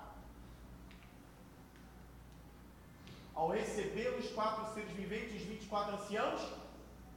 Ao 3.35 3.51
receber 3.51 4.17
os 4.19 4.31
quatro 4.31 4.75
seres 4.75 4.91
viventes, 4.93 5.43
os 5.43 5.47
24 5.47 5.95
anciãos, 5.95 6.41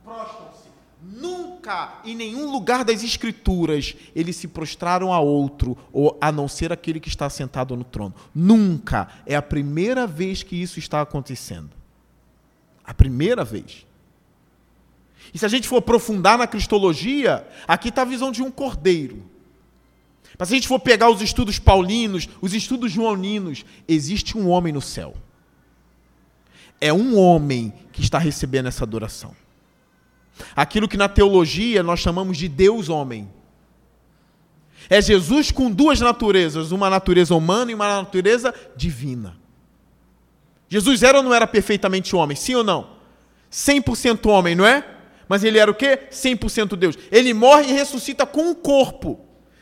prostram-se. 0.04 0.71
Nunca, 1.02 2.00
em 2.06 2.16
nenhum 2.16 2.52
lugar 2.52 2.86
das 2.86 3.04
Escrituras, 3.04 3.96
eles 4.16 4.36
se 4.36 4.48
prostraram 4.48 5.12
a 5.12 5.20
outro, 5.20 5.76
ou 5.92 6.16
a 6.22 6.32
não 6.32 6.48
ser 6.48 6.72
aquele 6.72 7.00
que 7.00 7.10
está 7.10 7.28
sentado 7.30 7.76
no 7.76 7.84
trono. 7.84 8.14
Nunca. 8.36 9.08
É 9.26 9.36
a 9.36 9.42
primeira 9.42 10.06
vez 10.06 10.44
que 10.44 10.56
isso 10.56 10.78
está 10.78 11.02
acontecendo. 11.02 11.72
A 12.84 12.94
primeira 12.94 13.44
vez. 13.44 13.86
E 15.34 15.40
se 15.40 15.46
a 15.46 15.50
gente 15.50 15.68
for 15.68 15.78
aprofundar 15.78 16.38
na 16.38 16.46
cristologia, 16.46 17.48
aqui 17.68 17.90
está 17.90 18.04
a 18.04 18.06
visão 18.06 18.32
de 18.32 18.44
um 18.44 18.52
cordeiro. 18.52 19.24
Mas 20.38 20.50
se 20.50 20.54
a 20.54 20.58
gente 20.58 20.68
for 20.68 20.80
pegar 20.80 21.10
os 21.10 21.22
estudos 21.22 21.58
paulinos, 21.58 22.30
os 22.42 22.54
estudos 22.54 22.92
joaninos, 22.92 23.66
existe 23.88 24.38
um 24.38 24.50
homem 24.50 24.72
no 24.72 24.82
céu. 24.82 25.16
É 26.80 26.92
um 26.92 27.18
homem 27.18 27.74
que 27.92 28.02
está 28.02 28.18
recebendo 28.18 28.68
essa 28.68 28.84
adoração. 28.84 29.36
Aquilo 30.56 30.88
que 30.88 30.98
na 30.98 31.08
teologia 31.10 31.84
nós 31.84 32.00
chamamos 32.00 32.38
de 32.38 32.48
Deus-homem. 32.48 33.30
É 34.90 35.02
Jesus 35.02 35.52
com 35.52 35.72
duas 35.72 36.00
naturezas, 36.00 36.72
uma 36.72 36.90
natureza 36.90 37.36
humana 37.36 37.72
e 37.72 37.74
uma 37.74 37.88
natureza 37.88 38.54
divina. 38.76 39.38
Jesus 40.68 41.04
era 41.04 41.18
ou 41.18 41.24
não 41.24 41.34
era 41.34 41.46
perfeitamente 41.46 42.16
homem? 42.16 42.36
Sim 42.36 42.56
ou 42.56 42.64
não? 42.64 42.92
100% 43.52 44.26
homem, 44.30 44.56
não 44.56 44.66
é? 44.66 44.86
Mas 45.28 45.44
ele 45.44 45.60
era 45.60 45.70
o 45.70 45.76
quê? 45.76 46.08
100% 46.12 46.76
Deus. 46.76 46.98
Ele 47.12 47.34
morre 47.34 47.70
e 47.70 47.74
ressuscita 47.74 48.26
com 48.26 48.50
um 48.50 48.54
corpo. 48.54 49.20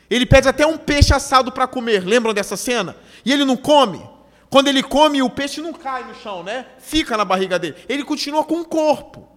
Ele 0.10 0.26
pede 0.26 0.48
até 0.48 0.66
um 0.66 0.78
peixe 0.78 1.14
assado 1.14 1.52
para 1.52 1.68
comer. 1.68 2.04
Lembram 2.04 2.34
dessa 2.34 2.58
cena? 2.58 2.96
E 3.24 3.32
ele 3.32 3.46
não 3.46 3.56
come. 3.56 4.02
Quando 4.50 4.68
ele 4.68 4.82
come, 4.82 5.22
o 5.22 5.30
peixe 5.30 5.62
não 5.62 5.74
cai 5.74 6.04
no 6.06 6.16
chão, 6.16 6.44
né? 6.44 6.66
Fica 6.80 7.16
na 7.16 7.24
barriga 7.24 7.60
dele. 7.60 7.76
Ele 7.88 8.04
continua 8.04 8.44
com 8.44 8.56
um 8.56 8.64
corpo. 8.64 9.28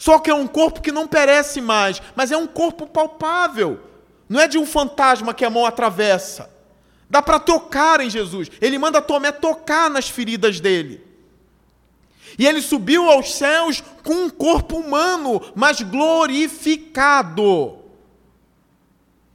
Só 0.00 0.18
que 0.18 0.30
é 0.30 0.34
um 0.34 0.46
corpo 0.46 0.80
que 0.80 0.90
não 0.90 1.06
perece 1.06 1.60
mais, 1.60 2.00
mas 2.16 2.32
é 2.32 2.36
um 2.36 2.46
corpo 2.46 2.86
palpável. 2.86 3.78
Não 4.26 4.40
é 4.40 4.48
de 4.48 4.56
um 4.56 4.64
fantasma 4.64 5.34
que 5.34 5.44
a 5.44 5.50
mão 5.50 5.66
atravessa. 5.66 6.48
Dá 7.10 7.20
para 7.20 7.38
tocar 7.38 8.00
em 8.00 8.08
Jesus. 8.08 8.50
Ele 8.62 8.78
manda 8.78 9.02
Tomé 9.02 9.30
tocar 9.30 9.90
nas 9.90 10.08
feridas 10.08 10.58
dele. 10.58 11.04
E 12.38 12.46
ele 12.46 12.62
subiu 12.62 13.10
aos 13.10 13.34
céus 13.34 13.84
com 14.02 14.14
um 14.14 14.30
corpo 14.30 14.78
humano, 14.78 15.38
mas 15.54 15.82
glorificado. 15.82 17.80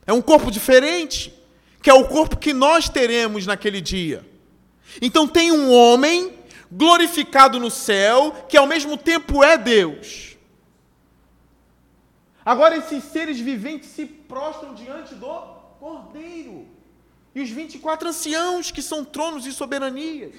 É 0.07 0.13
um 0.13 0.21
corpo 0.21 0.49
diferente, 0.49 1.31
que 1.79 1.91
é 1.91 1.93
o 1.93 2.07
corpo 2.07 2.37
que 2.37 2.53
nós 2.53 2.89
teremos 2.89 3.45
naquele 3.45 3.81
dia. 3.81 4.25
Então 4.99 5.27
tem 5.27 5.51
um 5.51 5.71
homem 5.71 6.33
glorificado 6.71 7.59
no 7.59 7.69
céu, 7.69 8.35
que 8.49 8.57
ao 8.57 8.65
mesmo 8.65 8.97
tempo 8.97 9.43
é 9.43 9.59
Deus. 9.59 10.34
Agora 12.45 12.77
esses 12.77 13.03
seres 13.05 13.39
viventes 13.39 13.89
se 13.89 14.05
prostram 14.05 14.75
diante 14.75 15.15
do 15.15 15.27
Cordeiro. 15.79 16.67
E 17.33 17.41
os 17.41 17.49
24 17.49 18.07
anciãos, 18.07 18.69
que 18.69 18.83
são 18.83 19.03
tronos 19.03 19.47
e 19.47 19.51
soberanias. 19.51 20.35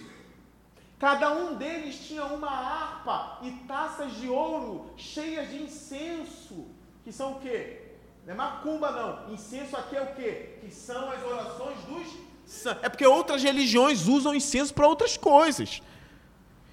Cada 1.01 1.35
um 1.35 1.57
deles 1.57 1.97
tinha 2.07 2.25
uma 2.25 2.49
harpa 2.49 3.41
e 3.43 3.51
taças 3.67 4.13
de 4.15 4.29
ouro 4.29 4.93
cheias 4.97 5.51
de 5.51 5.65
incenso, 5.65 6.69
que 7.05 7.13
são 7.13 7.33
o 7.33 7.41
quê? 7.41 7.83
Não 8.25 8.33
é 8.33 8.37
macumba, 8.37 8.91
não. 8.93 9.35
Incenso 9.35 9.77
aqui 9.77 9.97
é 9.97 10.03
o 10.03 10.15
quê? 10.15 10.59
Que 10.61 10.73
são 10.73 11.11
as 11.11 11.23
orações 11.23 11.79
dos 11.85 12.77
É 12.83 12.89
porque 12.89 13.07
outras 13.07 13.43
religiões 13.43 14.07
usam 14.07 14.35
incenso 14.35 14.73
para 14.73 14.87
outras 14.87 15.17
coisas. 15.17 15.83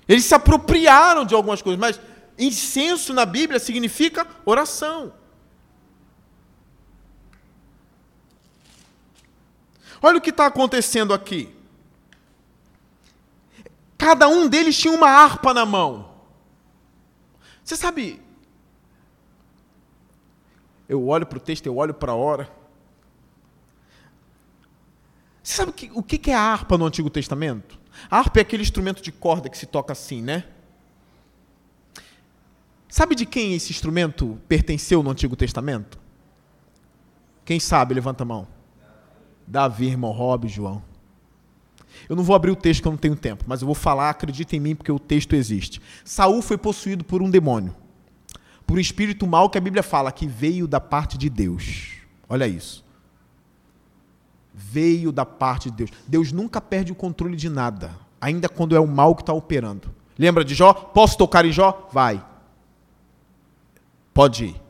Eles 0.08 0.26
se 0.26 0.36
apropriaram 0.36 1.26
de 1.26 1.34
algumas 1.34 1.62
coisas, 1.62 1.80
mas 1.80 2.00
incenso 2.38 3.14
na 3.14 3.26
Bíblia 3.26 3.60
significa 3.60 4.28
oração. 4.46 5.23
Olha 10.06 10.18
o 10.18 10.22
que 10.22 10.32
está 10.32 10.48
acontecendo 10.48 11.14
aqui. 11.14 11.50
Cada 13.98 14.28
um 14.28 14.50
deles 14.50 14.78
tinha 14.78 14.94
uma 14.94 15.08
harpa 15.08 15.54
na 15.54 15.66
mão. 15.66 16.14
Você 17.64 17.78
sabe, 17.78 18.22
eu 20.90 21.08
olho 21.08 21.26
para 21.26 21.38
o 21.38 21.42
texto, 21.42 21.66
eu 21.68 21.78
olho 21.78 21.94
para 21.94 22.12
a 22.12 22.16
hora. 22.16 22.52
Você 25.42 25.56
sabe 25.56 25.74
o 25.94 26.04
que 26.04 26.30
é 26.30 26.36
a 26.36 26.42
harpa 26.42 26.78
no 26.78 26.86
Antigo 26.86 27.10
Testamento? 27.10 27.80
A 28.12 28.20
harpa 28.20 28.40
é 28.40 28.42
aquele 28.42 28.62
instrumento 28.62 29.02
de 29.02 29.12
corda 29.12 29.48
que 29.48 29.58
se 29.58 29.66
toca 29.66 29.94
assim, 29.94 30.22
né? 30.22 30.44
Sabe 32.90 33.16
de 33.16 33.26
quem 33.26 33.54
esse 33.54 33.72
instrumento 33.72 34.38
pertenceu 34.50 35.02
no 35.02 35.12
Antigo 35.12 35.38
Testamento? 35.38 35.98
Quem 37.46 37.58
sabe? 37.58 37.94
Levanta 37.94 38.24
a 38.24 38.26
mão. 38.26 38.63
Davi, 39.48 39.88
irmão 39.88 40.12
Rob, 40.12 40.48
João. 40.48 40.82
Eu 42.10 42.16
não 42.16 42.24
vou 42.24 42.36
abrir 42.36 42.52
o 42.52 42.56
texto 42.56 42.82
que 42.82 42.88
eu 42.88 42.92
não 42.92 42.98
tenho 42.98 43.16
tempo, 43.16 43.44
mas 43.48 43.62
eu 43.62 43.66
vou 43.66 43.76
falar, 43.76 44.10
acredita 44.10 44.56
em 44.56 44.60
mim, 44.60 44.76
porque 44.76 44.92
o 44.92 45.00
texto 45.00 45.34
existe. 45.34 45.82
Saul 46.04 46.42
foi 46.42 46.58
possuído 46.58 47.04
por 47.04 47.22
um 47.22 47.30
demônio 47.30 47.76
por 48.66 48.78
um 48.78 48.82
espírito 48.82 49.28
mal 49.28 49.50
que 49.50 49.58
a 49.58 49.62
Bíblia 49.62 49.84
fala 49.84 50.12
que 50.12 50.26
veio 50.26 50.68
da 50.68 50.80
parte 50.80 51.18
de 51.18 51.30
Deus. 51.30 51.92
Olha 52.28 52.48
isso. 52.48 52.84
Veio 54.54 55.12
da 55.12 55.26
parte 55.26 55.70
de 55.70 55.78
Deus. 55.78 55.92
Deus 56.08 56.32
nunca 56.32 56.62
perde 56.62 56.92
o 56.92 56.96
controle 56.96 57.36
de 57.36 57.50
nada, 57.50 57.92
ainda 58.20 58.48
quando 58.48 58.76
é 58.76 58.80
o 58.80 58.88
mal 58.88 59.16
que 59.16 59.22
está 59.22 59.34
operando. 59.34 59.94
Lembra 60.18 60.46
de 60.46 60.54
Jó? 60.54 60.74
Posso 60.74 61.18
tocar 61.18 61.46
em 61.46 61.52
Jó? 61.52 61.88
Vai. 61.92 62.24
Pode 64.14 64.46
ir. 64.46 64.63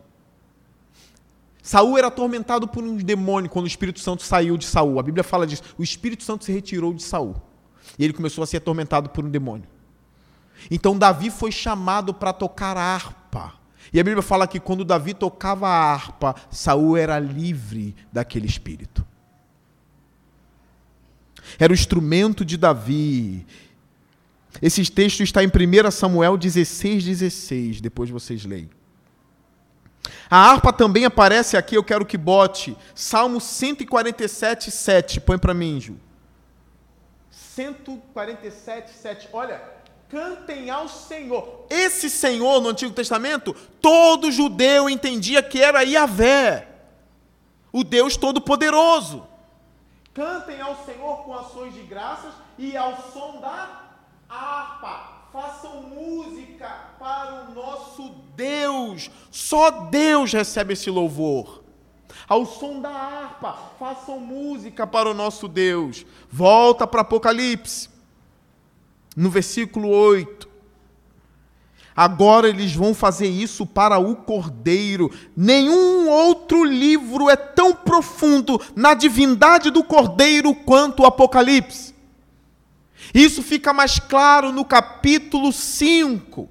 Saul 1.64 1.98
era 1.98 2.08
atormentado 2.08 2.68
por 2.68 2.84
um 2.84 2.98
demônio 2.98 3.50
quando 3.50 3.64
o 3.64 3.70
Espírito 3.70 4.02
Santo 4.02 4.22
saiu 4.22 4.58
de 4.58 4.66
Saul. 4.66 5.00
A 5.00 5.04
Bíblia 5.04 5.24
fala 5.24 5.48
disso. 5.48 5.64
O 5.78 5.82
Espírito 5.82 6.22
Santo 6.22 6.44
se 6.44 6.52
retirou 6.52 6.94
de 6.94 7.02
Saul. 7.02 7.42
E 7.98 8.04
ele 8.04 8.12
começou 8.12 8.44
a 8.44 8.48
ser 8.48 8.58
atormentado 8.58 9.10
por 9.10 9.24
um 9.24 9.30
demônio. 9.30 9.66
Então 10.70 10.98
Davi 10.98 11.32
foi 11.32 11.54
chamado 11.54 12.14
para 12.14 12.34
tocar 12.34 12.76
harpa. 12.76 13.54
E 13.94 14.00
a 14.00 14.04
Bíblia 14.04 14.22
fala 14.22 14.46
que 14.46 14.60
quando 14.60 14.84
Davi 14.84 15.14
tocava 15.14 15.70
a 15.70 15.94
harpa, 15.94 16.36
Saul 16.52 16.98
era 16.98 17.18
livre 17.18 17.96
daquele 18.12 18.46
espírito. 18.46 19.06
Era 21.58 21.72
o 21.72 21.74
instrumento 21.74 22.44
de 22.44 22.58
Davi. 22.58 23.48
Esse 24.62 24.84
texto 24.92 25.24
está 25.24 25.42
em 25.42 25.48
1 25.48 25.92
Samuel 25.92 26.36
16, 26.36 27.06
16. 27.06 27.80
Depois 27.80 28.10
vocês 28.10 28.44
leem. 28.44 28.70
A 30.30 30.38
harpa 30.38 30.74
também 30.74 31.06
aparece 31.06 31.56
aqui, 31.56 31.76
eu 31.76 31.84
quero 31.84 32.06
que 32.06 32.18
bote. 32.18 32.76
Salmo 32.96 33.40
147, 33.40 34.72
7. 34.72 35.22
Põe 35.22 35.38
para 35.38 35.54
mim, 35.54 35.80
Ju. 35.80 35.96
147, 37.30 38.92
7. 38.92 39.30
Olha, 39.32 39.62
cantem 40.10 40.70
ao 40.70 40.88
Senhor. 40.88 41.66
Esse 41.70 42.10
Senhor 42.10 42.62
no 42.62 42.70
Antigo 42.70 42.94
Testamento, 42.94 43.54
todo 43.82 44.32
judeu 44.32 44.90
entendia 44.90 45.44
que 45.44 45.62
era 45.62 45.84
Yahvé, 45.84 46.68
o 47.72 47.84
Deus 47.84 48.18
Todo-Poderoso. 48.18 49.28
Cantem 50.14 50.62
ao 50.62 50.84
Senhor 50.86 51.24
com 51.24 51.34
ações 51.34 51.74
de 51.74 51.82
graças 51.82 52.34
e 52.58 52.78
ao 52.78 53.12
som 53.12 53.40
da 53.40 53.82
harpa. 54.30 55.13
Façam 55.34 55.82
música 55.82 56.70
para 57.00 57.46
o 57.50 57.56
nosso 57.56 58.14
Deus. 58.36 59.10
Só 59.32 59.72
Deus 59.72 60.32
recebe 60.32 60.74
esse 60.74 60.92
louvor. 60.92 61.64
Ao 62.30 62.46
som 62.46 62.80
da 62.80 62.92
harpa, 62.92 63.58
façam 63.80 64.20
música 64.20 64.86
para 64.86 65.10
o 65.10 65.14
nosso 65.16 65.48
Deus. 65.48 66.06
Volta 66.30 66.86
para 66.86 67.02
Apocalipse 67.02 67.90
no 69.18 69.32
versículo 69.32 69.90
8. 69.90 70.48
Agora 71.96 72.48
eles 72.48 72.76
vão 72.76 72.94
fazer 72.94 73.28
isso 73.28 73.66
para 73.66 73.98
o 73.98 74.16
Cordeiro. 74.16 75.10
Nenhum 75.36 76.10
outro 76.10 76.64
livro 76.64 77.28
é 77.28 77.36
tão 77.36 77.74
profundo 77.74 78.62
na 78.76 78.94
divindade 78.94 79.72
do 79.72 79.84
Cordeiro 79.84 80.54
quanto 80.54 81.02
o 81.02 81.06
Apocalipse. 81.08 81.93
Isso 83.14 83.44
fica 83.44 83.72
mais 83.72 84.00
claro 84.00 84.52
no 84.52 84.66
capítulo 84.66 85.54
5. 85.54 86.50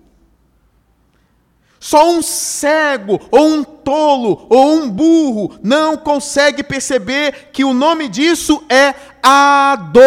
Só 1.81 2.11
um 2.13 2.23
cego, 2.23 3.21
ou 3.31 3.49
um 3.49 3.65
tolo, 3.65 4.47
ou 4.49 4.75
um 4.77 4.89
burro 4.89 5.59
não 5.63 5.97
consegue 5.97 6.63
perceber 6.63 7.51
que 7.53 7.65
o 7.65 7.75
nome 7.75 8.09
disso 8.09 8.65
é 8.69 8.95
adoração. 9.21 10.03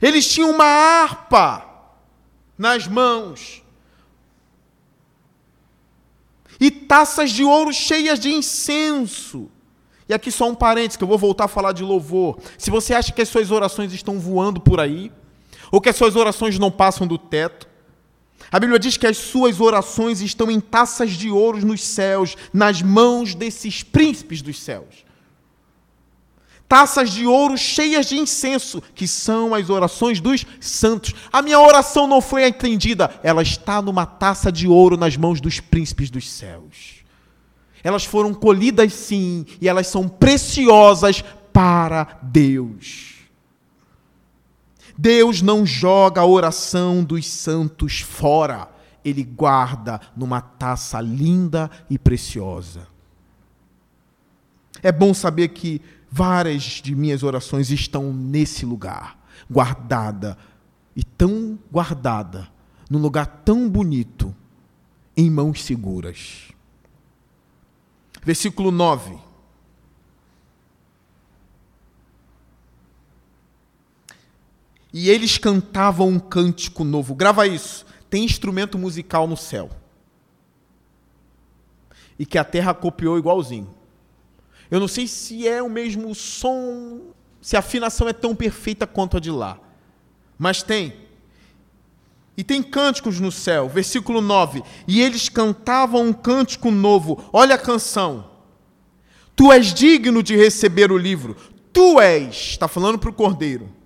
Eles 0.00 0.26
tinham 0.26 0.50
uma 0.50 0.64
harpa 0.64 1.66
nas 2.56 2.86
mãos. 2.86 3.60
e 6.60 6.70
taças 6.70 7.30
de 7.30 7.42
ouro 7.42 7.72
cheias 7.72 8.20
de 8.20 8.30
incenso. 8.30 9.50
E 10.10 10.12
aqui 10.12 10.32
só 10.32 10.48
um 10.50 10.56
parênteses, 10.56 10.96
que 10.96 11.04
eu 11.04 11.08
vou 11.08 11.16
voltar 11.16 11.44
a 11.44 11.48
falar 11.48 11.70
de 11.70 11.84
louvor. 11.84 12.36
Se 12.58 12.68
você 12.68 12.92
acha 12.92 13.12
que 13.12 13.22
as 13.22 13.28
suas 13.28 13.52
orações 13.52 13.92
estão 13.92 14.18
voando 14.18 14.60
por 14.60 14.80
aí, 14.80 15.12
ou 15.70 15.80
que 15.80 15.88
as 15.88 15.94
suas 15.94 16.16
orações 16.16 16.58
não 16.58 16.68
passam 16.68 17.06
do 17.06 17.16
teto, 17.16 17.68
a 18.50 18.58
Bíblia 18.58 18.76
diz 18.76 18.96
que 18.96 19.06
as 19.06 19.16
suas 19.16 19.60
orações 19.60 20.20
estão 20.20 20.50
em 20.50 20.58
taças 20.58 21.12
de 21.12 21.30
ouro 21.30 21.64
nos 21.64 21.84
céus, 21.84 22.36
nas 22.52 22.82
mãos 22.82 23.36
desses 23.36 23.84
príncipes 23.84 24.42
dos 24.42 24.60
céus. 24.60 25.04
Taças 26.68 27.12
de 27.12 27.24
ouro 27.24 27.56
cheias 27.56 28.06
de 28.06 28.18
incenso, 28.18 28.82
que 28.96 29.06
são 29.06 29.54
as 29.54 29.70
orações 29.70 30.20
dos 30.20 30.44
santos. 30.60 31.14
A 31.32 31.40
minha 31.40 31.60
oração 31.60 32.08
não 32.08 32.20
foi 32.20 32.44
atendida, 32.44 33.14
ela 33.22 33.42
está 33.42 33.80
numa 33.80 34.06
taça 34.06 34.50
de 34.50 34.66
ouro 34.66 34.96
nas 34.96 35.16
mãos 35.16 35.40
dos 35.40 35.60
príncipes 35.60 36.10
dos 36.10 36.28
céus. 36.28 36.99
Elas 37.82 38.04
foram 38.04 38.34
colhidas 38.34 38.92
sim, 38.92 39.46
e 39.60 39.68
elas 39.68 39.86
são 39.86 40.08
preciosas 40.08 41.22
para 41.52 42.18
Deus. 42.22 43.20
Deus 44.96 45.40
não 45.40 45.64
joga 45.64 46.20
a 46.20 46.26
oração 46.26 47.02
dos 47.02 47.26
santos 47.26 48.00
fora, 48.00 48.68
ele 49.02 49.24
guarda 49.24 49.98
numa 50.14 50.42
taça 50.42 51.00
linda 51.00 51.70
e 51.88 51.98
preciosa. 51.98 52.86
É 54.82 54.92
bom 54.92 55.14
saber 55.14 55.48
que 55.48 55.80
várias 56.10 56.62
de 56.62 56.94
minhas 56.94 57.22
orações 57.22 57.70
estão 57.70 58.12
nesse 58.12 58.66
lugar, 58.66 59.18
guardada 59.50 60.36
e 60.94 61.02
tão 61.02 61.58
guardada, 61.72 62.48
num 62.90 62.98
lugar 62.98 63.26
tão 63.44 63.70
bonito, 63.70 64.34
em 65.16 65.30
mãos 65.30 65.64
seguras. 65.64 66.49
Versículo 68.22 68.70
9. 68.70 69.18
E 74.92 75.08
eles 75.08 75.38
cantavam 75.38 76.08
um 76.08 76.18
cântico 76.18 76.84
novo. 76.84 77.14
Grava 77.14 77.46
isso. 77.46 77.86
Tem 78.08 78.24
instrumento 78.24 78.76
musical 78.76 79.26
no 79.26 79.36
céu. 79.36 79.70
E 82.18 82.26
que 82.26 82.36
a 82.36 82.44
terra 82.44 82.74
copiou 82.74 83.18
igualzinho. 83.18 83.72
Eu 84.70 84.78
não 84.78 84.88
sei 84.88 85.06
se 85.06 85.48
é 85.48 85.62
o 85.62 85.70
mesmo 85.70 86.14
som, 86.14 87.12
se 87.40 87.56
a 87.56 87.60
afinação 87.60 88.08
é 88.08 88.12
tão 88.12 88.36
perfeita 88.36 88.86
quanto 88.86 89.16
a 89.16 89.20
de 89.20 89.30
lá. 89.30 89.58
Mas 90.38 90.62
tem. 90.62 91.09
E 92.36 92.44
tem 92.44 92.62
cânticos 92.62 93.20
no 93.20 93.30
céu. 93.30 93.68
Versículo 93.68 94.20
9. 94.20 94.62
E 94.86 95.00
eles 95.00 95.28
cantavam 95.28 96.06
um 96.06 96.12
cântico 96.12 96.70
novo. 96.70 97.22
Olha 97.32 97.54
a 97.54 97.58
canção. 97.58 98.30
Tu 99.36 99.52
és 99.52 99.72
digno 99.72 100.22
de 100.22 100.36
receber 100.36 100.90
o 100.90 100.98
livro. 100.98 101.36
Tu 101.72 102.00
és, 102.00 102.34
está 102.34 102.66
falando 102.68 102.98
para 102.98 103.10
o 103.10 103.14
cordeiro 103.14 103.80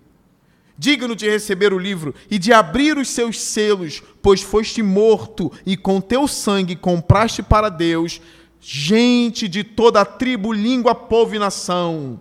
digno 0.76 1.14
de 1.14 1.28
receber 1.28 1.72
o 1.72 1.78
livro 1.78 2.14
e 2.30 2.38
de 2.38 2.52
abrir 2.52 2.98
os 2.98 3.08
seus 3.08 3.40
selos, 3.40 4.02
pois 4.20 4.42
foste 4.42 4.82
morto 4.82 5.50
e 5.64 5.76
com 5.76 6.00
teu 6.00 6.26
sangue 6.26 6.74
compraste 6.74 7.42
para 7.42 7.68
Deus 7.68 8.20
gente 8.60 9.46
de 9.46 9.62
toda 9.62 10.00
a 10.00 10.04
tribo, 10.04 10.52
língua, 10.52 10.94
povo 10.94 11.34
e 11.34 11.38
nação. 11.38 12.18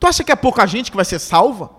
Tu 0.00 0.06
acha 0.06 0.24
que 0.24 0.32
é 0.32 0.36
pouca 0.36 0.66
gente 0.66 0.90
que 0.90 0.96
vai 0.96 1.04
ser 1.04 1.18
salva? 1.18 1.70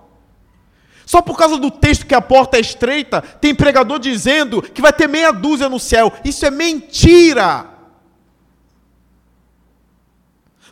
Só 1.08 1.22
por 1.22 1.38
causa 1.38 1.58
do 1.58 1.72
texto 1.72 2.06
que 2.06 2.14
a 2.14 2.20
porta 2.20 2.58
é 2.58 2.60
estreita, 2.60 3.22
tem 3.22 3.56
pregador 3.56 3.98
dizendo 3.98 4.62
que 4.62 4.82
vai 4.82 4.92
ter 4.92 5.08
meia 5.08 5.32
dúzia 5.32 5.70
no 5.70 5.80
céu. 5.80 6.12
Isso 6.26 6.46
é 6.46 6.52
mentira. 6.52 7.66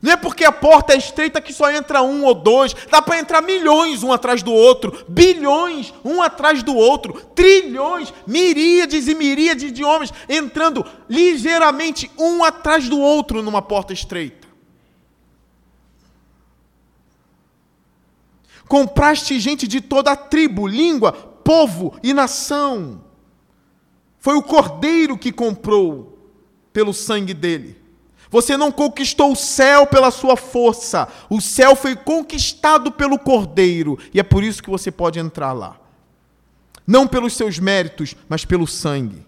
Não 0.01 0.11
é 0.11 0.17
porque 0.17 0.43
a 0.43 0.51
porta 0.51 0.93
é 0.93 0.97
estreita 0.97 1.39
que 1.39 1.53
só 1.53 1.71
entra 1.71 2.01
um 2.01 2.25
ou 2.25 2.33
dois, 2.35 2.75
dá 2.91 3.01
para 3.01 3.17
entrar 3.17 3.41
milhões 3.41 4.03
um 4.03 4.11
atrás 4.11 4.43
do 4.43 4.51
outro, 4.51 5.05
bilhões 5.07 5.93
um 6.03 6.21
atrás 6.21 6.61
do 6.61 6.75
outro, 6.75 7.13
trilhões, 7.33 8.13
miríades 8.27 9.07
e 9.07 9.15
miríades 9.15 9.71
de 9.71 9.85
homens 9.85 10.13
entrando 10.27 10.85
ligeiramente 11.09 12.11
um 12.19 12.43
atrás 12.43 12.89
do 12.89 12.99
outro 12.99 13.41
numa 13.41 13.61
porta 13.61 13.93
estreita. 13.93 14.44
Compraste 18.67 19.39
gente 19.39 19.67
de 19.67 19.81
toda 19.81 20.11
a 20.11 20.15
tribo, 20.15 20.67
língua, 20.67 21.11
povo 21.11 21.97
e 22.03 22.13
nação. 22.13 23.03
Foi 24.17 24.35
o 24.35 24.43
cordeiro 24.43 25.17
que 25.17 25.31
comprou 25.31 26.17
pelo 26.73 26.93
sangue 26.93 27.33
dele. 27.33 27.85
Você 28.29 28.57
não 28.57 28.71
conquistou 28.71 29.31
o 29.31 29.35
céu 29.35 29.87
pela 29.87 30.11
sua 30.11 30.35
força. 30.35 31.07
O 31.29 31.39
céu 31.39 31.75
foi 31.75 31.95
conquistado 31.95 32.91
pelo 32.91 33.17
Cordeiro. 33.17 33.97
E 34.13 34.19
é 34.19 34.23
por 34.23 34.43
isso 34.43 34.61
que 34.61 34.69
você 34.69 34.91
pode 34.91 35.19
entrar 35.19 35.53
lá. 35.53 35.79
Não 36.85 37.07
pelos 37.07 37.33
seus 37.33 37.59
méritos, 37.59 38.15
mas 38.27 38.43
pelo 38.43 38.67
sangue. 38.67 39.25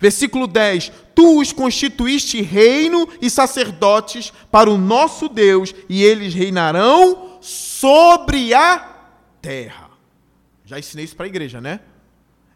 Versículo 0.00 0.48
10: 0.48 0.90
Tu 1.14 1.38
os 1.38 1.52
constituíste 1.52 2.42
reino 2.42 3.08
e 3.22 3.30
sacerdotes 3.30 4.32
para 4.50 4.68
o 4.70 4.76
nosso 4.76 5.28
Deus, 5.28 5.72
e 5.88 6.02
eles 6.02 6.34
reinarão 6.34 7.29
sobre 7.40 8.54
a 8.54 8.78
terra. 9.40 9.90
Já 10.64 10.78
ensinei 10.78 11.04
isso 11.04 11.16
para 11.16 11.26
a 11.26 11.28
igreja, 11.28 11.60
né? 11.60 11.80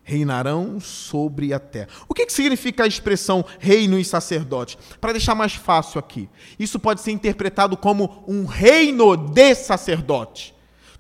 reinarão 0.04 0.78
sobre 0.78 1.52
a 1.54 1.58
terra. 1.58 1.88
O 2.06 2.14
que, 2.14 2.26
que 2.26 2.32
significa 2.32 2.84
a 2.84 2.86
expressão 2.86 3.44
reino 3.58 3.98
e 3.98 4.04
sacerdote? 4.04 4.78
Para 5.00 5.12
deixar 5.12 5.34
mais 5.34 5.54
fácil 5.54 5.98
aqui, 5.98 6.28
isso 6.58 6.78
pode 6.78 7.00
ser 7.00 7.10
interpretado 7.10 7.76
como 7.76 8.22
um 8.28 8.44
reino 8.44 9.16
de 9.16 9.54
sacerdote. 9.54 10.54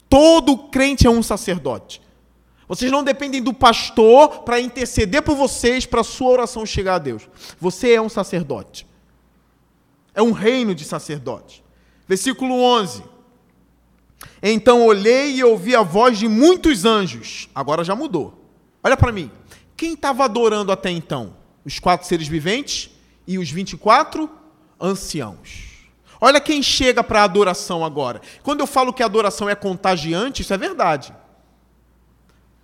Todo 0.08 0.56
crente 0.56 1.06
é 1.06 1.10
um 1.10 1.22
sacerdote. 1.22 2.00
Vocês 2.66 2.90
não 2.90 3.04
dependem 3.04 3.42
do 3.42 3.52
pastor 3.52 4.40
para 4.40 4.58
interceder 4.58 5.22
por 5.22 5.36
vocês, 5.36 5.84
para 5.84 6.02
sua 6.02 6.30
oração 6.30 6.64
chegar 6.64 6.94
a 6.94 6.98
Deus. 6.98 7.28
Você 7.60 7.92
é 7.92 8.00
um 8.00 8.08
sacerdote. 8.08 8.86
É 10.14 10.22
um 10.22 10.32
reino 10.32 10.74
de 10.74 10.84
sacerdote. 10.84 11.62
Versículo 12.08 12.54
11. 12.54 13.02
Então 14.42 14.84
olhei 14.84 15.36
e 15.36 15.44
ouvi 15.44 15.74
a 15.74 15.82
voz 15.82 16.18
de 16.18 16.28
muitos 16.28 16.84
anjos. 16.84 17.48
Agora 17.54 17.84
já 17.84 17.94
mudou 17.94 18.44
Olha 18.84 18.98
para 18.98 19.10
mim. 19.10 19.30
Quem 19.74 19.94
estava 19.94 20.26
adorando 20.26 20.70
até 20.70 20.90
então? 20.90 21.34
Os 21.64 21.78
quatro 21.78 22.06
seres 22.06 22.28
viventes 22.28 22.90
e 23.26 23.38
os 23.38 23.50
24 23.50 24.30
anciãos. 24.78 25.88
Olha 26.20 26.38
quem 26.38 26.62
chega 26.62 27.02
para 27.02 27.22
a 27.22 27.24
adoração 27.24 27.82
agora. 27.82 28.20
Quando 28.42 28.60
eu 28.60 28.66
falo 28.66 28.92
que 28.92 29.02
a 29.02 29.06
adoração 29.06 29.48
é 29.48 29.54
contagiante, 29.54 30.42
isso 30.42 30.52
é 30.52 30.58
verdade. 30.58 31.14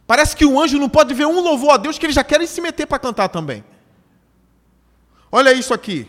Parece 0.07 0.37
que 0.37 0.45
o 0.45 0.61
anjo 0.61 0.79
não 0.79 0.91
pode 0.91 1.15
ver 1.15 1.27
um 1.27 1.41
louvor 1.41 1.73
a 1.73 1.77
Deus 1.79 1.99
que 1.99 2.05
eles 2.05 2.17
já 2.17 2.25
querem 2.25 2.47
se 2.47 2.61
meter 2.61 2.87
para 2.87 2.99
cantar 2.99 3.29
também. 3.29 3.65
Olha 5.33 5.55
isso 5.55 5.73
aqui. 5.73 6.07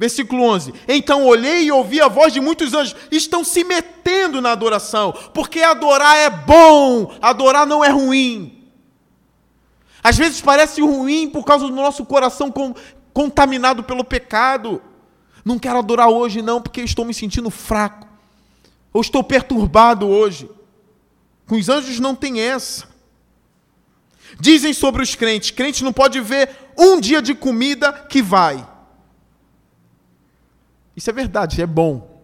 Versículo 0.00 0.44
11: 0.44 0.72
Então 0.88 1.26
olhei 1.26 1.64
e 1.64 1.70
ouvi 1.70 2.00
a 2.00 2.08
voz 2.08 2.32
de 2.32 2.40
muitos 2.40 2.72
anjos, 2.72 2.96
estão 3.10 3.44
se 3.44 3.62
metendo 3.62 4.40
na 4.40 4.50
adoração, 4.50 5.12
porque 5.34 5.60
adorar 5.60 6.16
é 6.16 6.30
bom, 6.30 7.14
adorar 7.20 7.66
não 7.66 7.84
é 7.84 7.90
ruim. 7.90 8.66
Às 10.02 10.16
vezes 10.16 10.40
parece 10.40 10.80
ruim 10.80 11.28
por 11.28 11.44
causa 11.44 11.66
do 11.66 11.74
nosso 11.74 12.06
coração 12.06 12.50
contaminado 13.12 13.84
pelo 13.84 14.02
pecado. 14.02 14.80
Não 15.44 15.58
quero 15.58 15.78
adorar 15.78 16.08
hoje, 16.08 16.40
não, 16.40 16.62
porque 16.62 16.80
estou 16.80 17.04
me 17.04 17.12
sentindo 17.12 17.50
fraco. 17.50 18.08
Ou 18.94 19.02
estou 19.02 19.22
perturbado 19.22 20.08
hoje. 20.08 20.50
Com 21.46 21.56
os 21.56 21.68
anjos 21.68 22.00
não 22.00 22.14
tem 22.14 22.40
essa. 22.40 22.88
Dizem 24.40 24.72
sobre 24.72 25.02
os 25.02 25.14
crentes: 25.14 25.50
crente 25.50 25.84
não 25.84 25.92
pode 25.92 26.18
ver 26.22 26.48
um 26.78 26.98
dia 26.98 27.20
de 27.20 27.34
comida 27.34 27.92
que 27.92 28.22
vai. 28.22 28.69
Isso 30.96 31.10
é 31.10 31.12
verdade, 31.12 31.62
é 31.62 31.66
bom. 31.66 32.22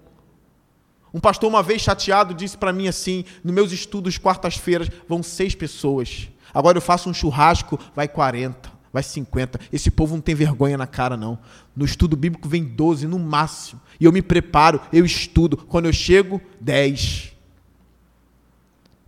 Um 1.12 1.20
pastor, 1.20 1.48
uma 1.48 1.62
vez 1.62 1.80
chateado, 1.80 2.34
disse 2.34 2.58
para 2.58 2.72
mim 2.72 2.88
assim: 2.88 3.24
nos 3.42 3.54
meus 3.54 3.72
estudos, 3.72 4.18
quartas-feiras, 4.18 4.90
vão 5.08 5.22
seis 5.22 5.54
pessoas. 5.54 6.28
Agora 6.52 6.76
eu 6.76 6.82
faço 6.82 7.08
um 7.08 7.14
churrasco, 7.14 7.78
vai 7.94 8.06
40, 8.06 8.70
vai 8.92 9.02
50. 9.02 9.60
Esse 9.72 9.90
povo 9.90 10.14
não 10.14 10.20
tem 10.20 10.34
vergonha 10.34 10.76
na 10.76 10.86
cara, 10.86 11.16
não. 11.16 11.38
No 11.74 11.84
estudo 11.84 12.16
bíblico 12.16 12.48
vem 12.48 12.64
12 12.64 13.06
no 13.06 13.18
máximo. 13.18 13.80
E 14.00 14.04
eu 14.04 14.12
me 14.12 14.22
preparo, 14.22 14.80
eu 14.92 15.04
estudo. 15.04 15.56
Quando 15.56 15.86
eu 15.86 15.92
chego, 15.92 16.40
10. 16.60 17.32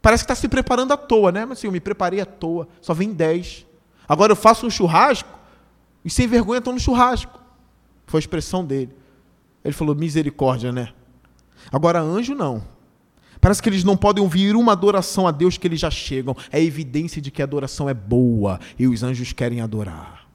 Parece 0.00 0.24
que 0.24 0.32
está 0.32 0.34
se 0.34 0.48
preparando 0.48 0.92
à 0.92 0.96
toa, 0.96 1.32
né? 1.32 1.44
Mas 1.44 1.59
assim, 1.59 1.66
eu 1.66 1.72
me 1.72 1.80
preparei 1.80 2.20
à 2.20 2.26
toa. 2.26 2.68
Só 2.80 2.94
vem 2.94 3.12
10. 3.12 3.66
Agora 4.09 4.32
eu 4.32 4.36
faço 4.36 4.66
um 4.66 4.70
churrasco 4.70 5.38
e 6.04 6.09
sem 6.09 6.26
vergonha 6.26 6.59
estão 6.59 6.72
no 6.72 6.80
churrasco. 6.80 7.38
Foi 8.06 8.18
a 8.18 8.20
expressão 8.22 8.64
dele. 8.64 8.97
Ele 9.68 9.76
falou: 9.76 9.94
misericórdia, 9.94 10.72
né? 10.72 10.88
Agora, 11.70 12.00
anjo 12.00 12.34
não. 12.34 12.64
Parece 13.38 13.62
que 13.62 13.68
eles 13.68 13.84
não 13.84 13.96
podem 13.96 14.22
ouvir 14.22 14.56
uma 14.56 14.72
adoração 14.72 15.28
a 15.28 15.30
Deus 15.30 15.58
que 15.58 15.66
eles 15.66 15.78
já 15.78 15.90
chegam. 15.90 16.34
É 16.50 16.62
evidência 16.62 17.20
de 17.20 17.30
que 17.30 17.42
a 17.42 17.44
adoração 17.44 17.88
é 17.88 17.94
boa 17.94 18.58
e 18.78 18.88
os 18.88 19.02
anjos 19.02 19.32
querem 19.32 19.60
adorar. 19.60 20.26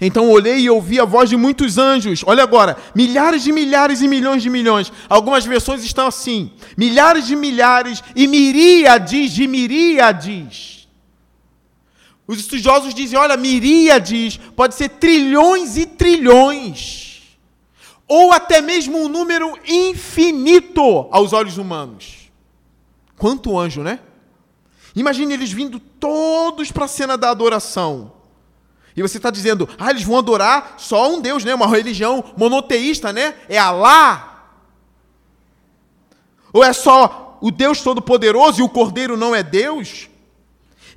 Então 0.00 0.28
olhei 0.28 0.60
e 0.60 0.70
ouvi 0.70 0.98
a 0.98 1.04
voz 1.04 1.30
de 1.30 1.36
muitos 1.36 1.78
anjos. 1.78 2.24
Olha 2.26 2.42
agora, 2.42 2.76
milhares 2.94 3.44
de 3.44 3.52
milhares 3.52 4.00
e 4.02 4.08
milhões 4.08 4.42
de 4.42 4.50
milhões. 4.50 4.92
Algumas 5.08 5.46
versões 5.46 5.84
estão 5.84 6.08
assim: 6.08 6.50
milhares 6.76 7.28
de 7.28 7.36
milhares 7.36 8.02
e 8.16 8.26
miríades 8.26 9.30
de 9.30 9.46
miríades. 9.46 10.88
Os 12.26 12.40
estudiosos 12.40 12.92
dizem: 12.92 13.18
olha, 13.18 13.36
miríades 13.36 14.38
pode 14.56 14.74
ser 14.74 14.88
trilhões 14.88 15.76
e 15.76 15.86
trilhões, 15.86 17.03
ou 18.06 18.32
até 18.32 18.60
mesmo 18.60 18.98
um 18.98 19.08
número 19.08 19.58
infinito 19.66 21.08
aos 21.10 21.32
olhos 21.32 21.58
humanos. 21.58 22.30
Quanto 23.16 23.58
anjo, 23.58 23.82
né? 23.82 24.00
Imagine 24.94 25.34
eles 25.34 25.50
vindo 25.50 25.80
todos 25.80 26.70
para 26.70 26.84
a 26.84 26.88
cena 26.88 27.16
da 27.16 27.30
adoração. 27.30 28.12
E 28.96 29.02
você 29.02 29.16
está 29.16 29.30
dizendo, 29.30 29.68
ah, 29.78 29.90
eles 29.90 30.04
vão 30.04 30.18
adorar 30.18 30.74
só 30.78 31.10
um 31.10 31.20
Deus, 31.20 31.44
né? 31.44 31.54
Uma 31.54 31.66
religião 31.66 32.24
monoteísta, 32.36 33.12
né? 33.12 33.34
É 33.48 33.58
Alá. 33.58 34.30
Ou 36.52 36.62
é 36.62 36.72
só 36.72 37.36
o 37.40 37.50
Deus 37.50 37.80
Todo-Poderoso 37.80 38.60
e 38.60 38.62
o 38.62 38.68
Cordeiro 38.68 39.16
não 39.16 39.34
é 39.34 39.42
Deus? 39.42 40.08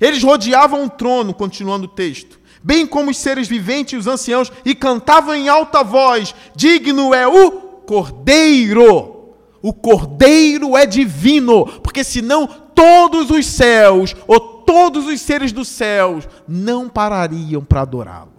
Eles 0.00 0.22
rodeavam 0.22 0.84
o 0.84 0.90
trono, 0.90 1.34
continuando 1.34 1.86
o 1.86 1.90
texto, 1.90 2.37
bem 2.62 2.86
como 2.86 3.10
os 3.10 3.18
seres 3.18 3.48
viventes 3.48 3.94
e 3.94 3.96
os 3.96 4.06
anciãos, 4.06 4.52
e 4.64 4.74
cantavam 4.74 5.34
em 5.34 5.48
alta 5.48 5.82
voz: 5.82 6.34
Digno 6.54 7.14
é 7.14 7.26
o 7.26 7.52
Cordeiro. 7.52 9.16
O 9.60 9.72
Cordeiro 9.72 10.76
é 10.76 10.86
divino, 10.86 11.66
porque 11.80 12.04
senão 12.04 12.46
todos 12.46 13.30
os 13.30 13.44
céus, 13.46 14.14
ou 14.26 14.38
todos 14.38 15.06
os 15.06 15.20
seres 15.20 15.50
dos 15.50 15.66
céus, 15.68 16.28
não 16.46 16.88
parariam 16.88 17.64
para 17.64 17.80
adorá-lo. 17.80 18.38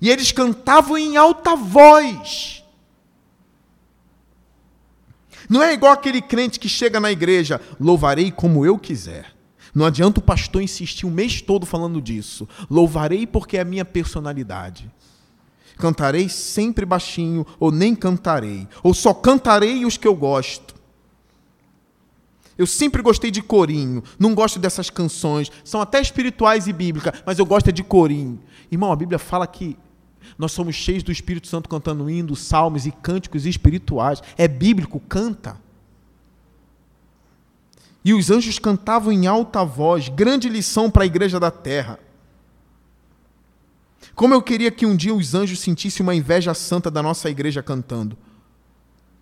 E 0.00 0.10
eles 0.10 0.30
cantavam 0.30 0.98
em 0.98 1.16
alta 1.16 1.56
voz. 1.56 2.62
Não 5.48 5.62
é 5.62 5.72
igual 5.72 5.92
aquele 5.92 6.22
crente 6.22 6.60
que 6.60 6.68
chega 6.68 7.00
na 7.00 7.10
igreja, 7.10 7.60
louvarei 7.80 8.30
como 8.30 8.64
eu 8.64 8.78
quiser. 8.78 9.33
Não 9.74 9.84
adianta 9.84 10.20
o 10.20 10.22
pastor 10.22 10.62
insistir 10.62 11.04
o 11.04 11.10
mês 11.10 11.42
todo 11.42 11.66
falando 11.66 12.00
disso. 12.00 12.48
Louvarei 12.70 13.26
porque 13.26 13.56
é 13.56 13.60
a 13.60 13.64
minha 13.64 13.84
personalidade. 13.84 14.90
Cantarei 15.76 16.28
sempre 16.28 16.86
baixinho, 16.86 17.44
ou 17.58 17.72
nem 17.72 17.96
cantarei, 17.96 18.68
ou 18.82 18.94
só 18.94 19.12
cantarei 19.12 19.84
os 19.84 19.96
que 19.96 20.06
eu 20.06 20.14
gosto. 20.14 20.74
Eu 22.56 22.66
sempre 22.68 23.02
gostei 23.02 23.32
de 23.32 23.42
corinho, 23.42 24.00
não 24.16 24.32
gosto 24.32 24.60
dessas 24.60 24.88
canções, 24.88 25.50
são 25.64 25.80
até 25.80 26.00
espirituais 26.00 26.68
e 26.68 26.72
bíblicas, 26.72 27.20
mas 27.26 27.40
eu 27.40 27.44
gosto 27.44 27.68
é 27.68 27.72
de 27.72 27.82
corinho. 27.82 28.38
Irmão, 28.70 28.92
a 28.92 28.96
Bíblia 28.96 29.18
fala 29.18 29.44
que 29.44 29.76
nós 30.38 30.52
somos 30.52 30.76
cheios 30.76 31.02
do 31.02 31.10
Espírito 31.10 31.48
Santo 31.48 31.68
cantando 31.68 32.08
hinos, 32.08 32.38
salmos 32.40 32.86
e 32.86 32.92
cânticos 32.92 33.44
espirituais. 33.44 34.22
É 34.38 34.46
bíblico, 34.46 35.00
canta. 35.00 35.60
E 38.04 38.12
os 38.12 38.30
anjos 38.30 38.58
cantavam 38.58 39.10
em 39.10 39.26
alta 39.26 39.64
voz, 39.64 40.10
grande 40.10 40.48
lição 40.48 40.90
para 40.90 41.04
a 41.04 41.06
igreja 41.06 41.40
da 41.40 41.50
terra. 41.50 41.98
Como 44.14 44.34
eu 44.34 44.42
queria 44.42 44.70
que 44.70 44.84
um 44.84 44.94
dia 44.94 45.14
os 45.14 45.34
anjos 45.34 45.60
sentissem 45.60 46.04
uma 46.04 46.14
inveja 46.14 46.52
santa 46.52 46.90
da 46.90 47.02
nossa 47.02 47.30
igreja 47.30 47.62
cantando. 47.62 48.16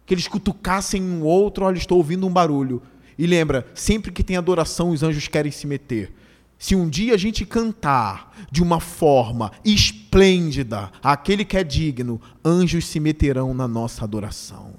Que 0.05 0.13
eles 0.13 0.27
cutucassem 0.27 1.01
um 1.01 1.23
outro, 1.23 1.65
olha, 1.65 1.79
estou 1.79 1.99
ouvindo 1.99 2.27
um 2.27 2.33
barulho. 2.33 2.83
E 3.17 3.25
lembra, 3.25 3.71
sempre 3.73 4.11
que 4.11 4.25
tem 4.25 4.37
adoração, 4.37 4.91
os 4.91 5.05
anjos 5.05 5.29
querem 5.29 5.53
se 5.53 5.65
meter. 5.65 6.13
Se 6.59 6.75
um 6.75 6.89
dia 6.89 7.15
a 7.15 7.17
gente 7.17 7.47
cantar 7.47 8.35
de 8.51 8.63
uma 8.63 8.81
forma 8.81 9.53
esplêndida, 9.65 10.91
aquele 11.03 11.45
que 11.45 11.57
é 11.57 11.63
digno, 11.63 12.21
anjos 12.45 12.87
se 12.87 12.99
meterão 12.99 13.55
na 13.55 13.69
nossa 13.69 14.03
adoração 14.03 14.75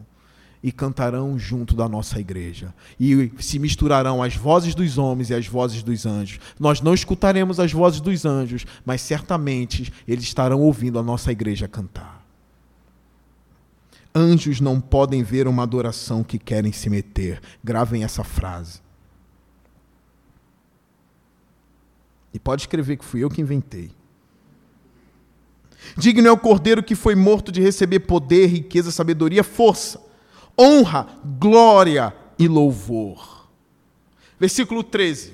e 0.64 0.72
cantarão 0.72 1.38
junto 1.38 1.76
da 1.76 1.89
nossa 1.89 2.22
igreja. 2.22 2.74
E 2.97 3.30
se 3.38 3.59
misturarão 3.59 4.24
as 4.24 4.34
vozes 4.38 4.74
dos 4.74 4.97
homens 4.97 5.30
e 5.30 5.34
as 5.34 5.45
vozes 5.45 5.84
dos 5.84 6.05
anjos. 6.05 6.39
Nós 6.57 6.80
não 6.80 6.93
escutaremos 6.93 7.59
as 7.59 7.74
vozes 7.74 7.99
dos 7.99 8.24
anjos, 8.24 8.66
mas 8.86 9.01
certamente 9.01 9.91
eles 10.07 10.24
estarão 10.24 10.61
ouvindo 10.61 10.97
a 10.97 11.03
nossa 11.03 11.34
igreja 11.34 11.68
cantar. 11.68 12.24
Anjos 14.16 14.61
não 14.61 14.80
podem 14.80 15.22
ver 15.22 15.47
uma 15.47 15.64
adoração 15.64 16.24
que 16.24 16.39
querem 16.39 16.72
se 16.72 16.89
meter. 16.89 17.41
Gravem 17.61 18.05
essa 18.05 18.24
frase. 18.24 18.82
E 22.34 22.39
pode 22.39 22.61
escrever 22.61 22.97
que 22.97 23.05
fui 23.05 23.22
eu 23.22 23.30
que 23.30 23.41
inventei. 23.41 23.91
Digno 25.97 26.28
é 26.28 26.32
o 26.32 26.38
cordeiro 26.38 26.82
que 26.82 26.95
foi 26.95 27.16
morto 27.16 27.51
de 27.51 27.59
receber 27.59 27.99
poder, 27.99 28.47
riqueza, 28.47 28.91
sabedoria, 28.91 29.43
força 29.43 30.12
honra, 30.59 31.07
glória 31.39 32.15
e 32.37 32.47
louvor. 32.47 33.47
Versículo 34.39 34.83
13. 34.83 35.33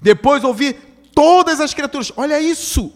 Depois 0.00 0.44
ouvi 0.44 0.74
todas 1.14 1.60
as 1.60 1.74
criaturas. 1.74 2.12
Olha 2.16 2.40
isso. 2.40 2.92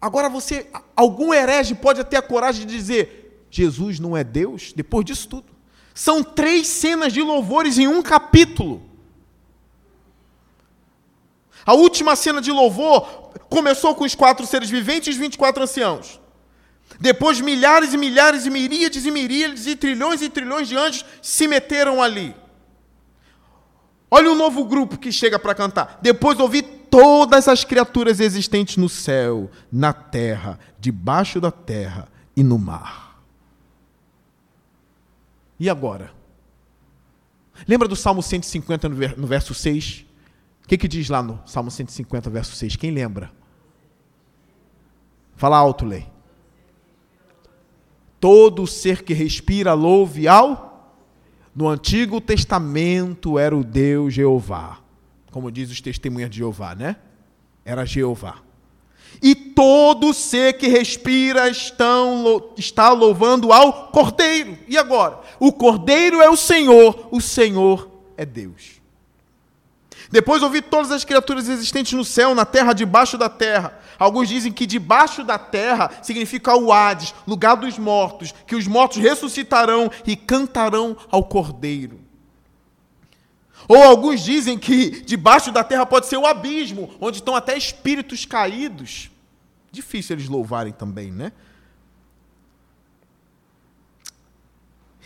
Agora 0.00 0.28
você, 0.28 0.68
algum 0.96 1.32
herege 1.32 1.74
pode 1.74 2.02
ter 2.04 2.16
a 2.16 2.22
coragem 2.22 2.66
de 2.66 2.76
dizer: 2.76 3.46
Jesus 3.50 4.00
não 4.00 4.16
é 4.16 4.24
Deus? 4.24 4.72
Depois 4.72 5.04
disso 5.04 5.28
tudo. 5.28 5.46
São 5.94 6.24
três 6.24 6.66
cenas 6.66 7.12
de 7.12 7.20
louvores 7.20 7.78
em 7.78 7.86
um 7.86 8.02
capítulo. 8.02 8.82
A 11.64 11.74
última 11.74 12.16
cena 12.16 12.40
de 12.40 12.50
louvor 12.50 13.30
começou 13.48 13.94
com 13.94 14.04
os 14.04 14.14
quatro 14.14 14.46
seres 14.46 14.68
viventes 14.68 15.08
e 15.08 15.10
os 15.10 15.16
24 15.16 15.62
anciãos. 15.62 16.21
Depois, 17.02 17.40
milhares 17.40 17.92
e 17.92 17.96
milhares 17.96 18.46
e 18.46 18.50
miríades 18.50 19.04
e 19.04 19.10
miríades 19.10 19.66
e 19.66 19.74
trilhões 19.74 20.22
e 20.22 20.30
trilhões 20.30 20.68
de 20.68 20.76
anjos 20.76 21.04
se 21.20 21.48
meteram 21.48 22.00
ali. 22.00 22.32
Olha 24.08 24.30
o 24.30 24.36
novo 24.36 24.64
grupo 24.64 24.96
que 24.96 25.10
chega 25.10 25.36
para 25.36 25.52
cantar. 25.52 25.98
Depois 26.00 26.38
ouvi 26.38 26.62
todas 26.62 27.48
as 27.48 27.64
criaturas 27.64 28.20
existentes 28.20 28.76
no 28.76 28.88
céu, 28.88 29.50
na 29.70 29.92
terra, 29.92 30.60
debaixo 30.78 31.40
da 31.40 31.50
terra 31.50 32.06
e 32.36 32.44
no 32.44 32.56
mar. 32.56 33.20
E 35.58 35.68
agora? 35.68 36.12
Lembra 37.66 37.88
do 37.88 37.96
Salmo 37.96 38.22
150 38.22 38.88
no 39.16 39.26
verso 39.26 39.52
6? 39.52 40.06
O 40.64 40.68
que, 40.68 40.78
que 40.78 40.86
diz 40.86 41.08
lá 41.08 41.20
no 41.20 41.42
Salmo 41.46 41.68
150, 41.68 42.30
verso 42.30 42.54
6? 42.54 42.76
Quem 42.76 42.92
lembra? 42.92 43.32
Fala 45.34 45.56
alto, 45.56 45.84
Lei. 45.84 46.11
Todo 48.22 48.68
ser 48.68 49.02
que 49.02 49.12
respira 49.12 49.74
louve 49.74 50.28
ao. 50.28 50.94
No 51.52 51.68
Antigo 51.68 52.20
Testamento 52.20 53.36
era 53.36 53.56
o 53.56 53.64
Deus 53.64 54.14
Jeová. 54.14 54.78
Como 55.32 55.50
diz 55.50 55.72
os 55.72 55.80
testemunhas 55.80 56.30
de 56.30 56.36
Jeová, 56.36 56.72
né? 56.72 56.98
Era 57.64 57.84
Jeová. 57.84 58.36
E 59.20 59.34
todo 59.34 60.14
ser 60.14 60.52
que 60.52 60.68
respira 60.68 61.48
estão, 61.48 62.52
está 62.56 62.92
louvando 62.92 63.52
ao 63.52 63.88
Cordeiro. 63.88 64.56
E 64.68 64.78
agora? 64.78 65.18
O 65.40 65.52
Cordeiro 65.52 66.22
é 66.22 66.30
o 66.30 66.36
Senhor, 66.36 67.08
o 67.10 67.20
Senhor 67.20 67.90
é 68.16 68.24
Deus. 68.24 68.80
Depois 70.12 70.42
ouvi 70.42 70.60
todas 70.60 70.92
as 70.92 71.04
criaturas 71.04 71.48
existentes 71.48 71.94
no 71.94 72.04
céu, 72.04 72.34
na 72.34 72.44
terra, 72.44 72.74
debaixo 72.74 73.16
da 73.16 73.30
terra. 73.30 73.78
Alguns 73.98 74.28
dizem 74.28 74.52
que 74.52 74.66
debaixo 74.66 75.24
da 75.24 75.38
terra 75.38 75.90
significa 76.02 76.54
o 76.54 76.70
Hades, 76.70 77.14
lugar 77.26 77.56
dos 77.56 77.78
mortos, 77.78 78.34
que 78.46 78.54
os 78.54 78.66
mortos 78.66 78.98
ressuscitarão 78.98 79.90
e 80.06 80.14
cantarão 80.14 80.94
ao 81.10 81.24
Cordeiro. 81.24 81.98
Ou 83.66 83.82
alguns 83.82 84.20
dizem 84.20 84.58
que 84.58 85.02
debaixo 85.02 85.50
da 85.50 85.64
terra 85.64 85.86
pode 85.86 86.06
ser 86.06 86.18
o 86.18 86.26
abismo, 86.26 86.90
onde 87.00 87.16
estão 87.18 87.34
até 87.34 87.56
espíritos 87.56 88.26
caídos. 88.26 89.10
Difícil 89.70 90.16
eles 90.16 90.28
louvarem 90.28 90.74
também, 90.74 91.10
né? 91.10 91.32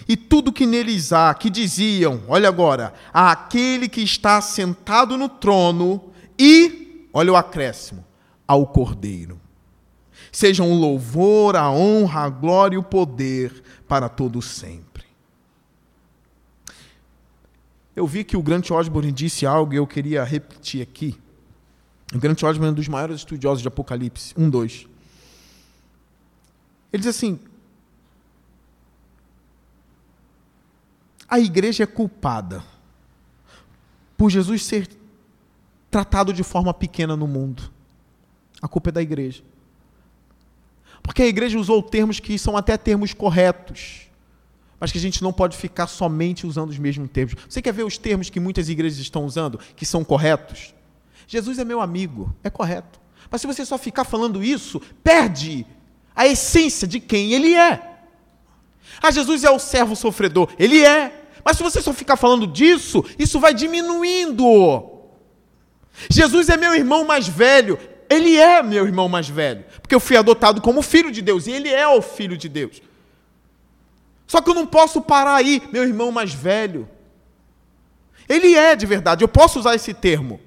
E 0.09 0.17
tudo 0.17 0.53
que 0.53 0.67
neles 0.67 1.13
há, 1.13 1.33
que 1.35 1.49
diziam, 1.49 2.23
olha 2.29 2.49
agora, 2.49 2.93
aquele 3.13 3.89
que 3.89 4.03
está 4.03 4.41
sentado 4.41 5.17
no 5.17 5.29
trono 5.29 6.13
e, 6.39 7.09
olha 7.13 7.33
o 7.33 7.37
acréscimo, 7.37 8.05
ao 8.47 8.67
Cordeiro. 8.67 9.41
Sejam 10.31 10.71
o 10.71 10.75
louvor, 10.75 11.57
a 11.57 11.71
honra, 11.71 12.23
a 12.23 12.29
glória 12.29 12.77
e 12.77 12.79
o 12.79 12.83
poder 12.83 13.63
para 13.89 14.09
todo 14.09 14.43
sempre. 14.43 15.05
Eu 17.95 18.07
vi 18.07 18.23
que 18.23 18.37
o 18.37 18.43
Grant 18.43 18.71
Osborne 18.71 19.11
disse 19.11 19.47
algo 19.47 19.73
e 19.73 19.77
eu 19.77 19.87
queria 19.87 20.23
repetir 20.23 20.83
aqui. 20.83 21.19
O 22.15 22.19
Grant 22.19 22.43
Osborne 22.43 22.69
é 22.69 22.73
um 22.73 22.75
dos 22.75 22.89
maiores 22.89 23.17
estudiosos 23.17 23.63
de 23.63 23.69
Apocalipse, 23.69 24.35
um, 24.37 24.51
dois. 24.51 24.87
Ele 26.93 27.01
diz 27.01 27.07
assim: 27.07 27.41
a 31.29 31.39
igreja 31.39 31.85
é 31.85 31.87
culpada 31.87 32.63
por 34.17 34.31
Jesus 34.31 34.65
ser 34.65 34.89
tratado 35.91 36.33
de 36.33 36.43
forma 36.43 36.73
pequena 36.73 37.17
no 37.17 37.27
mundo. 37.27 37.71
A 38.61 38.69
culpa 38.69 38.91
é 38.91 38.93
da 38.93 39.03
igreja. 39.03 39.43
Porque 41.03 41.23
a 41.23 41.27
igreja 41.27 41.59
usou 41.59 41.83
termos 41.83 42.19
que 42.19 42.39
são 42.39 42.57
até 42.57 42.77
termos 42.77 43.13
corretos, 43.13 44.09
mas 44.81 44.91
que 44.91 44.99
a 44.99 45.01
gente 45.01 45.23
não 45.23 45.33
pode 45.33 45.57
ficar 45.57 45.87
somente 45.87 46.47
usando 46.47 46.71
os 46.71 46.79
mesmos 46.79 47.09
termos. 47.11 47.35
Você 47.49 47.63
quer 47.63 47.73
ver 47.73 47.85
os 47.85 47.97
termos 47.97 48.29
que 48.29 48.41
muitas 48.41 48.69
igrejas 48.69 48.99
estão 48.99 49.25
usando, 49.25 49.59
que 49.77 49.87
são 49.87 50.05
corretos? 50.05 50.75
Jesus 51.27 51.59
é 51.59 51.65
meu 51.65 51.81
amigo, 51.81 52.35
é 52.43 52.51
correto. 52.51 53.01
Mas 53.31 53.41
se 53.41 53.47
você 53.47 53.65
só 53.65 53.79
ficar 53.79 54.05
falando 54.05 54.43
isso, 54.43 54.81
perde 55.03 55.67
a 56.15 56.27
essência 56.27 56.87
de 56.87 57.01
quem 57.01 57.33
ele 57.33 57.55
é. 57.55 57.96
Ah, 59.03 59.11
Jesus 59.11 59.45
é 59.45 59.51
o 59.51 59.59
servo 59.59 59.95
sofredor, 59.95 60.49
ele 60.59 60.85
é. 60.85 61.25
Mas 61.45 61.57
se 61.57 61.63
você 61.63 61.81
só 61.81 61.93
ficar 61.93 62.17
falando 62.17 62.47
disso, 62.47 63.05
isso 63.19 63.39
vai 63.39 63.55
diminuindo. 63.55 64.91
Jesus 66.11 66.49
é 66.49 66.57
meu 66.57 66.75
irmão 66.75 67.05
mais 67.05 67.29
velho, 67.29 67.79
ele 68.11 68.37
é 68.37 68.63
meu 68.63 68.85
irmão 68.85 69.09
mais 69.09 69.29
velho, 69.29 69.65
porque 69.81 69.95
eu 69.95 70.01
fui 70.01 70.17
adotado 70.17 70.61
como 70.61 70.83
filho 70.83 71.11
de 71.11 71.23
Deus 71.23 71.47
e 71.47 71.53
ele 71.53 71.69
é 71.69 71.87
o 71.87 72.03
filho 72.03 72.37
de 72.37 72.49
Deus. 72.49 72.83
Só 74.27 74.41
que 74.41 74.51
eu 74.51 74.55
não 74.55 74.67
posso 74.67 75.01
parar 75.01 75.37
aí, 75.37 75.63
meu 75.73 75.85
irmão 75.85 76.11
mais 76.11 76.35
velho. 76.35 76.89
Ele 78.29 78.55
é 78.57 78.75
de 78.75 78.85
verdade, 78.85 79.23
eu 79.23 79.29
posso 79.29 79.59
usar 79.59 79.75
esse 79.75 79.95
termo, 79.95 80.41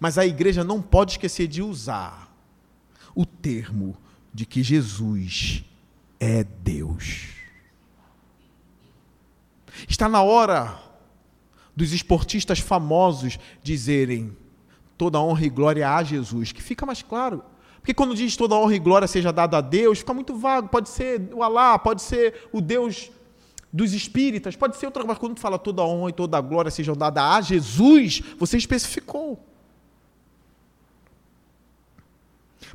mas 0.00 0.16
a 0.16 0.24
igreja 0.24 0.64
não 0.64 0.80
pode 0.80 1.12
esquecer 1.12 1.46
de 1.46 1.62
usar 1.62 2.34
o 3.14 3.26
termo 3.26 3.96
de 4.32 4.46
que 4.46 4.62
Jesus 4.62 5.64
é 6.18 6.44
Deus. 6.44 7.35
Está 9.88 10.08
na 10.08 10.22
hora 10.22 10.78
dos 11.74 11.92
esportistas 11.92 12.58
famosos 12.58 13.38
dizerem 13.62 14.36
toda 14.96 15.20
honra 15.20 15.44
e 15.44 15.50
glória 15.50 15.94
a 15.94 16.02
Jesus, 16.02 16.52
que 16.52 16.62
fica 16.62 16.86
mais 16.86 17.02
claro. 17.02 17.42
Porque 17.76 17.94
quando 17.94 18.14
diz 18.14 18.36
toda 18.36 18.54
honra 18.54 18.74
e 18.74 18.78
glória 18.78 19.06
seja 19.06 19.32
dada 19.32 19.58
a 19.58 19.60
Deus, 19.60 19.98
fica 19.98 20.12
muito 20.12 20.34
vago. 20.34 20.68
Pode 20.68 20.88
ser 20.88 21.28
o 21.32 21.42
Alá, 21.42 21.78
pode 21.78 22.02
ser 22.02 22.48
o 22.52 22.60
Deus 22.60 23.10
dos 23.72 23.92
espíritas, 23.92 24.56
pode 24.56 24.76
ser 24.76 24.86
outra 24.86 25.04
coisa. 25.04 25.20
Quando 25.20 25.38
fala 25.38 25.58
toda 25.58 25.82
honra 25.82 26.10
e 26.10 26.12
toda 26.12 26.40
glória 26.40 26.70
sejam 26.70 26.96
dada 26.96 27.34
a 27.34 27.40
Jesus, 27.40 28.22
você 28.38 28.56
especificou. 28.56 29.38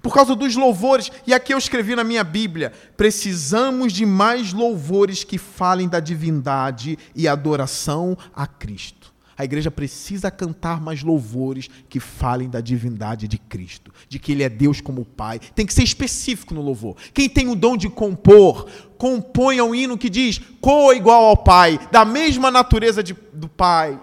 Por 0.01 0.13
causa 0.13 0.35
dos 0.35 0.55
louvores, 0.55 1.11
e 1.25 1.33
aqui 1.33 1.53
eu 1.53 1.57
escrevi 1.57 1.95
na 1.95 2.03
minha 2.03 2.23
Bíblia: 2.23 2.71
precisamos 2.95 3.93
de 3.93 4.05
mais 4.05 4.53
louvores 4.53 5.23
que 5.23 5.37
falem 5.37 5.87
da 5.87 5.99
divindade 5.99 6.97
e 7.15 7.27
adoração 7.27 8.17
a 8.35 8.45
Cristo. 8.47 9.11
A 9.37 9.43
igreja 9.43 9.71
precisa 9.71 10.29
cantar 10.29 10.79
mais 10.79 11.01
louvores 11.01 11.67
que 11.89 11.99
falem 11.99 12.47
da 12.47 12.61
divindade 12.61 13.27
de 13.27 13.39
Cristo, 13.39 13.91
de 14.07 14.19
que 14.19 14.33
Ele 14.33 14.43
é 14.43 14.49
Deus 14.49 14.81
como 14.81 15.03
Pai. 15.03 15.39
Tem 15.55 15.65
que 15.65 15.73
ser 15.73 15.81
específico 15.81 16.53
no 16.53 16.61
louvor. 16.61 16.95
Quem 17.11 17.27
tem 17.27 17.47
o 17.47 17.55
dom 17.55 17.75
de 17.75 17.89
compor, 17.89 18.69
componha 18.99 19.63
um 19.63 19.73
hino 19.73 19.97
que 19.97 20.11
diz: 20.11 20.39
coa 20.61 20.95
igual 20.95 21.25
ao 21.25 21.37
Pai, 21.37 21.79
da 21.91 22.05
mesma 22.05 22.51
natureza 22.51 23.01
de, 23.01 23.15
do 23.33 23.49
Pai. 23.49 23.99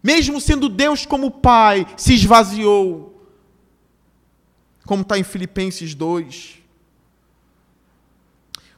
Mesmo 0.00 0.40
sendo 0.40 0.68
Deus 0.68 1.04
como 1.04 1.30
Pai, 1.30 1.84
se 1.96 2.14
esvaziou 2.14 3.15
como 4.86 5.02
está 5.02 5.18
em 5.18 5.24
Filipenses 5.24 5.94
2. 5.94 6.62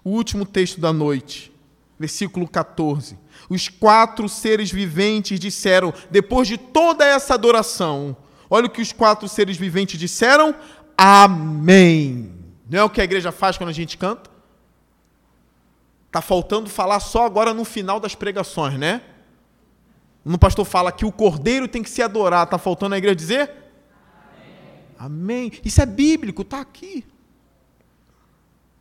O 0.02 0.10
último 0.10 0.46
texto 0.46 0.80
da 0.80 0.92
noite, 0.92 1.52
versículo 1.98 2.48
14. 2.48 3.18
Os 3.48 3.68
quatro 3.68 4.28
seres 4.28 4.72
viventes 4.72 5.38
disseram, 5.38 5.92
depois 6.10 6.48
de 6.48 6.56
toda 6.56 7.04
essa 7.04 7.34
adoração, 7.34 8.16
olha 8.48 8.66
o 8.66 8.70
que 8.70 8.80
os 8.80 8.90
quatro 8.92 9.28
seres 9.28 9.56
viventes 9.56 10.00
disseram: 10.00 10.54
Amém. 10.96 12.32
Não 12.68 12.78
é 12.80 12.84
o 12.84 12.90
que 12.90 13.00
a 13.00 13.04
igreja 13.04 13.30
faz 13.30 13.58
quando 13.58 13.70
a 13.70 13.74
gente 13.74 13.96
canta? 13.96 14.30
Está 16.06 16.22
faltando 16.22 16.70
falar 16.70 17.00
só 17.00 17.26
agora 17.26 17.52
no 17.52 17.64
final 17.64 18.00
das 18.00 18.14
pregações, 18.14 18.78
né? 18.78 19.02
No 20.24 20.38
pastor 20.38 20.64
fala 20.64 20.90
que 20.90 21.04
o 21.04 21.12
cordeiro 21.12 21.68
tem 21.68 21.82
que 21.82 21.90
se 21.90 22.02
adorar, 22.02 22.44
está 22.44 22.58
faltando 22.58 22.94
a 22.94 22.98
igreja 22.98 23.14
dizer? 23.14 23.57
Amém. 24.98 25.52
Isso 25.64 25.80
é 25.80 25.86
bíblico, 25.86 26.42
está 26.42 26.60
aqui. 26.60 27.04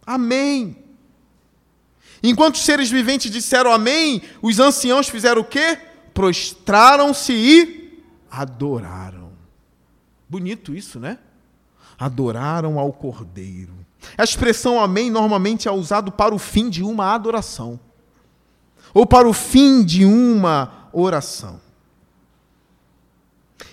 Amém. 0.05 0.84
Enquanto 2.24 2.55
os 2.55 2.65
seres 2.65 2.89
viventes 2.89 3.30
disseram 3.30 3.72
amém, 3.72 4.22
os 4.41 4.59
anciãos 4.59 5.07
fizeram 5.07 5.41
o 5.41 5.45
quê? 5.45 5.78
Prostraram-se 6.13 7.34
e 7.34 8.03
adoraram. 8.32 9.32
Bonito 10.28 10.74
isso, 10.74 10.99
né? 10.99 11.20
Adoraram 11.99 12.80
ao 12.80 12.91
Cordeiro. 12.91 13.74
A 14.18 14.24
expressão 14.24 14.80
amém 14.80 15.11
normalmente 15.11 15.68
é 15.68 15.72
usado 15.72 16.11
para 16.11 16.34
o 16.34 16.39
fim 16.39 16.70
de 16.70 16.82
uma 16.82 17.13
adoração 17.13 17.80
ou 18.93 19.05
para 19.05 19.28
o 19.28 19.34
fim 19.34 19.84
de 19.84 20.05
uma 20.05 20.89
oração. 20.91 21.61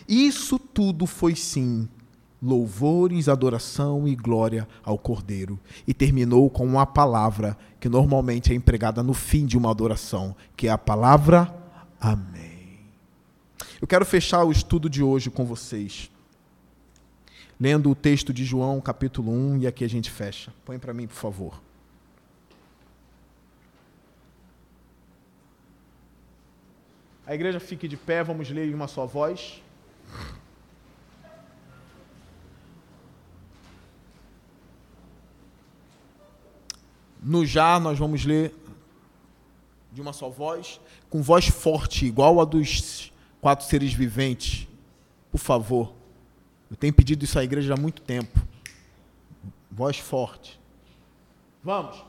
Isso 0.07 0.59
tudo 0.59 1.07
foi 1.07 1.35
sim 1.35 1.89
louvores, 2.45 3.29
adoração 3.29 4.07
e 4.07 4.15
glória 4.15 4.69
ao 4.85 4.99
Cordeiro. 4.99 5.59
E 5.87 5.95
terminou 5.95 6.51
com 6.51 6.67
uma 6.67 6.85
palavra 6.85 7.57
que 7.81 7.89
normalmente 7.89 8.53
é 8.53 8.55
empregada 8.55 9.03
no 9.03 9.15
fim 9.15 9.47
de 9.47 9.57
uma 9.57 9.71
adoração, 9.71 10.37
que 10.55 10.69
é 10.69 10.71
a 10.71 10.79
palavra 10.79 11.65
Amém. 12.05 12.81
Eu 13.81 13.87
quero 13.87 14.05
fechar 14.05 14.45
o 14.45 14.53
estudo 14.53 14.91
de 14.91 15.03
hoje 15.03 15.31
com 15.31 15.47
vocês, 15.47 16.11
lendo 17.59 17.91
o 17.91 17.95
texto 17.95 18.31
de 18.31 18.45
João, 18.45 18.79
capítulo 18.79 19.33
1, 19.33 19.63
e 19.63 19.67
aqui 19.67 19.85
a 19.85 19.89
gente 19.89 20.11
fecha. 20.11 20.53
Põe 20.67 20.79
para 20.79 20.93
mim, 20.93 21.07
por 21.07 21.15
favor. 21.15 21.63
A 27.27 27.35
igreja 27.35 27.59
fique 27.59 27.89
de 27.89 27.97
pé, 27.97 28.23
vamos 28.23 28.51
ler 28.51 28.69
em 28.69 28.75
uma 28.75 28.87
só 28.87 29.07
voz. 29.07 29.63
No 37.25 37.47
já, 37.47 37.81
nós 37.81 37.99
vamos 37.99 38.23
ler 38.27 38.55
de 39.91 40.03
uma 40.03 40.13
só 40.13 40.29
voz, 40.29 40.79
com 41.09 41.23
voz 41.23 41.49
forte, 41.49 42.05
igual 42.05 42.39
a 42.39 42.45
dos 42.45 43.11
quatro 43.41 43.65
seres 43.65 43.95
viventes. 43.95 44.69
Por 45.33 45.39
favor. 45.39 45.95
Eu 46.71 46.77
tenho 46.77 46.93
pedido 46.93 47.25
isso 47.25 47.39
à 47.39 47.43
igreja 47.43 47.73
há 47.73 47.77
muito 47.79 48.03
tempo. 48.03 48.39
Voz 49.71 49.97
forte. 49.97 50.61
Vamos. 51.63 52.05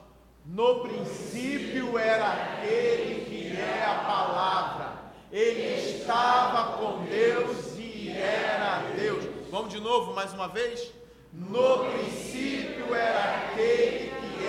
No 0.46 0.82
princípio 0.82 1.98
era 1.98 2.34
aquele 2.34 3.26
que 3.26 3.56
é 3.56 3.86
a 3.86 4.04
palavra. 4.06 5.14
Ele 5.32 6.02
estava 6.02 6.78
com 6.78 7.06
Deus 7.06 7.78
e 7.78 8.10
era 8.10 8.92
Deus. 8.98 9.24
Vamos 9.50 9.72
de 9.72 9.80
novo, 9.80 10.14
mais 10.14 10.34
uma 10.34 10.50
vez? 10.50 10.92
No 11.32 11.86
princípio 11.86 12.94
era 12.94 13.48
aquele 13.48 14.00
que 14.00 14.05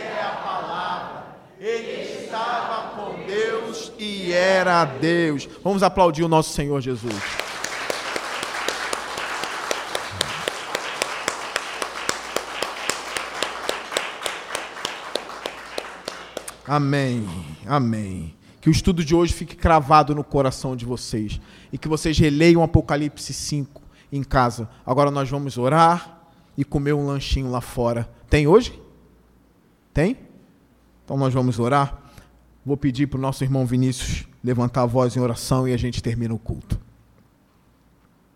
é 0.06 0.22
a 0.22 0.36
palavra. 0.42 1.26
Ele 1.58 2.02
estava 2.02 2.90
com 2.90 3.24
Deus 3.26 3.92
e 3.98 4.32
era 4.32 4.84
Deus. 4.84 5.48
Vamos 5.62 5.82
aplaudir 5.82 6.22
o 6.22 6.28
nosso 6.28 6.52
Senhor 6.52 6.80
Jesus. 6.80 7.14
Amém, 16.66 17.28
amém. 17.64 18.34
Que 18.60 18.68
o 18.68 18.72
estudo 18.72 19.04
de 19.04 19.14
hoje 19.14 19.32
fique 19.32 19.54
cravado 19.54 20.14
no 20.14 20.24
coração 20.24 20.74
de 20.74 20.84
vocês 20.84 21.40
e 21.72 21.78
que 21.78 21.86
vocês 21.86 22.18
releiam 22.18 22.62
Apocalipse 22.62 23.32
5 23.32 23.80
em 24.10 24.24
casa. 24.24 24.68
Agora 24.84 25.10
nós 25.10 25.30
vamos 25.30 25.56
orar 25.56 26.20
e 26.58 26.64
comer 26.64 26.92
um 26.92 27.06
lanchinho 27.06 27.50
lá 27.50 27.60
fora. 27.60 28.10
Tem 28.28 28.48
hoje? 28.48 28.85
Tem? 29.96 30.14
Então 31.02 31.16
nós 31.16 31.32
vamos 31.32 31.58
orar. 31.58 31.98
Vou 32.66 32.76
pedir 32.76 33.06
para 33.06 33.16
o 33.16 33.20
nosso 33.20 33.42
irmão 33.42 33.64
Vinícius 33.64 34.26
levantar 34.44 34.82
a 34.82 34.86
voz 34.86 35.16
em 35.16 35.20
oração 35.20 35.66
e 35.66 35.72
a 35.72 35.76
gente 35.78 36.02
termina 36.02 36.34
o 36.34 36.38
culto. 36.38 36.78